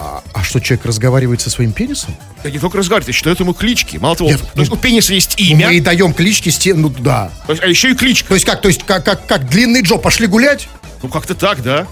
А, 0.00 0.22
а 0.32 0.44
что, 0.44 0.60
человек 0.60 0.86
разговаривает 0.86 1.40
со 1.40 1.50
своим 1.50 1.72
пенисом? 1.72 2.14
Я 2.44 2.50
не 2.50 2.58
только 2.58 2.78
разговаривать, 2.78 3.08
я 3.08 3.14
считаю, 3.14 3.34
это 3.34 3.42
ему 3.42 3.52
клички. 3.54 3.96
Мало 3.96 4.16
того, 4.16 4.30
Нет, 4.30 4.40
то 4.40 4.60
есть 4.60 4.70
у 4.70 4.76
пениса 4.76 5.12
есть 5.12 5.34
Ну, 5.38 5.44
имя, 5.44 5.66
Мы 5.68 5.76
и 5.76 5.80
даем 5.80 6.12
клички 6.12 6.50
с 6.50 6.58
тем, 6.58 6.82
ну 6.82 6.88
да. 6.88 7.32
то 7.46 7.52
есть- 7.52 7.62
а 7.64 7.66
еще 7.66 7.90
и 7.90 7.94
кличка. 7.94 8.28
То 8.28 8.34
есть 8.34 8.46
как, 8.46 8.60
то 8.60 8.68
есть 8.68 8.84
как, 8.84 9.04
как, 9.04 9.26
как 9.26 9.48
длинный 9.48 9.82
Джо, 9.82 9.96
пошли 9.96 10.26
гулять? 10.28 10.68
Ну, 11.02 11.08
как-то 11.08 11.34
так, 11.34 11.62
да. 11.62 11.86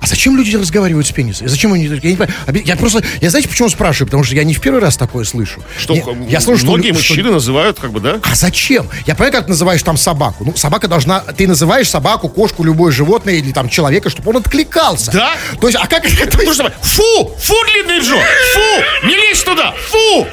А 0.00 0.06
зачем 0.06 0.36
люди 0.36 0.54
разговаривают 0.56 1.06
с 1.06 1.10
пенисом? 1.12 1.48
Зачем 1.48 1.72
они... 1.72 1.84
Я, 1.86 1.94
не 1.94 2.16
понимаю. 2.16 2.30
Я 2.64 2.76
просто... 2.76 3.02
Я 3.20 3.30
знаете, 3.30 3.48
почему 3.48 3.68
спрашиваю? 3.68 4.06
Потому 4.06 4.24
что 4.24 4.34
я 4.36 4.44
не 4.44 4.54
в 4.54 4.60
первый 4.60 4.80
раз 4.80 4.96
такое 4.96 5.24
слышу. 5.24 5.62
Что, 5.78 5.94
м, 5.96 6.28
я 6.28 6.40
слышу, 6.40 6.58
что 6.60 6.68
многие 6.68 6.88
что- 6.88 6.94
мужчины 6.98 7.30
называют, 7.30 7.80
как 7.80 7.90
бы, 7.92 8.00
да? 8.00 8.20
А 8.22 8.34
зачем? 8.34 8.86
Я 9.06 9.14
понимаю, 9.14 9.32
как 9.32 9.44
ты 9.46 9.50
называешь 9.50 9.82
там 9.82 9.96
собаку. 9.96 10.44
Ну, 10.44 10.54
собака 10.54 10.86
должна... 10.86 11.20
Ты 11.20 11.48
называешь 11.48 11.88
собаку, 11.88 12.28
кошку, 12.28 12.62
любое 12.62 12.92
животное 12.92 13.34
или 13.34 13.52
там 13.52 13.68
человека, 13.68 14.10
чтобы 14.10 14.30
он 14.30 14.36
откликался. 14.36 15.10
Да? 15.12 15.32
То 15.60 15.66
есть, 15.66 15.78
а 15.80 15.86
как 15.86 16.04
это... 16.04 16.26
то 16.36 16.42
есть- 16.42 16.54
что, 16.54 16.70
фу! 16.82 17.34
Фу, 17.40 17.54
длинный 17.72 18.00
Джо! 18.00 18.16
Фу! 18.16 19.06
Не 19.06 19.14
лезь 19.16 19.42
туда! 19.42 19.72
Фу! 19.88 20.26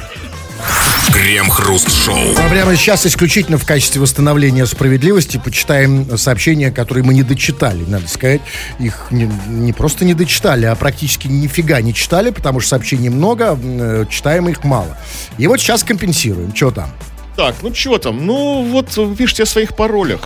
Крем-хруст-шоу. 1.12 2.16
Мы 2.16 2.50
прямо 2.50 2.76
сейчас 2.76 3.06
исключительно 3.06 3.58
в 3.58 3.66
качестве 3.66 4.02
восстановления 4.02 4.66
справедливости 4.66 5.40
почитаем 5.44 6.18
сообщения, 6.18 6.72
которые 6.72 7.04
мы 7.04 7.14
не 7.14 7.24
дочитали, 7.24 7.84
надо 7.86 8.08
сказать. 8.08 8.42
Их 8.80 9.08
не, 9.12 9.30
не 9.48 9.74
просто 9.74 10.06
не 10.06 10.14
дочитали, 10.14 10.66
а 10.66 10.76
практически 10.76 11.28
нифига 11.28 11.82
не 11.82 11.94
читали, 11.94 12.32
потому 12.32 12.60
что 12.60 12.70
сообщений 12.70 13.10
много, 13.10 13.58
э, 13.62 14.06
читаем 14.10 14.50
их 14.50 14.64
мало. 14.64 14.98
И 15.38 15.48
вот 15.48 15.60
сейчас 15.60 15.84
компенсируем. 15.84 16.56
Что 16.56 16.72
там? 16.72 16.90
Так, 17.36 17.56
ну 17.62 17.72
чего 17.72 17.98
там? 17.98 18.26
Ну, 18.26 18.64
вот 18.64 18.90
пишите 19.18 19.44
о 19.44 19.46
своих 19.48 19.76
паролях. 19.76 20.22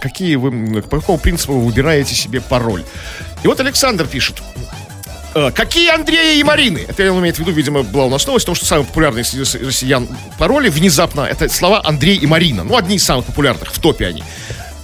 Какие 0.00 0.36
вы, 0.36 0.82
по 0.82 1.00
какому 1.00 1.18
принципу 1.18 1.54
вы 1.54 1.66
выбираете 1.66 2.14
себе 2.14 2.40
пароль? 2.40 2.82
И 3.42 3.46
вот 3.46 3.60
Александр 3.60 4.06
пишет. 4.06 4.42
Э, 5.34 5.50
Какие 5.52 5.90
Андрея 5.90 6.38
и 6.38 6.42
Марины? 6.42 6.84
Это 6.88 7.10
он 7.12 7.20
имеет 7.20 7.36
в 7.36 7.38
виду, 7.40 7.50
видимо, 7.50 7.82
была 7.82 8.04
у 8.06 8.10
нас 8.10 8.26
новость, 8.26 8.44
потому 8.46 8.54
что 8.56 8.66
самые 8.66 8.86
популярные 8.86 9.24
среди 9.24 9.42
рос- 9.42 9.54
россиян 9.66 10.08
пароли 10.38 10.68
внезапно 10.68 11.22
это 11.22 11.48
слова 11.48 11.80
Андрей 11.84 12.16
и 12.16 12.26
Марина. 12.26 12.64
Ну, 12.64 12.76
одни 12.76 12.96
из 12.96 13.04
самых 13.04 13.26
популярных, 13.26 13.72
в 13.72 13.78
топе 13.80 14.06
они. 14.06 14.22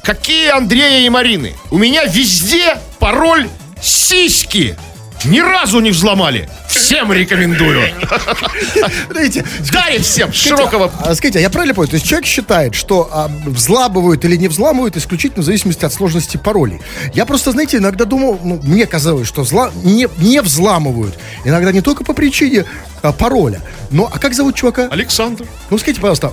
Какие 0.03 0.49
Андрея 0.51 1.07
и 1.07 1.09
Марины? 1.09 1.55
У 1.71 1.79
меня 1.79 2.05
везде 2.05 2.79
пароль 2.99 3.49
сиськи. 3.81 4.77
Ни 5.25 5.41
разу 5.41 5.81
не 5.81 5.91
взломали. 5.91 6.49
Всем 6.69 7.13
рекомендую. 7.13 7.83
Знаете, 9.11 9.45
Дарит 9.73 10.03
всем 10.03 10.33
широкого 10.33 10.91
А, 11.01 11.15
скажите, 11.15 11.39
а 11.41 11.43
я 11.43 11.51
правильно 11.51 11.75
понял? 11.75 11.89
То 11.89 11.97
есть 11.97 12.07
человек 12.07 12.27
считает, 12.27 12.75
что 12.75 13.09
а, 13.13 13.31
взламывают 13.45 14.25
или 14.25 14.37
не 14.37 14.49
взламывают 14.49 14.97
исключительно 14.97 15.43
в 15.43 15.45
зависимости 15.45 15.85
от 15.85 15.93
сложности 15.93 16.37
паролей. 16.39 16.81
Я 17.13 17.27
просто, 17.27 17.53
знаете, 17.53 17.77
иногда 17.77 18.05
думал, 18.07 18.39
ну, 18.43 18.61
мне 18.63 18.87
казалось, 18.87 19.29
что 19.29 19.43
взла- 19.43 19.73
не, 19.85 20.09
не 20.19 20.41
взламывают. 20.41 21.19
Иногда 21.45 21.71
не 21.73 21.83
только 21.83 22.03
по 22.03 22.15
причине 22.15 22.65
а, 23.03 23.13
пароля. 23.13 23.61
Но, 23.91 24.09
а 24.11 24.19
как 24.19 24.35
зовут 24.35 24.55
чувака? 24.55 24.89
Александр. 24.91 25.45
Ну, 25.69 25.79
скажите, 25.79 26.01
пожалуйста, 26.01 26.33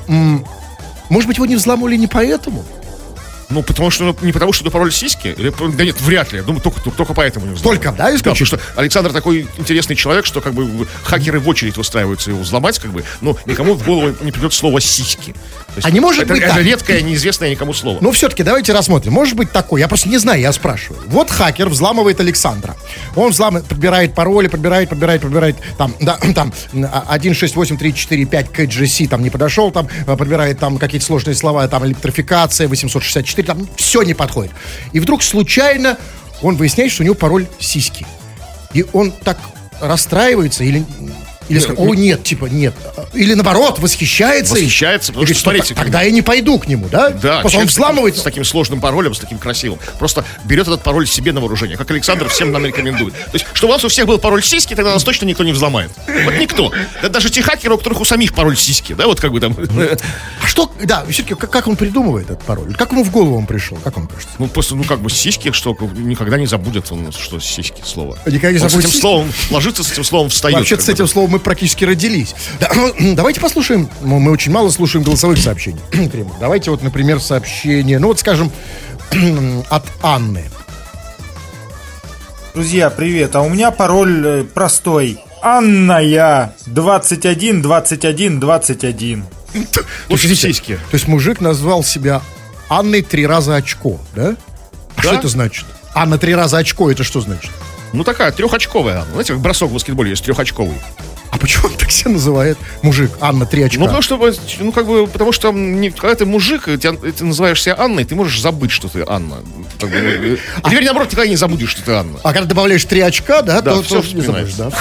может 1.09 1.27
быть, 1.27 1.37
его 1.37 1.45
не 1.45 1.55
взламывали 1.55 1.97
не 1.97 2.07
поэтому? 2.07 2.63
Ну, 3.49 3.63
потому 3.63 3.89
что, 3.89 4.03
ну, 4.03 4.17
не 4.21 4.33
потому 4.33 4.51
что 4.51 4.69
пароль 4.69 4.91
сиськи? 4.91 5.29
Или, 5.37 5.53
да 5.75 5.85
нет, 5.85 5.99
вряд 6.01 6.31
ли. 6.33 6.39
Я 6.39 6.43
думаю, 6.43 6.61
только, 6.61 6.81
только 6.81 7.13
поэтому 7.13 7.45
не 7.45 7.53
взломали. 7.53 7.77
Только, 7.77 7.97
да, 7.97 8.11
Да, 8.11 8.17
потому 8.17 8.45
что 8.45 8.59
Александр 8.75 9.13
такой 9.13 9.47
интересный 9.57 9.95
человек, 9.95 10.25
что 10.25 10.41
как 10.41 10.53
бы 10.53 10.87
хакеры 11.03 11.39
в 11.39 11.47
очередь 11.47 11.77
выстраиваются 11.77 12.31
его 12.31 12.41
взломать, 12.41 12.77
как 12.79 12.91
бы, 12.91 13.03
но 13.21 13.37
никому 13.45 13.73
в 13.73 13.85
голову 13.85 14.15
не 14.21 14.31
придет 14.31 14.53
слово 14.53 14.81
сиськи. 14.81 15.33
Есть 15.77 15.87
А 15.87 15.91
не 15.91 15.99
может 15.99 16.23
это, 16.23 16.33
быть 16.33 16.41
это 16.41 16.55
так? 16.55 16.63
редкое, 16.63 17.01
неизвестное 17.01 17.49
никому 17.49 17.73
слово. 17.73 17.99
Ну, 18.01 18.11
все-таки 18.11 18.43
давайте 18.43 18.73
рассмотрим. 18.73 19.13
Может 19.13 19.35
быть 19.35 19.51
такой, 19.51 19.79
я 19.79 19.87
просто 19.87 20.09
не 20.09 20.17
знаю, 20.17 20.41
я 20.41 20.51
спрашиваю. 20.51 21.01
Вот 21.07 21.29
хакер 21.29 21.69
взламывает 21.69 22.19
Александра. 22.19 22.75
Он 23.15 23.31
взламывает, 23.31 23.65
подбирает 23.67 24.15
пароли, 24.15 24.47
подбирает, 24.47 24.89
подбирает, 24.89 25.21
подбирает. 25.21 25.55
Там, 25.77 25.93
да, 25.99 26.17
там, 26.35 26.51
а, 26.91 27.05
1, 27.09 27.33
6, 27.33 27.55
8, 27.55 27.77
3, 27.77 27.93
4, 27.93 28.25
5 28.25 28.47
KGC 28.47 29.07
там 29.07 29.23
не 29.23 29.29
подошел, 29.29 29.71
там, 29.71 29.87
а, 30.05 30.15
подбирает 30.15 30.59
там 30.59 30.77
какие-то 30.77 31.05
сложные 31.05 31.35
слова, 31.35 31.67
там, 31.67 31.85
электрификация, 31.85 32.67
864, 32.67 33.45
там, 33.45 33.69
все 33.75 34.01
не 34.01 34.13
подходит. 34.13 34.51
И 34.93 34.99
вдруг 34.99 35.23
случайно 35.23 35.97
он 36.41 36.55
выясняет, 36.55 36.91
что 36.91 37.03
у 37.03 37.05
него 37.05 37.15
пароль 37.15 37.47
сиськи. 37.59 38.05
И 38.73 38.85
он 38.93 39.11
так 39.11 39.37
расстраивается 39.79 40.63
или... 40.63 40.83
Или 41.49 41.59
скажет, 41.59 41.79
о, 41.79 41.93
нет, 41.95 42.23
типа, 42.23 42.45
нет. 42.45 42.73
Или 43.13 43.33
наоборот, 43.33 43.79
восхищается. 43.79 44.53
Восхищается, 44.53 45.11
потому 45.13 45.23
И 45.23 45.25
говорит, 45.27 45.37
что, 45.37 45.43
смотрите, 45.43 45.73
«Т- 45.73 45.81
тогда 45.81 46.01
я 46.01 46.11
не 46.11 46.21
пойду 46.21 46.59
к 46.59 46.67
нему, 46.67 46.87
да? 46.89 47.09
Да, 47.09 47.47
что 47.47 47.59
он 47.59 47.65
взламывает. 47.67 48.17
с 48.17 48.21
таким 48.21 48.43
сложным 48.43 48.81
паролем, 48.81 49.13
с 49.13 49.19
таким 49.19 49.37
красивым. 49.37 49.79
Просто 49.99 50.25
берет 50.45 50.67
этот 50.67 50.83
пароль 50.83 51.07
себе 51.07 51.31
на 51.31 51.39
вооружение, 51.39 51.77
как 51.77 51.89
Александр 51.91 52.27
всем 52.29 52.51
нам 52.51 52.65
рекомендует. 52.65 53.13
То 53.13 53.31
есть, 53.33 53.45
чтобы 53.53 53.73
у 53.73 53.75
нас 53.75 53.85
у 53.85 53.87
всех 53.89 54.05
был 54.07 54.17
пароль 54.19 54.43
сиськи, 54.43 54.75
тогда 54.75 54.93
нас 54.93 55.03
точно 55.03 55.25
никто 55.25 55.43
не 55.43 55.51
взломает. 55.53 55.91
Вот 56.25 56.33
никто. 56.39 56.71
Да 57.01 57.09
даже 57.09 57.29
те 57.29 57.41
хакеры, 57.41 57.75
у 57.75 57.77
которых 57.77 58.01
у 58.01 58.05
самих 58.05 58.33
пароль 58.33 58.57
сиськи, 58.57 58.93
да, 58.93 59.07
вот 59.07 59.19
как 59.19 59.31
бы 59.31 59.39
там. 59.39 59.55
А 60.43 60.47
что, 60.47 60.71
да, 60.83 61.05
все-таки, 61.09 61.35
как, 61.35 61.49
как 61.49 61.67
он 61.67 61.75
придумывает 61.75 62.29
этот 62.29 62.43
пароль? 62.43 62.75
Как 62.75 62.91
ему 62.91 63.03
в 63.03 63.11
голову 63.11 63.37
он 63.37 63.45
пришел? 63.45 63.77
Как 63.83 63.97
он 63.97 64.07
кажется? 64.07 64.35
Ну, 64.37 64.47
просто, 64.47 64.75
ну, 64.75 64.83
как 64.83 64.99
бы 64.99 65.09
сиськи, 65.09 65.51
что 65.51 65.75
никогда 65.95 66.37
не 66.37 66.45
забудет 66.45 66.91
он, 66.91 67.11
что 67.11 67.39
сиськи 67.39 67.81
слово. 67.85 68.17
Никогда 68.25 68.51
не 68.51 68.59
Он 68.63 68.69
с 68.69 68.71
забудет 68.71 68.89
этим 68.89 68.99
словом 68.99 69.33
ложится, 69.49 69.83
с 69.83 69.91
этим 69.91 70.03
словом 70.03 70.29
встает. 70.29 70.57
Вообще-то 70.57 70.81
как 70.81 70.85
с 70.85 70.89
этим 70.89 71.07
словом 71.07 71.36
мы 71.37 71.43
практически 71.43 71.85
родились. 71.85 72.35
Да, 72.59 72.69
ну, 72.73 73.15
давайте 73.15 73.39
послушаем. 73.39 73.89
Мы 74.01 74.31
очень 74.31 74.51
мало 74.51 74.69
слушаем 74.69 75.03
голосовых 75.05 75.37
сообщений. 75.37 75.79
Давайте 76.39 76.71
вот, 76.71 76.81
например, 76.81 77.19
сообщение, 77.21 77.99
ну 77.99 78.07
вот, 78.07 78.19
скажем, 78.19 78.51
от 79.69 79.83
Анны. 80.01 80.45
Друзья, 82.53 82.89
привет. 82.89 83.35
А 83.35 83.41
у 83.41 83.49
меня 83.49 83.69
пароль 83.71 84.25
э, 84.25 84.43
простой. 84.43 85.19
Анна 85.43 85.99
я 85.99 86.53
21 86.65 87.61
21 87.61 88.39
21. 88.39 89.25
Лучше 90.09 90.35
сиськи. 90.35 90.75
То 90.89 90.95
есть 90.95 91.07
мужик 91.07 91.39
назвал 91.39 91.83
себя 91.83 92.21
Анной 92.69 93.03
три 93.03 93.27
раза 93.27 93.55
очко, 93.55 93.99
да? 94.15 94.35
А 94.95 95.01
что 95.01 95.11
Да. 95.11 95.17
это 95.19 95.27
значит? 95.27 95.65
Анна 95.93 96.17
три 96.17 96.33
раза 96.33 96.57
очко, 96.57 96.89
это 96.89 97.03
что 97.03 97.21
значит? 97.21 97.51
Ну, 97.93 98.03
такая 98.03 98.31
трехочковая. 98.31 99.01
Анна. 99.01 99.11
Знаете, 99.11 99.33
как 99.33 99.41
бросок 99.41 99.69
в 99.69 99.73
баскетболе 99.73 100.09
есть 100.09 100.23
трехочковый. 100.25 100.75
А 101.47 101.49
почему 101.49 101.67
он 101.71 101.77
так 101.77 101.91
себя 101.91 102.11
называет? 102.11 102.57
Мужик, 102.81 103.09
Анна 103.21 103.45
три 103.45 103.61
очка. 103.63 103.79
Ну, 103.79 103.85
потому 103.85 104.01
что, 104.01 104.17
ну, 104.59 104.71
как 104.73 104.85
бы, 104.85 105.07
потому 105.07 105.31
что 105.31 105.53
не- 105.53 105.91
когда 105.91 106.13
ты 106.15 106.25
мужик, 106.25 106.65
тебя- 106.65 106.91
ты 106.93 107.23
называешь 107.23 107.61
себя 107.63 107.75
Анной, 107.79 108.03
ты 108.03 108.15
можешь 108.15 108.41
забыть, 108.41 108.71
что 108.71 108.89
ты 108.89 109.05
Анна. 109.07 109.37
Как 109.79 109.89
бы, 109.89 109.97
ну, 110.01 110.09
и 110.33 110.37
теперь, 110.65 110.83
наоборот, 110.83 111.09
никогда 111.09 111.29
не 111.29 111.37
забудешь, 111.37 111.69
что 111.69 111.83
ты 111.83 111.91
Анна. 111.93 112.19
А 112.23 112.33
когда 112.33 112.49
добавляешь 112.49 112.83
три 112.83 112.99
очка, 112.99 113.41
да, 113.43 113.61
Да, 113.61 113.75
то, 113.75 113.81
то 113.83 114.03
не 114.13 114.21
забудешь, 114.21 114.53
да? 114.55 114.71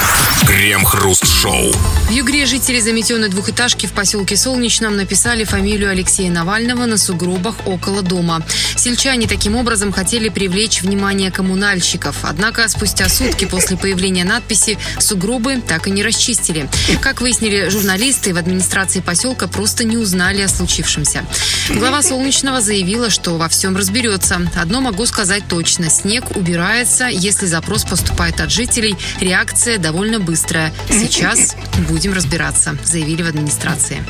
Крем-хруст-шоу. 0.47 1.73
В 2.09 2.11
Югре 2.11 2.47
жители 2.47 2.81
заметенной 2.81 3.29
двухэтажки 3.29 3.87
в 3.87 3.93
поселке 3.93 4.37
Солнечном 4.37 4.97
написали 4.97 5.45
фамилию 5.45 5.91
Алексея 5.91 6.31
Навального 6.31 6.87
на 6.87 6.99
сугробах 6.99 7.57
около 7.67 8.03
дома. 8.03 8.43
Сельчане 8.75 9.29
таким 9.29 9.55
образом 9.55 9.93
хотели 9.93 10.29
привлечь 10.29 10.83
внимание 10.83 11.31
коммунальщиков. 11.31 12.17
Однако 12.23 12.69
спустя 12.69 13.09
сутки 13.09 13.45
после 13.45 13.77
появления 13.77 14.25
надписи 14.25 14.79
сугробы 14.99 15.61
так 15.67 15.87
и 15.87 15.91
не 15.91 16.03
расчистили. 16.03 16.56
Как 17.01 17.21
выяснили 17.21 17.69
журналисты, 17.69 18.33
в 18.35 18.37
администрации 18.37 19.01
поселка 19.01 19.49
просто 19.49 19.85
не 19.85 19.97
узнали 19.97 20.43
о 20.43 20.49
случившемся. 20.49 21.25
Глава 21.71 22.03
Солнечного 22.03 22.61
заявила, 22.61 23.11
что 23.11 23.37
во 23.37 23.49
всем 23.49 23.77
разберется. 23.77 24.41
Одно 24.55 24.81
могу 24.81 25.07
сказать 25.07 25.45
точно. 25.49 25.91
Снег 25.91 26.37
убирается. 26.37 27.07
Если 27.07 27.47
запрос 27.47 27.85
поступает 27.85 28.41
от 28.41 28.51
жителей, 28.51 28.97
реакция 29.21 29.79
довольно 29.79 30.21
быстрая. 30.21 30.73
Сейчас 30.89 31.57
будем 31.89 32.13
разбираться, 32.13 32.77
заявили 32.85 33.23
в 33.23 33.29
администрации. 33.29 34.03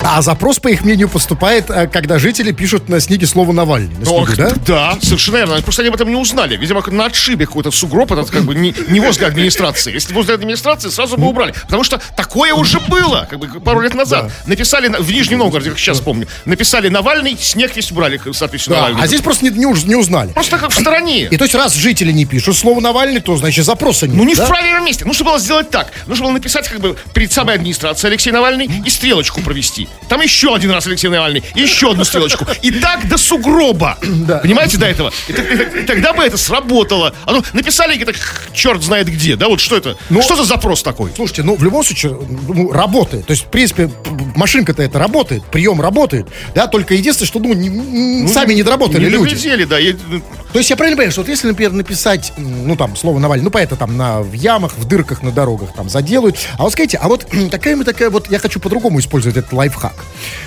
А 0.00 0.20
запрос, 0.20 0.58
по 0.58 0.68
их 0.68 0.82
мнению, 0.82 1.08
поступает, 1.08 1.70
э, 1.70 1.86
когда 1.86 2.18
жители 2.18 2.52
пишут 2.52 2.88
на 2.88 3.00
снеге 3.00 3.26
слово 3.26 3.52
Навальный. 3.52 3.94
На 3.98 4.04
Ну, 4.04 4.26
снегу, 4.26 4.32
да? 4.36 4.52
да, 4.66 4.98
совершенно 5.00 5.36
верно. 5.36 5.62
Просто 5.62 5.82
они 5.82 5.88
об 5.90 5.94
этом 5.94 6.08
не 6.08 6.16
узнали. 6.16 6.56
Видимо, 6.56 6.82
на 6.88 7.06
отшибе 7.06 7.46
какой-то 7.46 7.70
сугроб, 7.70 8.10
этот 8.12 8.30
как 8.30 8.42
бы 8.42 8.54
не, 8.54 8.74
не 8.88 9.00
возле 9.00 9.26
администрации. 9.26 9.92
Если 9.92 10.12
возле 10.12 10.34
администрации, 10.34 10.88
сразу 10.88 11.16
бы 11.16 11.28
убрали. 11.28 11.52
Потому 11.62 11.84
что 11.84 12.00
такое 12.16 12.52
уже 12.52 12.80
было, 12.80 13.26
как 13.30 13.38
бы 13.38 13.60
пару 13.60 13.80
лет 13.80 13.94
назад. 13.94 14.32
Написали 14.46 14.88
на- 14.88 14.98
в 14.98 15.10
Нижнем 15.10 15.38
Новгороде, 15.38 15.70
как 15.70 15.78
сейчас 15.78 16.00
помню, 16.00 16.26
написали 16.44 16.88
Навальный, 16.88 17.36
снег 17.40 17.74
весь 17.76 17.90
убрали, 17.92 18.20
соответственно, 18.32 18.76
Да, 18.76 18.82
Навальный. 18.82 19.02
а 19.02 19.06
здесь 19.06 19.20
просто 19.20 19.44
не, 19.44 19.50
не 19.50 19.72
не 19.86 19.94
узнали. 19.96 20.32
Просто 20.32 20.58
как 20.58 20.70
в 20.70 20.78
стороне. 20.80 21.28
И 21.30 21.36
то 21.36 21.44
есть, 21.44 21.54
раз 21.54 21.74
жители 21.74 22.12
не 22.12 22.24
пишут 22.24 22.56
слово 22.56 22.80
Навальный, 22.80 23.20
то, 23.20 23.36
значит, 23.36 23.64
запроса 23.64 24.06
нет. 24.06 24.16
Ну, 24.16 24.24
не 24.24 24.34
да? 24.34 24.44
в 24.44 24.48
правильном 24.48 24.84
месте. 24.84 25.04
Нужно 25.04 25.24
было 25.24 25.38
сделать 25.38 25.70
так. 25.70 25.92
Нужно 26.06 26.24
было 26.26 26.32
написать 26.32 26.68
как 26.68 26.80
бы 26.80 26.96
перед 27.14 27.32
самой 27.32 27.54
администрацией 27.54 28.10
Алексей 28.10 28.32
Навальный 28.32 28.68
и 28.84 28.90
стрелочку 28.90 29.40
провести. 29.40 29.81
Там 30.08 30.20
еще 30.20 30.54
один 30.54 30.70
раз 30.70 30.86
Алексей 30.86 31.08
Навальный, 31.08 31.42
еще 31.54 31.90
одну 31.92 32.04
стрелочку. 32.04 32.46
И 32.62 32.70
так 32.70 33.08
до 33.08 33.16
сугроба. 33.18 33.98
Понимаете, 34.42 34.76
до 34.78 34.86
этого? 34.86 35.12
И, 35.28 35.32
и 35.32 35.82
и 35.82 35.84
тогда 35.84 36.12
бы 36.12 36.22
это 36.22 36.36
сработало. 36.36 37.14
А 37.24 37.32
ну, 37.32 37.42
написали 37.52 37.96
где-то 37.96 38.12
черт 38.52 38.82
знает 38.82 39.08
где, 39.08 39.36
да? 39.36 39.48
Вот 39.48 39.60
что 39.60 39.76
это? 39.76 39.96
Ну, 40.10 40.22
что 40.22 40.36
за 40.36 40.44
запрос 40.44 40.82
такой? 40.82 41.10
Слушайте, 41.16 41.42
ну, 41.42 41.56
в 41.56 41.62
любом 41.64 41.84
случае, 41.84 42.18
ну, 42.48 42.70
работает. 42.72 43.26
То 43.26 43.32
есть, 43.32 43.44
в 43.44 43.48
принципе, 43.48 43.90
машинка-то 44.36 44.82
это 44.82 44.98
работает, 44.98 45.44
прием 45.44 45.80
работает. 45.80 46.26
Да, 46.54 46.66
только 46.66 46.94
единственное, 46.94 47.28
что, 47.28 47.38
ну, 47.38 47.52
не- 47.54 47.68
не- 47.68 48.28
сами 48.28 48.54
не 48.54 48.62
доработали 48.62 49.04
Не 49.04 49.10
люди. 49.10 49.30
доглядели, 49.34 49.64
да. 49.64 49.76
Ну, 50.08 50.20
То 50.52 50.58
есть 50.58 50.70
я 50.70 50.76
правильно 50.76 50.96
понимаю, 50.96 51.12
что 51.12 51.22
вот 51.22 51.28
если, 51.28 51.48
например, 51.48 51.72
написать, 51.72 52.32
ну 52.36 52.76
там, 52.76 52.96
слово 52.96 53.18
Навальный, 53.18 53.44
ну 53.44 53.50
понятно, 53.50 53.76
там 53.76 53.96
на, 53.96 54.20
в 54.20 54.32
ямах, 54.34 54.74
в 54.76 54.84
дырках 54.84 55.22
на 55.22 55.30
дорогах 55.32 55.72
там 55.74 55.88
заделают. 55.88 56.36
А 56.58 56.64
вот 56.64 56.72
скажите, 56.72 56.98
а 56.98 57.08
вот 57.08 57.26
такая 57.50 57.76
мы 57.76 57.84
такая 57.84 58.10
вот, 58.10 58.30
я 58.30 58.38
хочу 58.38 58.60
по-другому 58.60 59.00
использовать 59.00 59.36
этот 59.36 59.52
лайфхак. 59.72 60.04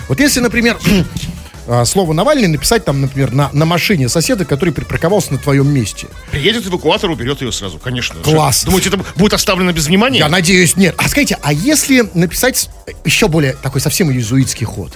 Вот 0.07 0.19
если, 0.19 0.39
например, 0.39 0.77
а, 1.67 1.85
слово 1.85 2.13
Навальный 2.13 2.47
написать 2.47 2.85
там, 2.85 3.01
например, 3.01 3.33
на, 3.33 3.49
на 3.51 3.65
машине 3.65 4.09
соседа, 4.09 4.45
который 4.45 4.73
припарковался 4.73 5.33
на 5.33 5.39
твоем 5.39 5.67
месте. 5.73 6.07
Приедет 6.31 6.67
эвакуатор, 6.67 7.09
уберет 7.09 7.41
ее 7.41 7.51
сразу, 7.51 7.79
конечно. 7.79 8.19
Класс. 8.21 8.63
Думаете, 8.63 8.89
это 8.89 8.99
будет 9.15 9.33
оставлено 9.33 9.71
без 9.71 9.87
внимания? 9.87 10.19
Я 10.19 10.29
надеюсь, 10.29 10.75
нет. 10.75 10.95
А 10.97 11.07
скажите, 11.07 11.37
а 11.41 11.53
если 11.53 12.09
написать 12.13 12.69
еще 13.03 13.27
более 13.27 13.53
такой 13.53 13.81
совсем 13.81 14.11
иезуитский 14.11 14.65
ход? 14.65 14.93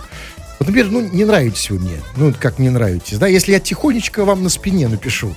Вот, 0.60 0.68
например, 0.68 0.92
ну, 0.92 1.02
не 1.02 1.24
нравитесь 1.24 1.70
вы 1.70 1.80
мне. 1.80 2.02
Ну, 2.18 2.34
как 2.38 2.60
не 2.60 2.70
нравитесь, 2.70 3.18
да? 3.18 3.28
Если 3.28 3.54
я 3.54 3.60
тихонечко 3.60 4.26
вам 4.26 4.44
на 4.44 4.50
спине 4.50 4.88
напишу 4.90 5.34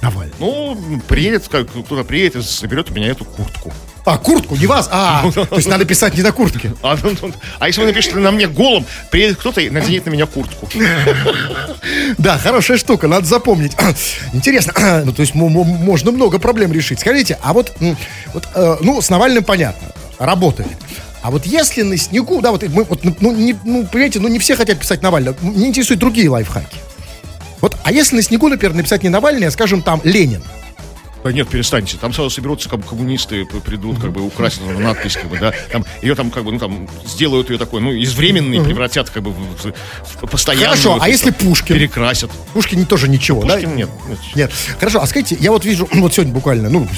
Навальный. 0.00 0.34
Ну, 0.38 1.00
приедет, 1.08 1.44
кто-то 1.44 2.04
приедет 2.04 2.36
и 2.36 2.40
заберет 2.40 2.90
у 2.90 2.94
меня 2.94 3.08
эту 3.08 3.24
куртку. 3.24 3.72
А, 4.06 4.16
куртку, 4.16 4.56
не 4.56 4.66
вас, 4.66 4.88
а, 4.90 5.30
то 5.34 5.56
есть 5.56 5.68
надо 5.68 5.84
писать 5.84 6.14
не 6.16 6.22
на 6.22 6.32
куртке. 6.32 6.72
А, 6.82 6.96
ну, 7.02 7.14
ну, 7.20 7.32
а 7.58 7.66
если 7.66 7.82
вы 7.82 7.88
напишете 7.88 8.16
на 8.16 8.30
мне 8.30 8.48
голым, 8.48 8.86
приедет 9.10 9.36
кто-то 9.38 9.60
и 9.60 9.68
наденет 9.68 10.06
на 10.06 10.10
меня 10.10 10.26
куртку. 10.26 10.68
Да, 12.18 12.38
хорошая 12.38 12.76
штука, 12.76 13.08
надо 13.08 13.26
запомнить. 13.26 13.72
Интересно, 14.32 14.72
ну, 15.04 15.12
то 15.12 15.20
есть 15.20 15.34
мо- 15.34 15.48
мо- 15.48 15.64
можно 15.64 16.12
много 16.12 16.38
проблем 16.38 16.72
решить. 16.72 17.00
Скажите, 17.00 17.38
а 17.42 17.52
вот, 17.52 17.72
вот 18.34 18.48
э, 18.54 18.76
ну, 18.80 19.00
с 19.00 19.10
Навальным 19.10 19.44
понятно, 19.44 19.88
работает. 20.18 20.76
А 21.22 21.30
вот 21.30 21.46
если 21.46 21.82
на 21.82 21.96
снегу, 21.96 22.40
да, 22.40 22.50
вот 22.50 22.62
мы, 22.68 22.84
вот, 22.84 23.04
ну, 23.20 23.32
не, 23.32 23.54
ну, 23.64 23.86
понимаете, 23.86 24.20
ну, 24.20 24.28
не 24.28 24.38
все 24.38 24.56
хотят 24.56 24.78
писать 24.78 25.02
Навального, 25.02 25.36
мне 25.42 25.68
интересуют 25.68 26.00
другие 26.00 26.28
лайфхаки. 26.30 26.78
Вот, 27.60 27.76
а 27.84 27.92
если 27.92 28.16
на 28.16 28.22
снегу, 28.22 28.48
например, 28.48 28.74
написать 28.74 29.02
не 29.02 29.08
Навальный, 29.08 29.48
а, 29.48 29.50
скажем, 29.50 29.82
там 29.82 30.00
Ленин. 30.04 30.42
Да 31.22 31.32
нет, 31.32 31.48
перестаньте. 31.48 31.96
Там 32.00 32.14
сразу 32.14 32.30
соберутся 32.30 32.68
как 32.68 32.80
бы, 32.80 32.86
коммунисты, 32.86 33.44
придут, 33.44 34.00
как 34.00 34.10
бы 34.12 34.22
украсят 34.22 34.62
надпись, 34.78 35.16
как 35.16 35.26
бы, 35.28 35.38
да. 35.38 35.52
Там 35.70 35.84
ее 36.02 36.14
там, 36.14 36.30
как 36.30 36.44
бы, 36.44 36.52
ну 36.52 36.58
там 36.58 36.88
сделают 37.06 37.50
ее 37.50 37.58
такой, 37.58 37.80
ну, 37.82 37.92
из 37.92 38.14
временной 38.14 38.64
превратят, 38.64 39.10
как 39.10 39.22
бы, 39.22 39.30
в, 39.32 39.72
в 40.22 40.30
постоянную. 40.30 40.70
Хорошо, 40.70 40.94
вот 40.94 41.02
а 41.02 41.08
если 41.08 41.30
Пушкин? 41.30 41.74
Перекрасят. 41.76 42.30
Пушкин 42.54 42.86
тоже 42.86 43.08
ничего, 43.08 43.42
да? 43.44 43.54
Пушкин 43.54 43.76
нет. 43.76 43.90
Нет. 44.34 44.50
Хорошо, 44.78 45.02
а 45.02 45.06
скажите, 45.06 45.36
я 45.40 45.50
вот 45.50 45.64
вижу, 45.64 45.88
вот 45.92 46.14
сегодня 46.14 46.32
буквально, 46.32 46.70
ну, 46.70 46.88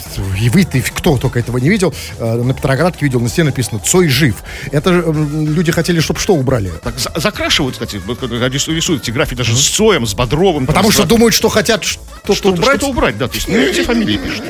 и 0.41 0.49
вы, 0.51 0.65
ты, 0.65 0.83
кто 0.83 1.17
только 1.19 1.41
этого 1.41 1.59
не 1.59 1.69
видел, 1.69 1.93
э, 2.19 2.35
на 2.43 2.55
Петроградке 2.55 3.05
видел, 3.05 3.21
на 3.21 3.29
стене 3.29 3.47
написано 3.47 3.81
«Цой 3.81 4.09
жив». 4.09 4.37
Это 4.71 4.91
люди 4.91 5.73
хотели, 5.73 5.99
чтобы 6.01 6.21
что 6.21 6.35
убрали? 6.35 6.71
Так 6.83 6.99
за- 6.99 7.13
закрашивают, 7.17 7.75
кстати, 7.77 7.97
рисуют 7.97 9.03
эти 9.03 9.11
графики 9.11 9.39
даже 9.39 9.57
с 9.57 9.69
Цоем, 9.69 10.07
с 10.07 10.15
Бодровым. 10.15 10.67
там, 10.67 10.75
Потому 10.75 10.91
с- 10.91 10.95
что 10.95 11.05
думают, 11.07 11.35
что 11.35 11.49
хотят 11.49 11.85
что-то 11.85 12.35
что-то, 12.35 12.49
убрать. 12.51 12.77
что-то 12.79 12.87
убрать, 12.93 13.19
да. 13.19 13.27
То 13.29 13.35
есть, 13.35 13.49
ну, 13.49 13.57
эти 13.57 13.83
фамилии 13.83 14.12
пишут. 14.19 14.45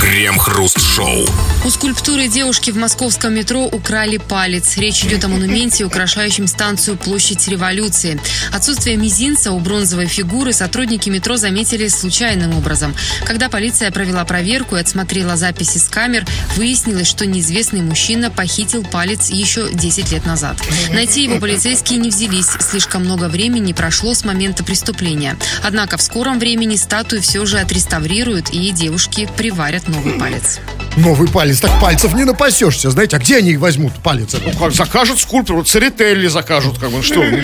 Крем-хруст-шоу. 0.00 1.26
У 1.62 1.70
скульптуры 1.70 2.26
девушки 2.26 2.70
в 2.70 2.76
московском 2.76 3.34
метро 3.34 3.64
украли 3.66 4.16
палец. 4.16 4.78
Речь 4.78 5.04
идет 5.04 5.24
о 5.24 5.28
монументе, 5.28 5.84
украшающем 5.84 6.46
станцию 6.46 6.96
Площадь 6.96 7.46
Революции. 7.48 8.18
Отсутствие 8.50 8.96
мизинца 8.96 9.52
у 9.52 9.60
бронзовой 9.60 10.06
фигуры 10.06 10.54
сотрудники 10.54 11.10
метро 11.10 11.36
заметили 11.36 11.88
случайным 11.88 12.56
образом. 12.56 12.94
Когда 13.24 13.50
полиция 13.50 13.90
провела 13.90 14.24
проверку 14.24 14.76
и 14.76 14.80
отсмотрела 14.80 15.36
записи 15.36 15.76
с 15.76 15.88
камер, 15.88 16.24
выяснилось, 16.56 17.06
что 17.06 17.26
неизвестный 17.26 17.82
мужчина 17.82 18.30
похитил 18.30 18.82
палец 18.84 19.28
еще 19.28 19.70
10 19.70 20.12
лет 20.12 20.24
назад. 20.24 20.56
Найти 20.92 21.24
его 21.24 21.38
полицейские 21.38 21.98
не 21.98 22.08
взялись. 22.08 22.48
Слишком 22.60 23.04
много 23.04 23.28
времени 23.28 23.74
прошло 23.74 24.14
с 24.14 24.24
момента 24.24 24.64
преступления. 24.64 25.36
Однако 25.62 25.98
в 25.98 26.02
скором 26.02 26.38
времени 26.38 26.76
статую 26.76 27.20
все 27.20 27.44
же 27.44 27.49
отреставрируют 27.58 28.50
и 28.50 28.70
девушки 28.70 29.28
приварят 29.36 29.88
новый 29.88 30.14
палец. 30.18 30.60
Новый 30.96 31.28
палец. 31.28 31.60
Так 31.60 31.80
пальцев 31.80 32.14
не 32.14 32.24
напасешься. 32.24 32.90
Знаете, 32.90 33.16
а 33.16 33.18
где 33.20 33.36
они 33.38 33.50
их 33.52 33.60
возьмут, 33.60 33.92
палец? 34.02 34.34
Ну, 34.44 34.52
как 34.58 34.72
закажут 34.72 35.18
скульптору, 35.20 35.62
Церетелли 35.62 36.26
закажут, 36.26 36.78
как 36.78 36.90
бы, 36.90 36.96
ну 36.98 37.02
что, 37.02 37.22
ну, 37.22 37.38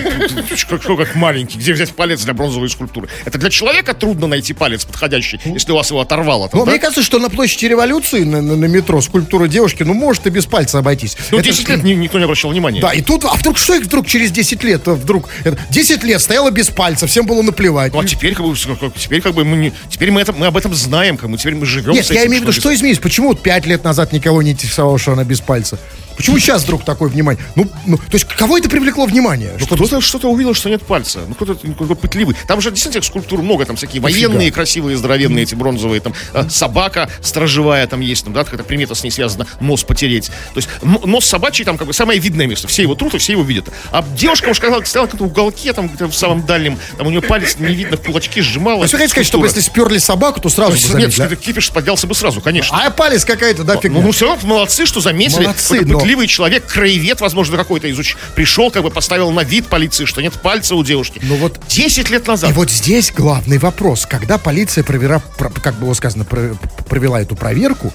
как, 0.69 0.81
что, 0.81 0.97
как 0.97 1.15
маленький, 1.15 1.57
где 1.57 1.73
взять 1.73 1.91
палец 1.95 2.23
для 2.23 2.33
бронзовой 2.33 2.69
скульптуры? 2.69 3.07
Это 3.25 3.37
для 3.37 3.49
человека 3.49 3.93
трудно 3.93 4.27
найти 4.27 4.53
палец 4.53 4.85
подходящий, 4.85 5.39
если 5.45 5.71
у 5.71 5.75
вас 5.75 5.89
его 5.89 6.01
оторвало. 6.01 6.49
Там, 6.49 6.59
Ну, 6.59 6.65
да? 6.65 6.71
мне 6.71 6.79
кажется, 6.79 7.01
что 7.03 7.19
на 7.19 7.29
площади 7.29 7.65
революции, 7.65 8.23
на, 8.23 8.41
на- 8.41 8.55
на 8.57 8.65
метро, 8.65 9.01
скульптура 9.01 9.47
девушки, 9.47 9.83
ну, 9.83 9.93
может 9.93 10.27
и 10.27 10.29
без 10.29 10.45
пальца 10.45 10.79
обойтись. 10.79 11.17
Ну, 11.31 11.39
Это 11.39 11.47
10 11.49 11.65
ж- 11.65 11.69
лет 11.69 11.83
ни- 11.83 11.93
никто 11.93 12.17
не 12.19 12.25
обращал 12.25 12.51
внимания. 12.51 12.81
Да, 12.81 12.91
и 12.91 13.01
тут, 13.01 13.23
а 13.25 13.33
вдруг, 13.35 13.57
что 13.57 13.73
их 13.75 13.85
вдруг 13.85 14.07
через 14.07 14.31
10 14.31 14.63
лет, 14.63 14.87
а 14.87 14.93
вдруг, 14.93 15.29
это, 15.45 15.57
10 15.69 16.03
лет 16.03 16.21
стояла 16.21 16.51
без 16.51 16.67
пальца, 16.69 17.07
всем 17.07 17.25
было 17.25 17.41
наплевать. 17.41 17.93
Ну, 17.93 17.99
а 18.01 18.05
теперь 18.05 18.35
как 18.35 18.45
бы, 18.45 18.55
теперь 18.55 19.21
как 19.21 19.33
бы 19.33 19.45
мы, 19.45 19.57
не, 19.57 19.73
теперь 19.89 20.11
мы, 20.11 20.21
это, 20.21 20.33
мы 20.33 20.47
об 20.47 20.57
этом 20.57 20.73
знаем, 20.75 21.17
как 21.17 21.29
бы, 21.29 21.37
теперь 21.37 21.55
мы 21.55 21.65
живем 21.65 21.93
Нет, 21.93 22.09
я 22.11 22.25
имею 22.27 22.41
в 22.41 22.43
виду, 22.43 22.51
что 22.51 22.73
изменилось? 22.73 22.99
Почему 22.99 23.29
вот 23.29 23.41
5 23.47 23.65
лет 23.65 23.85
назад 23.85 24.11
никого 24.11 24.41
не 24.41 24.51
интересовало, 24.51 24.99
что 24.99 25.13
она 25.13 25.23
без 25.23 25.39
пальца? 25.39 25.79
Почему 26.17 26.39
сейчас 26.39 26.63
вдруг 26.63 26.83
такое 26.83 27.09
внимание? 27.09 27.41
Ну, 27.55 27.69
ну, 27.85 27.97
то 27.97 28.13
есть, 28.13 28.25
кого 28.25 28.57
это 28.57 28.69
привлекло 28.69 29.05
внимание? 29.05 29.53
Ну, 29.59 29.65
кто-то 29.65 30.01
что-то 30.01 30.29
увидел, 30.29 30.53
что 30.53 30.69
нет 30.69 30.81
пальца. 30.83 31.19
Ну, 31.27 31.35
кто-то 31.35 31.55
какой-то 31.55 31.95
пытливый. 31.95 32.35
Там 32.47 32.59
же 32.59 32.71
действительно 32.71 33.03
скульптур 33.03 33.41
много, 33.41 33.65
там 33.65 33.75
всякие 33.75 34.01
военные, 34.01 34.51
красивые, 34.51 34.97
здоровенные, 34.97 35.43
эти 35.43 35.55
бронзовые, 35.55 36.01
там 36.01 36.13
э, 36.33 36.49
собака 36.49 37.09
стражевая 37.21 37.85
там 37.87 38.01
есть, 38.01 38.23
там, 38.23 38.33
да, 38.33 38.43
какая-то 38.43 38.63
примета 38.63 38.95
с 38.95 39.03
ней 39.03 39.11
связана, 39.11 39.45
нос 39.59 39.83
потереть. 39.83 40.31
То 40.53 40.57
есть 40.57 40.69
нос 40.81 41.25
собачий 41.25 41.63
там 41.63 41.77
как 41.77 41.87
бы 41.87 41.93
самое 41.93 42.19
видное 42.19 42.47
место. 42.47 42.67
Все 42.67 42.81
его 42.81 42.95
трут, 42.95 43.13
и 43.13 43.17
все 43.19 43.33
его 43.33 43.43
видят. 43.43 43.69
А 43.91 44.03
девушка 44.15 44.49
уж 44.49 44.59
когда 44.59 44.83
стояла 44.85 45.07
как-то 45.07 45.23
в 45.23 45.27
уголке, 45.27 45.73
там 45.73 45.89
в 45.89 46.13
самом 46.13 46.45
дальнем, 46.45 46.79
там 46.97 47.07
у 47.07 47.09
нее 47.11 47.21
палец 47.21 47.57
не 47.59 47.75
видно, 47.75 47.97
в 47.97 48.01
кулачки 48.01 48.41
сжимала. 48.41 48.79
То 48.79 48.83
есть 48.83 48.93
вы 48.93 48.99
хотите 48.99 49.11
сказать, 49.11 49.27
что 49.27 49.43
если 49.43 49.61
сперли 49.61 49.97
собаку, 49.99 50.41
то 50.41 50.49
сразу 50.49 50.73
Нет, 50.73 50.81
заметили, 50.81 51.25
что 51.25 51.35
кипиш 51.35 51.71
поднялся 51.71 52.07
бы 52.07 52.15
сразу, 52.15 52.41
конечно. 52.41 52.75
а? 52.75 52.87
а 52.87 52.91
палец 52.91 53.23
какая-то, 53.25 53.63
да, 53.63 53.77
фигня. 53.77 53.99
Ну, 53.99 54.07
ну, 54.07 54.11
все 54.11 54.25
равно 54.27 54.47
молодцы, 54.47 54.85
что 54.85 54.99
заметили. 54.99 55.43
Молодцы, 55.43 55.81
но- 55.85 55.99
пытливый 56.07 56.27
человек, 56.27 56.65
краевед, 56.65 57.19
возможно, 57.19 57.57
какой-то 57.57 57.91
изуч... 57.91 58.15
Пришел, 58.33 58.71
как 58.71 58.81
бы 58.83 58.89
поставил 58.89 59.29
на 59.31 59.41
вид 59.41 59.67
полиции, 59.67 60.05
что 60.05 60.21
нет 60.21 60.33
пальца 60.35 60.73
у 60.75 60.83
девушки. 60.83 61.19
Ну 61.21 61.35
вот- 61.35 61.59
10 61.67 62.09
лет 62.09 62.25
назад. 62.27 62.49
И 62.49 62.53
вот 62.53 62.71
здесь 62.71 63.11
главный 63.11 63.57
вопрос. 63.57 64.05
Когда 64.05 64.37
полиция, 64.37 64.85
провера, 64.85 65.19
про- 65.19 65.49
как 65.49 65.75
было 65.75 65.93
сказано, 65.93 66.23
про- 66.23 66.55
провела 66.87 67.19
эту 67.21 67.35
проверку 67.35 67.91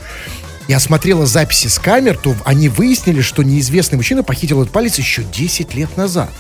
и 0.69 0.75
осмотрела 0.75 1.25
записи 1.25 1.69
с 1.69 1.79
камер, 1.79 2.19
то 2.19 2.37
они 2.45 2.69
выяснили, 2.69 3.23
что 3.23 3.43
неизвестный 3.43 3.97
мужчина 3.97 4.23
похитил 4.23 4.61
этот 4.61 4.75
палец 4.75 4.99
еще 4.99 5.23
10 5.25 5.75
лет 5.75 5.97
назад. 5.97 6.31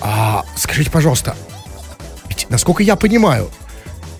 А 0.00 0.42
скажите, 0.56 0.90
пожалуйста, 0.90 1.36
ведь, 2.30 2.46
насколько 2.48 2.82
я 2.82 2.96
понимаю, 2.96 3.50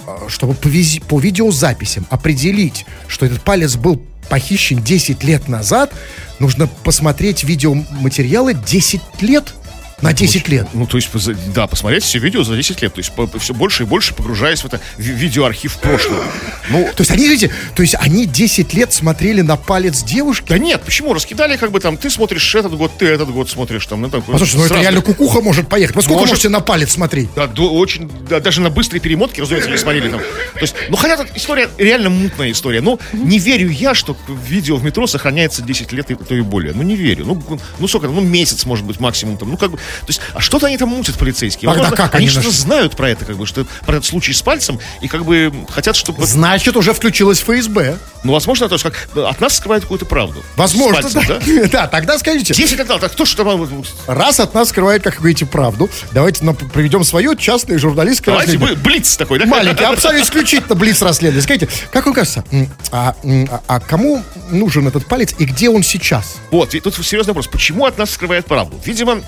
а, 0.06 0.26
чтобы 0.28 0.52
по, 0.52 0.68
визи- 0.68 1.02
по 1.02 1.18
видеозаписям 1.18 2.06
определить, 2.10 2.84
что 3.06 3.24
этот 3.24 3.40
палец 3.40 3.76
был 3.76 4.02
похищен 4.28 4.82
10 4.82 5.24
лет 5.24 5.48
назад, 5.48 5.92
нужно 6.38 6.66
посмотреть 6.66 7.44
видеоматериалы 7.44 8.54
10 8.54 9.00
лет 9.20 9.54
На 10.00 10.12
10 10.12 10.48
лет. 10.48 10.68
Ну, 10.74 10.86
то 10.86 10.96
есть, 10.96 11.08
да, 11.52 11.66
посмотреть 11.66 12.04
все 12.04 12.18
видео 12.20 12.44
за 12.44 12.54
10 12.56 12.82
лет. 12.82 12.94
То 12.94 13.00
есть, 13.00 13.10
все 13.40 13.54
больше 13.54 13.82
и 13.82 13.86
больше 13.86 14.14
погружаясь 14.14 14.60
в 14.62 14.66
это 14.66 14.80
ви- 14.96 15.12
видеоархив 15.12 15.76
прошлого. 15.78 16.24
Ну, 16.70 16.88
То 16.94 17.00
есть 17.00 17.10
они, 17.10 17.26
видите, 17.28 17.50
то 17.74 17.82
есть 17.82 17.94
они 17.98 18.26
10 18.26 18.74
лет 18.74 18.92
смотрели 18.92 19.40
на 19.40 19.56
палец 19.56 20.02
девушки. 20.04 20.46
да 20.48 20.58
нет, 20.58 20.82
почему? 20.84 21.14
Раскидали, 21.14 21.56
как 21.56 21.72
бы 21.72 21.80
там, 21.80 21.96
ты 21.96 22.10
смотришь 22.10 22.54
этот 22.54 22.76
год, 22.76 22.92
ты 22.96 23.06
этот 23.06 23.30
год 23.30 23.50
смотришь 23.50 23.86
там. 23.86 24.02
Ну, 24.02 24.08
там 24.10 24.22
Послушайте, 24.22 24.56
ну 24.58 24.64
это 24.64 24.68
сразу. 24.68 24.82
реально 24.82 25.00
кукуха 25.02 25.40
может 25.40 25.68
поехать. 25.68 25.96
Вы 25.96 26.02
сколько 26.02 26.20
Может. 26.20 26.32
можете 26.34 26.48
на 26.48 26.60
палец 26.60 26.92
смотреть? 26.92 27.30
Да, 27.34 27.46
до- 27.48 27.72
очень, 27.74 28.08
да, 28.28 28.38
даже 28.40 28.60
на 28.60 28.70
быстрые 28.70 29.00
перемотки, 29.00 29.40
разумеется, 29.40 29.70
не 29.70 29.78
смотрели 29.78 30.10
там. 30.10 30.20
То 30.20 30.60
есть, 30.60 30.74
ну, 30.90 30.96
хотя 30.96 31.16
тут 31.16 31.28
история, 31.34 31.68
реально 31.78 32.10
мутная 32.10 32.52
история. 32.52 32.80
Ну, 32.80 33.00
не 33.12 33.38
верю 33.38 33.68
я, 33.70 33.94
что 33.94 34.16
видео 34.46 34.76
в 34.76 34.84
метро 34.84 35.06
сохраняется 35.06 35.62
10 35.62 35.90
лет 35.92 36.10
и 36.10 36.14
то 36.14 36.34
и 36.34 36.40
более. 36.40 36.72
Ну, 36.72 36.82
не 36.82 36.94
верю. 36.94 37.24
Ну, 37.26 37.58
ну 37.78 37.88
сколько, 37.88 38.06
ну, 38.08 38.20
месяц, 38.20 38.64
может 38.64 38.84
быть, 38.84 39.00
максимум 39.00 39.36
там. 39.38 39.50
Ну, 39.50 39.56
как 39.56 39.72
бы, 39.72 39.78
то 40.00 40.08
есть, 40.08 40.20
а 40.34 40.40
что-то 40.40 40.66
они 40.66 40.78
там 40.78 40.88
мутят 40.90 41.16
полицейские? 41.18 41.68
Тогда 41.68 41.82
Возможно, 41.84 41.96
как 42.04 42.14
они 42.14 42.24
они 42.26 42.30
что-то 42.30 42.46
нашли? 42.48 42.60
знают 42.62 42.96
про 42.96 43.10
это, 43.10 43.24
как 43.24 43.36
бы, 43.36 43.46
что 43.46 43.64
про 43.86 43.96
этот 43.96 44.06
случай 44.06 44.32
с 44.32 44.42
пальцем, 44.42 44.78
и 45.00 45.08
как 45.08 45.24
бы 45.24 45.52
хотят, 45.70 45.96
чтобы... 45.96 46.24
Значит, 46.26 46.76
уже 46.76 46.92
включилась 46.92 47.40
ФСБ. 47.40 47.98
Ну, 48.24 48.32
возможно, 48.32 48.68
то 48.68 48.74
есть, 48.74 48.84
как 48.84 49.08
от 49.16 49.40
нас 49.40 49.56
скрывают 49.56 49.84
какую-то 49.84 50.04
правду. 50.06 50.42
Возможно, 50.56 51.02
пальцем, 51.02 51.22
да. 51.26 51.68
Да, 51.68 51.86
тогда 51.86 52.18
скажите, 52.18 52.52
10 52.54 52.78
лет 52.78 52.88
назад, 52.88 53.04
а 53.04 53.08
кто 53.08 53.24
что 53.24 53.44
там... 53.44 53.84
раз 54.06 54.40
от 54.40 54.54
нас 54.54 54.70
скрывает, 54.70 55.02
как 55.02 55.14
вы 55.14 55.18
говорите, 55.20 55.46
правду, 55.46 55.88
давайте 56.12 56.44
нам 56.44 56.54
проведем 56.56 57.04
свое 57.04 57.36
частное 57.36 57.78
журналистское 57.78 58.34
Давайте, 58.34 58.52
расследование. 58.52 58.76
вы- 58.76 58.82
блиц 58.82 59.16
такой, 59.16 59.38
да? 59.38 59.46
Маленький, 59.46 59.84
абсолютно 59.84 60.24
исключительно 60.24 60.74
блиц 60.74 61.00
расследование. 61.02 61.42
Скажите, 61.42 61.68
как 61.92 62.06
вам 62.06 62.14
кажется, 62.14 62.44
а, 62.90 63.14
а- 63.24 63.62
а 63.66 63.80
кому 63.80 64.22
нужен 64.50 64.88
этот 64.88 65.06
палец 65.06 65.34
и 65.38 65.44
где 65.44 65.68
он 65.70 65.82
сейчас? 65.82 66.36
Вот, 66.50 66.74
и 66.74 66.80
тут 66.80 66.94
серьезный 66.96 67.30
вопрос. 67.32 67.46
Почему 67.46 67.84
от 67.86 67.98
нас 67.98 68.10
скрывают 68.10 68.46
правду? 68.46 68.80
Видимо, 68.84 69.20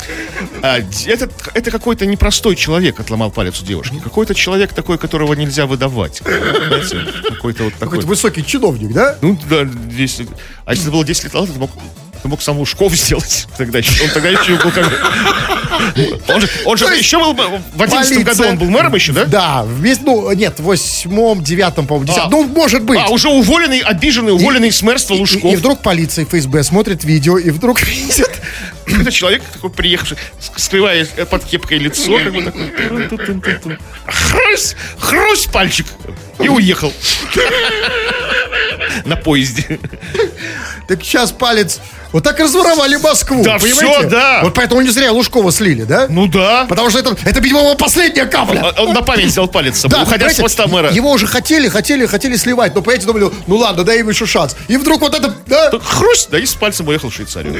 а, 0.62 0.78
этот, 1.06 1.32
это 1.54 1.70
какой-то 1.70 2.06
непростой 2.06 2.56
человек 2.56 3.00
отломал 3.00 3.30
палец 3.30 3.60
у 3.62 3.64
девушки. 3.64 4.00
Какой-то 4.02 4.34
человек 4.34 4.72
такой, 4.72 4.98
которого 4.98 5.34
нельзя 5.34 5.66
выдавать. 5.66 6.20
Какой-то 7.28 7.64
вот 7.64 7.74
такой. 7.74 7.88
Какой-то 7.88 8.06
высокий 8.06 8.44
чиновник, 8.44 8.92
да? 8.92 9.16
Ну, 9.22 9.38
да, 9.48 9.64
10 9.64 10.28
А 10.64 10.72
если 10.72 10.84
это 10.84 10.92
было 10.92 11.04
10 11.04 11.24
лет 11.24 11.34
назад, 11.34 11.50
это 11.50 11.58
мог, 11.58 11.70
это 12.20 12.28
мог 12.28 12.42
сам 12.42 12.58
Лужков 12.58 12.92
сделать 12.96 13.46
тогда 13.56 13.78
еще. 13.78 14.04
Он 14.04 14.10
тогда 14.10 14.28
еще 14.28 14.56
был 14.56 14.70
как. 14.70 14.86
Он 16.28 16.40
же, 16.40 16.48
он 16.64 16.76
же 16.76 16.84
еще 16.86 17.18
был... 17.18 17.58
В 17.74 17.82
11 17.82 18.24
году 18.24 18.44
он 18.44 18.58
был 18.58 18.70
мэром 18.70 18.94
еще, 18.94 19.12
да? 19.12 19.24
Да, 19.24 19.62
вместе, 19.64 20.04
ну, 20.04 20.30
нет, 20.32 20.60
в 20.60 20.64
восьмом, 20.64 21.42
девятом, 21.42 21.86
по-моему, 21.86 22.06
десятом. 22.06 22.28
А. 22.28 22.30
Ну, 22.30 22.44
может 22.44 22.82
быть. 22.82 23.00
А, 23.00 23.08
уже 23.08 23.28
уволенный, 23.28 23.80
обиженный, 23.80 24.32
уволенный 24.32 24.70
с 24.70 24.82
мэрства 24.82 25.14
И- 25.14 25.16
и, 25.16 25.20
Лужков. 25.20 25.52
и 25.52 25.56
вдруг 25.56 25.82
полиция 25.82 26.26
ФСБ 26.26 26.62
смотрит 26.62 27.04
видео, 27.04 27.38
и 27.38 27.50
вдруг 27.50 27.80
видит... 27.86 28.30
Это 28.86 29.10
человек 29.12 29.42
такой 29.52 29.70
приехавший, 29.70 30.18
скрывая 30.56 31.06
под 31.06 31.44
кепкой 31.44 31.78
лицо, 31.78 32.18
как 32.18 32.34
бы 32.34 32.42
такой. 32.42 32.70
тун-тун-тун-тун. 33.08 33.78
Хрусь, 34.06 34.74
хрусь 34.98 35.46
пальчик. 35.46 35.86
И 36.40 36.48
уехал. 36.48 36.92
На 39.04 39.16
поезде. 39.16 39.78
Так 40.88 41.02
сейчас 41.02 41.32
палец... 41.32 41.80
Вот 42.12 42.24
так 42.24 42.38
разворовали 42.40 42.96
Москву, 42.96 43.42
Да 43.44 43.58
понимаете? 43.58 43.98
всё, 44.00 44.08
да. 44.10 44.40
Вот 44.42 44.54
поэтому 44.54 44.80
не 44.80 44.90
зря 44.90 45.12
Лужкова 45.12 45.52
слили, 45.52 45.84
да? 45.84 46.06
Ну 46.08 46.26
да. 46.26 46.66
Потому 46.68 46.90
что 46.90 46.98
это, 46.98 47.16
это 47.24 47.40
видимо, 47.40 47.60
его 47.60 47.74
последняя 47.76 48.26
капля. 48.26 48.72
А- 48.76 48.82
Он 48.82 48.92
на 48.92 49.02
память 49.02 49.26
взял 49.26 49.46
палец 49.48 49.76
с 49.76 49.80
собой, 49.82 49.98
Да, 49.98 50.02
уходя 50.04 50.28
с 50.30 50.36
поста 50.36 50.66
мэра. 50.66 50.90
Его 50.90 51.12
уже 51.12 51.26
хотели, 51.26 51.68
хотели, 51.68 52.06
хотели 52.06 52.36
сливать, 52.36 52.74
но, 52.74 52.82
понимаете, 52.82 53.06
думали, 53.06 53.30
ну 53.46 53.56
ладно, 53.56 53.84
дай 53.84 53.98
ему 53.98 54.10
еще 54.10 54.26
шанс. 54.26 54.56
И 54.68 54.76
вдруг 54.76 55.00
вот 55.02 55.14
это, 55.14 55.34
да? 55.46 55.70
Хрусь, 55.82 56.26
да 56.30 56.38
и 56.38 56.46
с 56.46 56.54
пальцем 56.54 56.88
уехал 56.88 57.10
в 57.10 57.14
Швейцарию. 57.14 57.54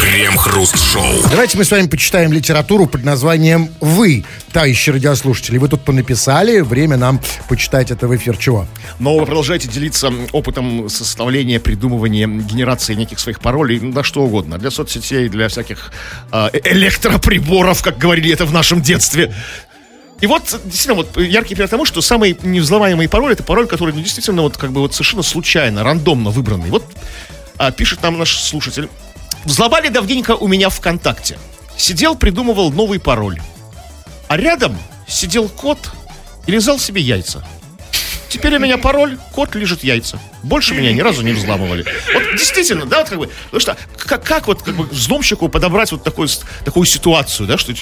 Крем-хруст-шоу. 0.00 1.22
Давайте 1.30 1.56
мы 1.56 1.64
с 1.64 1.70
вами 1.70 1.86
почитаем 1.86 2.32
литературу 2.32 2.86
под 2.86 3.04
названием 3.04 3.70
«Вы», 3.80 4.24
товарищи 4.54 4.90
радиослушатели. 4.90 5.58
Вы 5.58 5.68
тут 5.68 5.84
понаписали, 5.84 6.60
время 6.60 6.96
нам 6.96 7.20
почитать 7.48 7.90
это 7.90 8.06
в 8.06 8.16
эфир. 8.16 8.36
Чего? 8.36 8.66
Но 9.00 9.18
вы 9.18 9.26
продолжаете 9.26 9.68
делиться 9.68 10.12
опытом 10.30 10.88
составления, 10.88 11.58
придумывания, 11.58 12.28
генерации 12.28 12.94
неких 12.94 13.18
своих 13.18 13.40
паролей, 13.40 13.80
ну, 13.80 13.92
да 13.92 14.04
что 14.04 14.22
угодно. 14.22 14.56
Для 14.56 14.70
соцсетей, 14.70 15.28
для 15.28 15.48
всяких 15.48 15.92
а, 16.30 16.50
э- 16.52 16.60
электроприборов, 16.72 17.82
как 17.82 17.98
говорили 17.98 18.32
это 18.32 18.46
в 18.46 18.52
нашем 18.52 18.80
детстве. 18.80 19.34
И 20.20 20.26
вот, 20.28 20.44
действительно, 20.64 20.94
вот 20.94 21.16
яркий 21.20 21.56
пример 21.56 21.68
тому, 21.68 21.84
что 21.84 22.00
самый 22.00 22.38
невзломаемый 22.44 23.08
пароль 23.08 23.32
это 23.32 23.42
пароль, 23.42 23.66
который 23.66 23.92
ну, 23.92 24.00
действительно 24.00 24.42
вот 24.42 24.56
как 24.56 24.70
бы 24.70 24.80
вот 24.80 24.94
совершенно 24.94 25.24
случайно, 25.24 25.82
рандомно 25.82 26.30
выбранный. 26.30 26.70
Вот 26.70 26.84
а, 27.58 27.72
пишет 27.72 28.04
нам 28.04 28.18
наш 28.18 28.38
слушатель. 28.38 28.88
Взломали 29.44 29.88
давненько 29.88 30.36
у 30.36 30.46
меня 30.46 30.68
ВКонтакте. 30.68 31.38
Сидел, 31.76 32.14
придумывал 32.14 32.72
новый 32.72 33.00
пароль. 33.00 33.40
А 34.28 34.36
рядом 34.36 34.76
сидел 35.06 35.48
кот 35.48 35.78
и 36.46 36.52
лизал 36.52 36.78
себе 36.78 37.00
яйца. 37.02 37.44
Теперь 38.28 38.56
у 38.56 38.58
меня 38.58 38.78
пароль, 38.78 39.16
кот 39.32 39.54
лежит 39.54 39.84
яйца. 39.84 40.18
Больше 40.42 40.74
меня 40.74 40.92
ни 40.92 41.00
разу 41.00 41.22
не 41.22 41.32
взламывали. 41.32 41.84
Вот 42.12 42.22
действительно, 42.36 42.84
да, 42.84 42.98
вот 43.00 43.08
как 43.08 43.18
бы, 43.20 43.30
потому 43.44 43.60
что 43.60 43.76
как, 43.96 44.24
как 44.24 44.46
вот 44.48 44.60
как 44.62 44.74
бы 44.74 44.84
взломщику 44.86 45.48
подобрать 45.48 45.92
вот 45.92 46.02
такой, 46.02 46.28
с- 46.28 46.40
такую 46.64 46.84
ситуацию, 46.84 47.46
да, 47.46 47.56
что 47.56 47.72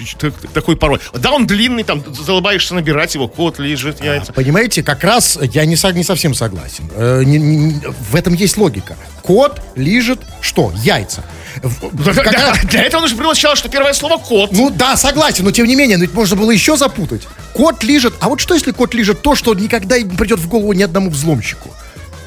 такой 0.53 0.77
пароль. 0.77 1.01
Да, 1.15 1.33
он 1.33 1.47
длинный, 1.47 1.85
там, 1.85 2.05
залыбаешься 2.15 2.75
набирать 2.75 3.15
его, 3.15 3.29
кот 3.29 3.59
лежит 3.59 4.05
яйца. 4.05 4.35
Понимаете, 4.35 4.83
как 4.83 5.03
раз 5.05 5.39
я 5.41 5.65
не, 5.65 5.77
не 5.95 6.05
совсем 6.05 6.35
согласен. 6.35 6.91
Э, 6.95 7.23
не- 7.25 7.39
не- 7.39 7.81
в 8.11 8.15
этом 8.15 8.35
есть 8.35 8.59
логика. 8.59 8.99
Кот 9.23 9.61
лежит 9.77 10.21
что? 10.41 10.73
Яйца. 10.77 11.23
В- 11.63 12.15
Да, 12.15 12.55
Для 12.65 12.83
этого 12.83 13.03
нужно 13.03 13.17
сначала, 13.25 13.57
что 13.57 13.69
первое 13.69 13.93
слово 13.93 14.19
кот. 14.19 14.51
Ну 14.53 14.71
да, 14.71 14.97
согласен, 14.97 15.45
но 15.45 15.51
тем 15.53 15.67
не 15.67 15.77
менее, 15.77 15.99
ведь 15.99 16.13
можно 16.15 16.37
было 16.37 16.51
еще 16.51 16.77
запутать. 16.77 17.23
Кот 17.55 17.85
лежит. 17.85 18.15
А 18.21 18.29
вот 18.29 18.41
что 18.41 18.55
если 18.55 18.73
кот 18.73 18.95
лежит 18.95 19.23
то, 19.23 19.35
что 19.35 19.55
никогда 19.55 19.99
не 20.01 20.17
придет 20.17 20.39
в 20.41 20.49
голову 20.49 20.73
ни 20.73 20.83
одному 20.83 21.11
взломщику? 21.11 21.71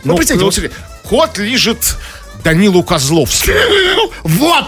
Ну, 0.03 0.11
Ну, 0.11 0.17
представьте, 0.17 0.45
ну, 0.45 0.51
вот- 0.51 0.71
кот 1.03 1.37
лежит 1.37 1.97
Данилу 2.43 2.83
Козловскому. 2.83 3.57
вот! 4.23 4.65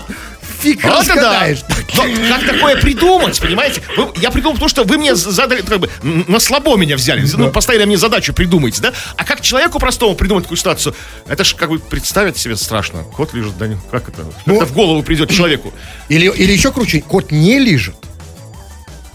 Фиг 0.62 0.84
Вот 0.84 1.04
это 1.04 1.16
да. 1.16 1.22
разгадаешь. 1.22 1.60
Но 1.96 2.04
как 2.36 2.46
такое 2.48 2.76
придумать, 2.82 3.40
понимаете? 3.40 3.82
Вы- 3.96 4.12
я 4.22 4.32
придумал, 4.32 4.54
потому 4.54 4.70
что 4.70 4.84
вы 4.84 4.98
мне 4.98 5.16
задали, 5.16 5.62
как 5.62 5.80
бы, 5.80 5.90
на 6.02 6.40
слабо 6.40 6.76
меня 6.78 6.96
взяли. 6.96 7.26
Ну, 7.38 7.52
поставили 7.52 7.86
мне 7.86 7.98
задачу 7.98 8.34
придумать, 8.34 8.80
да? 8.82 8.92
А 9.16 9.24
как 9.24 9.42
человеку 9.42 9.80
простому 9.80 10.16
придумать 10.16 10.46
такую 10.46 10.58
ситуацию? 10.58 10.96
Это 11.28 11.44
ж 11.44 11.54
как 11.56 11.70
бы 11.70 11.80
представить 11.80 12.38
себе 12.38 12.56
страшно. 12.56 13.04
Кот 13.04 13.34
лежит, 13.34 13.58
да, 13.58 13.68
не- 13.68 13.78
как 13.92 14.10
это? 14.10 14.26
Ну, 14.46 14.56
это 14.58 14.66
в 14.66 14.74
голову 14.74 15.04
придет 15.04 15.30
человеку? 15.30 15.74
Или, 16.10 16.28
или 16.28 16.52
еще 16.54 16.72
круче, 16.72 17.02
кот 17.02 17.32
не 17.32 17.60
лежит. 17.60 17.96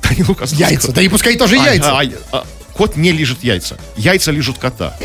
Данилу 0.02 0.34
Козловскому. 0.34 0.70
Яйца. 0.70 0.92
Да 0.92 1.02
и 1.02 1.08
пускай 1.08 1.36
тоже 1.36 1.56
А, 1.58 1.66
яйца. 1.66 1.98
а, 1.98 2.02
а, 2.32 2.46
Кот 2.74 2.96
не 2.96 3.12
лежит 3.12 3.42
яйца. 3.44 3.78
Яйца 3.96 4.30
лежат 4.30 4.58
кота. 4.58 4.96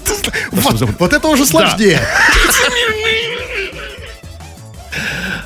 вот, 0.52 0.80
вот 0.98 1.12
это 1.12 1.28
уже 1.28 1.46
сложнее. 1.46 2.00
А, 2.00 3.03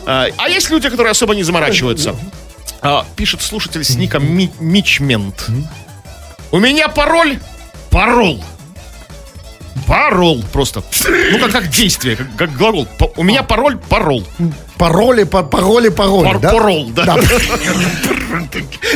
а 0.08 0.48
есть 0.48 0.70
люди, 0.70 0.88
которые 0.88 1.10
особо 1.12 1.34
не 1.34 1.42
заморачиваются. 1.42 2.16
А, 2.80 3.04
пишет 3.16 3.42
слушатель 3.42 3.84
с 3.84 3.90
ником 3.96 4.24
Ми- 4.24 4.52
Мичмент. 4.60 5.46
У 6.50 6.58
меня 6.58 6.88
пароль 6.88 7.38
парол. 7.90 8.42
Парол 9.86 10.44
просто. 10.52 10.82
Ну, 11.32 11.38
как, 11.38 11.50
как 11.52 11.68
действие, 11.70 12.16
как, 12.16 12.26
как 12.36 12.56
глагол. 12.56 12.86
По- 12.98 13.10
у 13.16 13.22
меня 13.22 13.42
пароль 13.42 13.76
парол. 13.78 14.24
Пароли, 14.76 15.24
па- 15.24 15.42
пароли, 15.42 15.88
пароли, 15.88 16.24
Пар- 16.26 16.38
да? 16.40 16.52
парол, 16.52 16.90
да. 16.90 17.16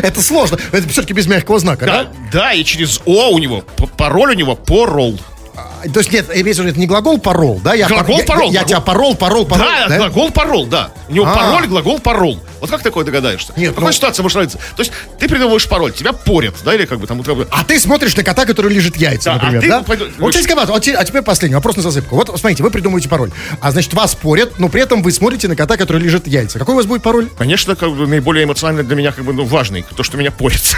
Это 0.02 0.22
сложно. 0.22 0.58
Это 0.70 0.88
все-таки 0.88 1.12
без 1.12 1.26
мягкого 1.26 1.58
знака, 1.58 1.86
Да, 1.86 2.04
да? 2.04 2.10
да, 2.32 2.52
и 2.52 2.62
через 2.64 3.00
О 3.04 3.30
у 3.30 3.38
него, 3.38 3.64
пароль 3.96 4.30
у 4.32 4.34
него 4.34 4.54
порол. 4.54 5.18
А, 5.54 5.88
То 5.92 6.00
есть 6.00 6.12
нет, 6.12 6.30
имеется 6.34 6.62
в 6.62 6.66
виду, 6.66 6.72
это 6.72 6.80
не 6.80 6.86
глагол 6.86 7.18
парол, 7.18 7.60
да? 7.62 7.74
Я, 7.74 7.86
Глагол 7.88 8.18
я- 8.18 8.24
парол, 8.24 8.50
Я, 8.50 8.60
я 8.60 8.64
глагол. 8.64 8.68
тебя 8.68 8.80
парол, 8.80 9.14
парол, 9.16 9.46
парол. 9.46 9.66
да, 9.88 9.96
глагол 9.98 10.30
парол, 10.30 10.66
да. 10.66 10.90
У 11.08 11.12
него 11.12 11.26
А. 11.26 11.34
пароль, 11.34 11.66
глагол 11.68 11.98
парол. 12.00 12.38
Вот 12.62 12.70
как 12.70 12.80
такое 12.84 13.04
догадаешься? 13.04 13.52
Нет, 13.56 13.72
В 13.72 13.74
какой 13.74 13.88
ну- 13.88 13.92
ситуации 13.92 14.22
может 14.22 14.36
нравиться? 14.36 14.58
То 14.76 14.82
есть 14.82 14.92
ты 15.18 15.28
придумываешь 15.28 15.68
пароль, 15.68 15.92
тебя 15.92 16.12
порят, 16.12 16.54
да, 16.64 16.72
или 16.74 16.84
как 16.86 17.00
бы 17.00 17.08
там 17.08 17.20
как 17.24 17.34
бы. 17.34 17.48
А 17.50 17.64
ты 17.64 17.80
смотришь 17.80 18.14
на 18.16 18.22
кота, 18.22 18.46
который 18.46 18.72
лежит 18.72 18.96
яйца, 18.96 19.24
Да, 19.24 19.32
а 19.32 19.34
например, 19.36 19.60
ты 19.62 19.68
да? 19.68 19.82
пойду- 19.82 20.04
Вот, 20.20 20.30
кстати, 20.30 20.44
сказать, 20.46 20.68
вот 20.68 20.88
а 20.88 21.04
теперь 21.04 21.22
последний 21.22 21.56
вопрос 21.56 21.74
на 21.74 21.82
засыпку. 21.82 22.14
Вот, 22.14 22.28
смотрите, 22.38 22.62
вы 22.62 22.70
придумываете 22.70 23.08
пароль. 23.08 23.32
А 23.60 23.72
значит, 23.72 23.92
вас 23.94 24.14
порят, 24.14 24.60
но 24.60 24.68
при 24.68 24.80
этом 24.80 25.02
вы 25.02 25.10
смотрите 25.10 25.48
на 25.48 25.56
кота, 25.56 25.76
который 25.76 26.00
лежит 26.00 26.28
яйца. 26.28 26.60
Какой 26.60 26.74
у 26.74 26.76
вас 26.76 26.86
будет 26.86 27.02
пароль? 27.02 27.28
Конечно, 27.36 27.74
как 27.74 27.90
бы 27.96 28.06
наиболее 28.06 28.44
эмоционально 28.44 28.84
для 28.84 28.94
меня 28.94 29.10
как 29.10 29.24
бы 29.24 29.32
ну, 29.32 29.44
важный, 29.44 29.84
то, 29.96 30.04
что 30.04 30.16
меня 30.16 30.30
порят. 30.30 30.62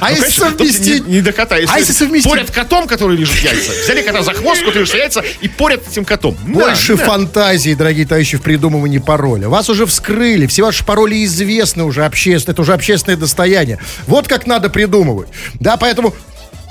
А 0.00 0.10
Ну, 0.10 0.16
если 0.16 0.30
совместить? 0.40 1.06
Не, 1.08 1.20
до 1.22 1.32
кота. 1.32 1.56
А 1.56 1.78
если 1.78 1.92
совместить? 1.92 2.30
Порят 2.30 2.50
котом, 2.50 2.86
который 2.86 3.16
лежит 3.16 3.36
яйца. 3.42 3.72
Взяли 3.82 4.02
кота 4.02 4.22
за 4.22 4.34
хвост, 4.34 4.60
который 4.60 4.80
лежит 4.82 4.94
яйца, 4.94 5.22
и 5.40 5.48
порят 5.48 5.82
этим 5.90 6.04
котом. 6.04 6.36
Больше 6.46 6.96
фантазии, 6.96 7.74
дорогие 7.74 8.06
товарищи, 8.06 8.36
в 8.36 8.42
придумывании 8.42 8.98
пароля. 8.98 9.48
Вас 9.48 9.68
уже 9.70 9.86
вскрыли, 9.86 10.17
все 10.46 10.62
ваши 10.64 10.84
пароли 10.84 11.24
известны 11.24 11.84
уже 11.84 12.04
общественно, 12.04 12.52
это 12.52 12.62
уже 12.62 12.72
общественное 12.74 13.16
достояние. 13.16 13.78
Вот 14.06 14.28
как 14.28 14.46
надо 14.46 14.68
придумывать. 14.70 15.28
Да, 15.60 15.76
поэтому 15.76 16.14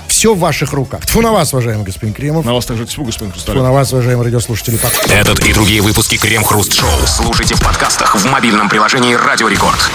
Все 0.08 0.34
в 0.34 0.38
ваших 0.38 0.72
руках. 0.72 1.04
Тьфу 1.04 1.20
на 1.20 1.32
вас, 1.32 1.52
уважаемый 1.52 1.84
господин 1.84 2.14
Кремов. 2.14 2.44
На 2.46 2.54
вас 2.54 2.64
также 2.64 2.86
тьфу, 2.86 3.04
господин 3.04 3.30
Тьфу 3.30 3.40
Хрусталев. 3.40 3.62
на 3.62 3.72
вас, 3.72 3.92
уважаемые 3.92 4.24
радиослушатели. 4.24 4.76
Пока. 4.78 4.96
Этот 5.12 5.44
и 5.44 5.52
другие 5.52 5.82
выпуски 5.82 6.16
Крем 6.16 6.44
Хруст 6.44 6.72
Шоу 6.72 6.88
слушайте 7.06 7.54
в 7.54 7.60
подкастах 7.60 8.16
в 8.16 8.24
мобильном 8.26 8.68
приложении 8.70 9.12
Радио 9.14 9.48
Рекорд. 9.48 9.90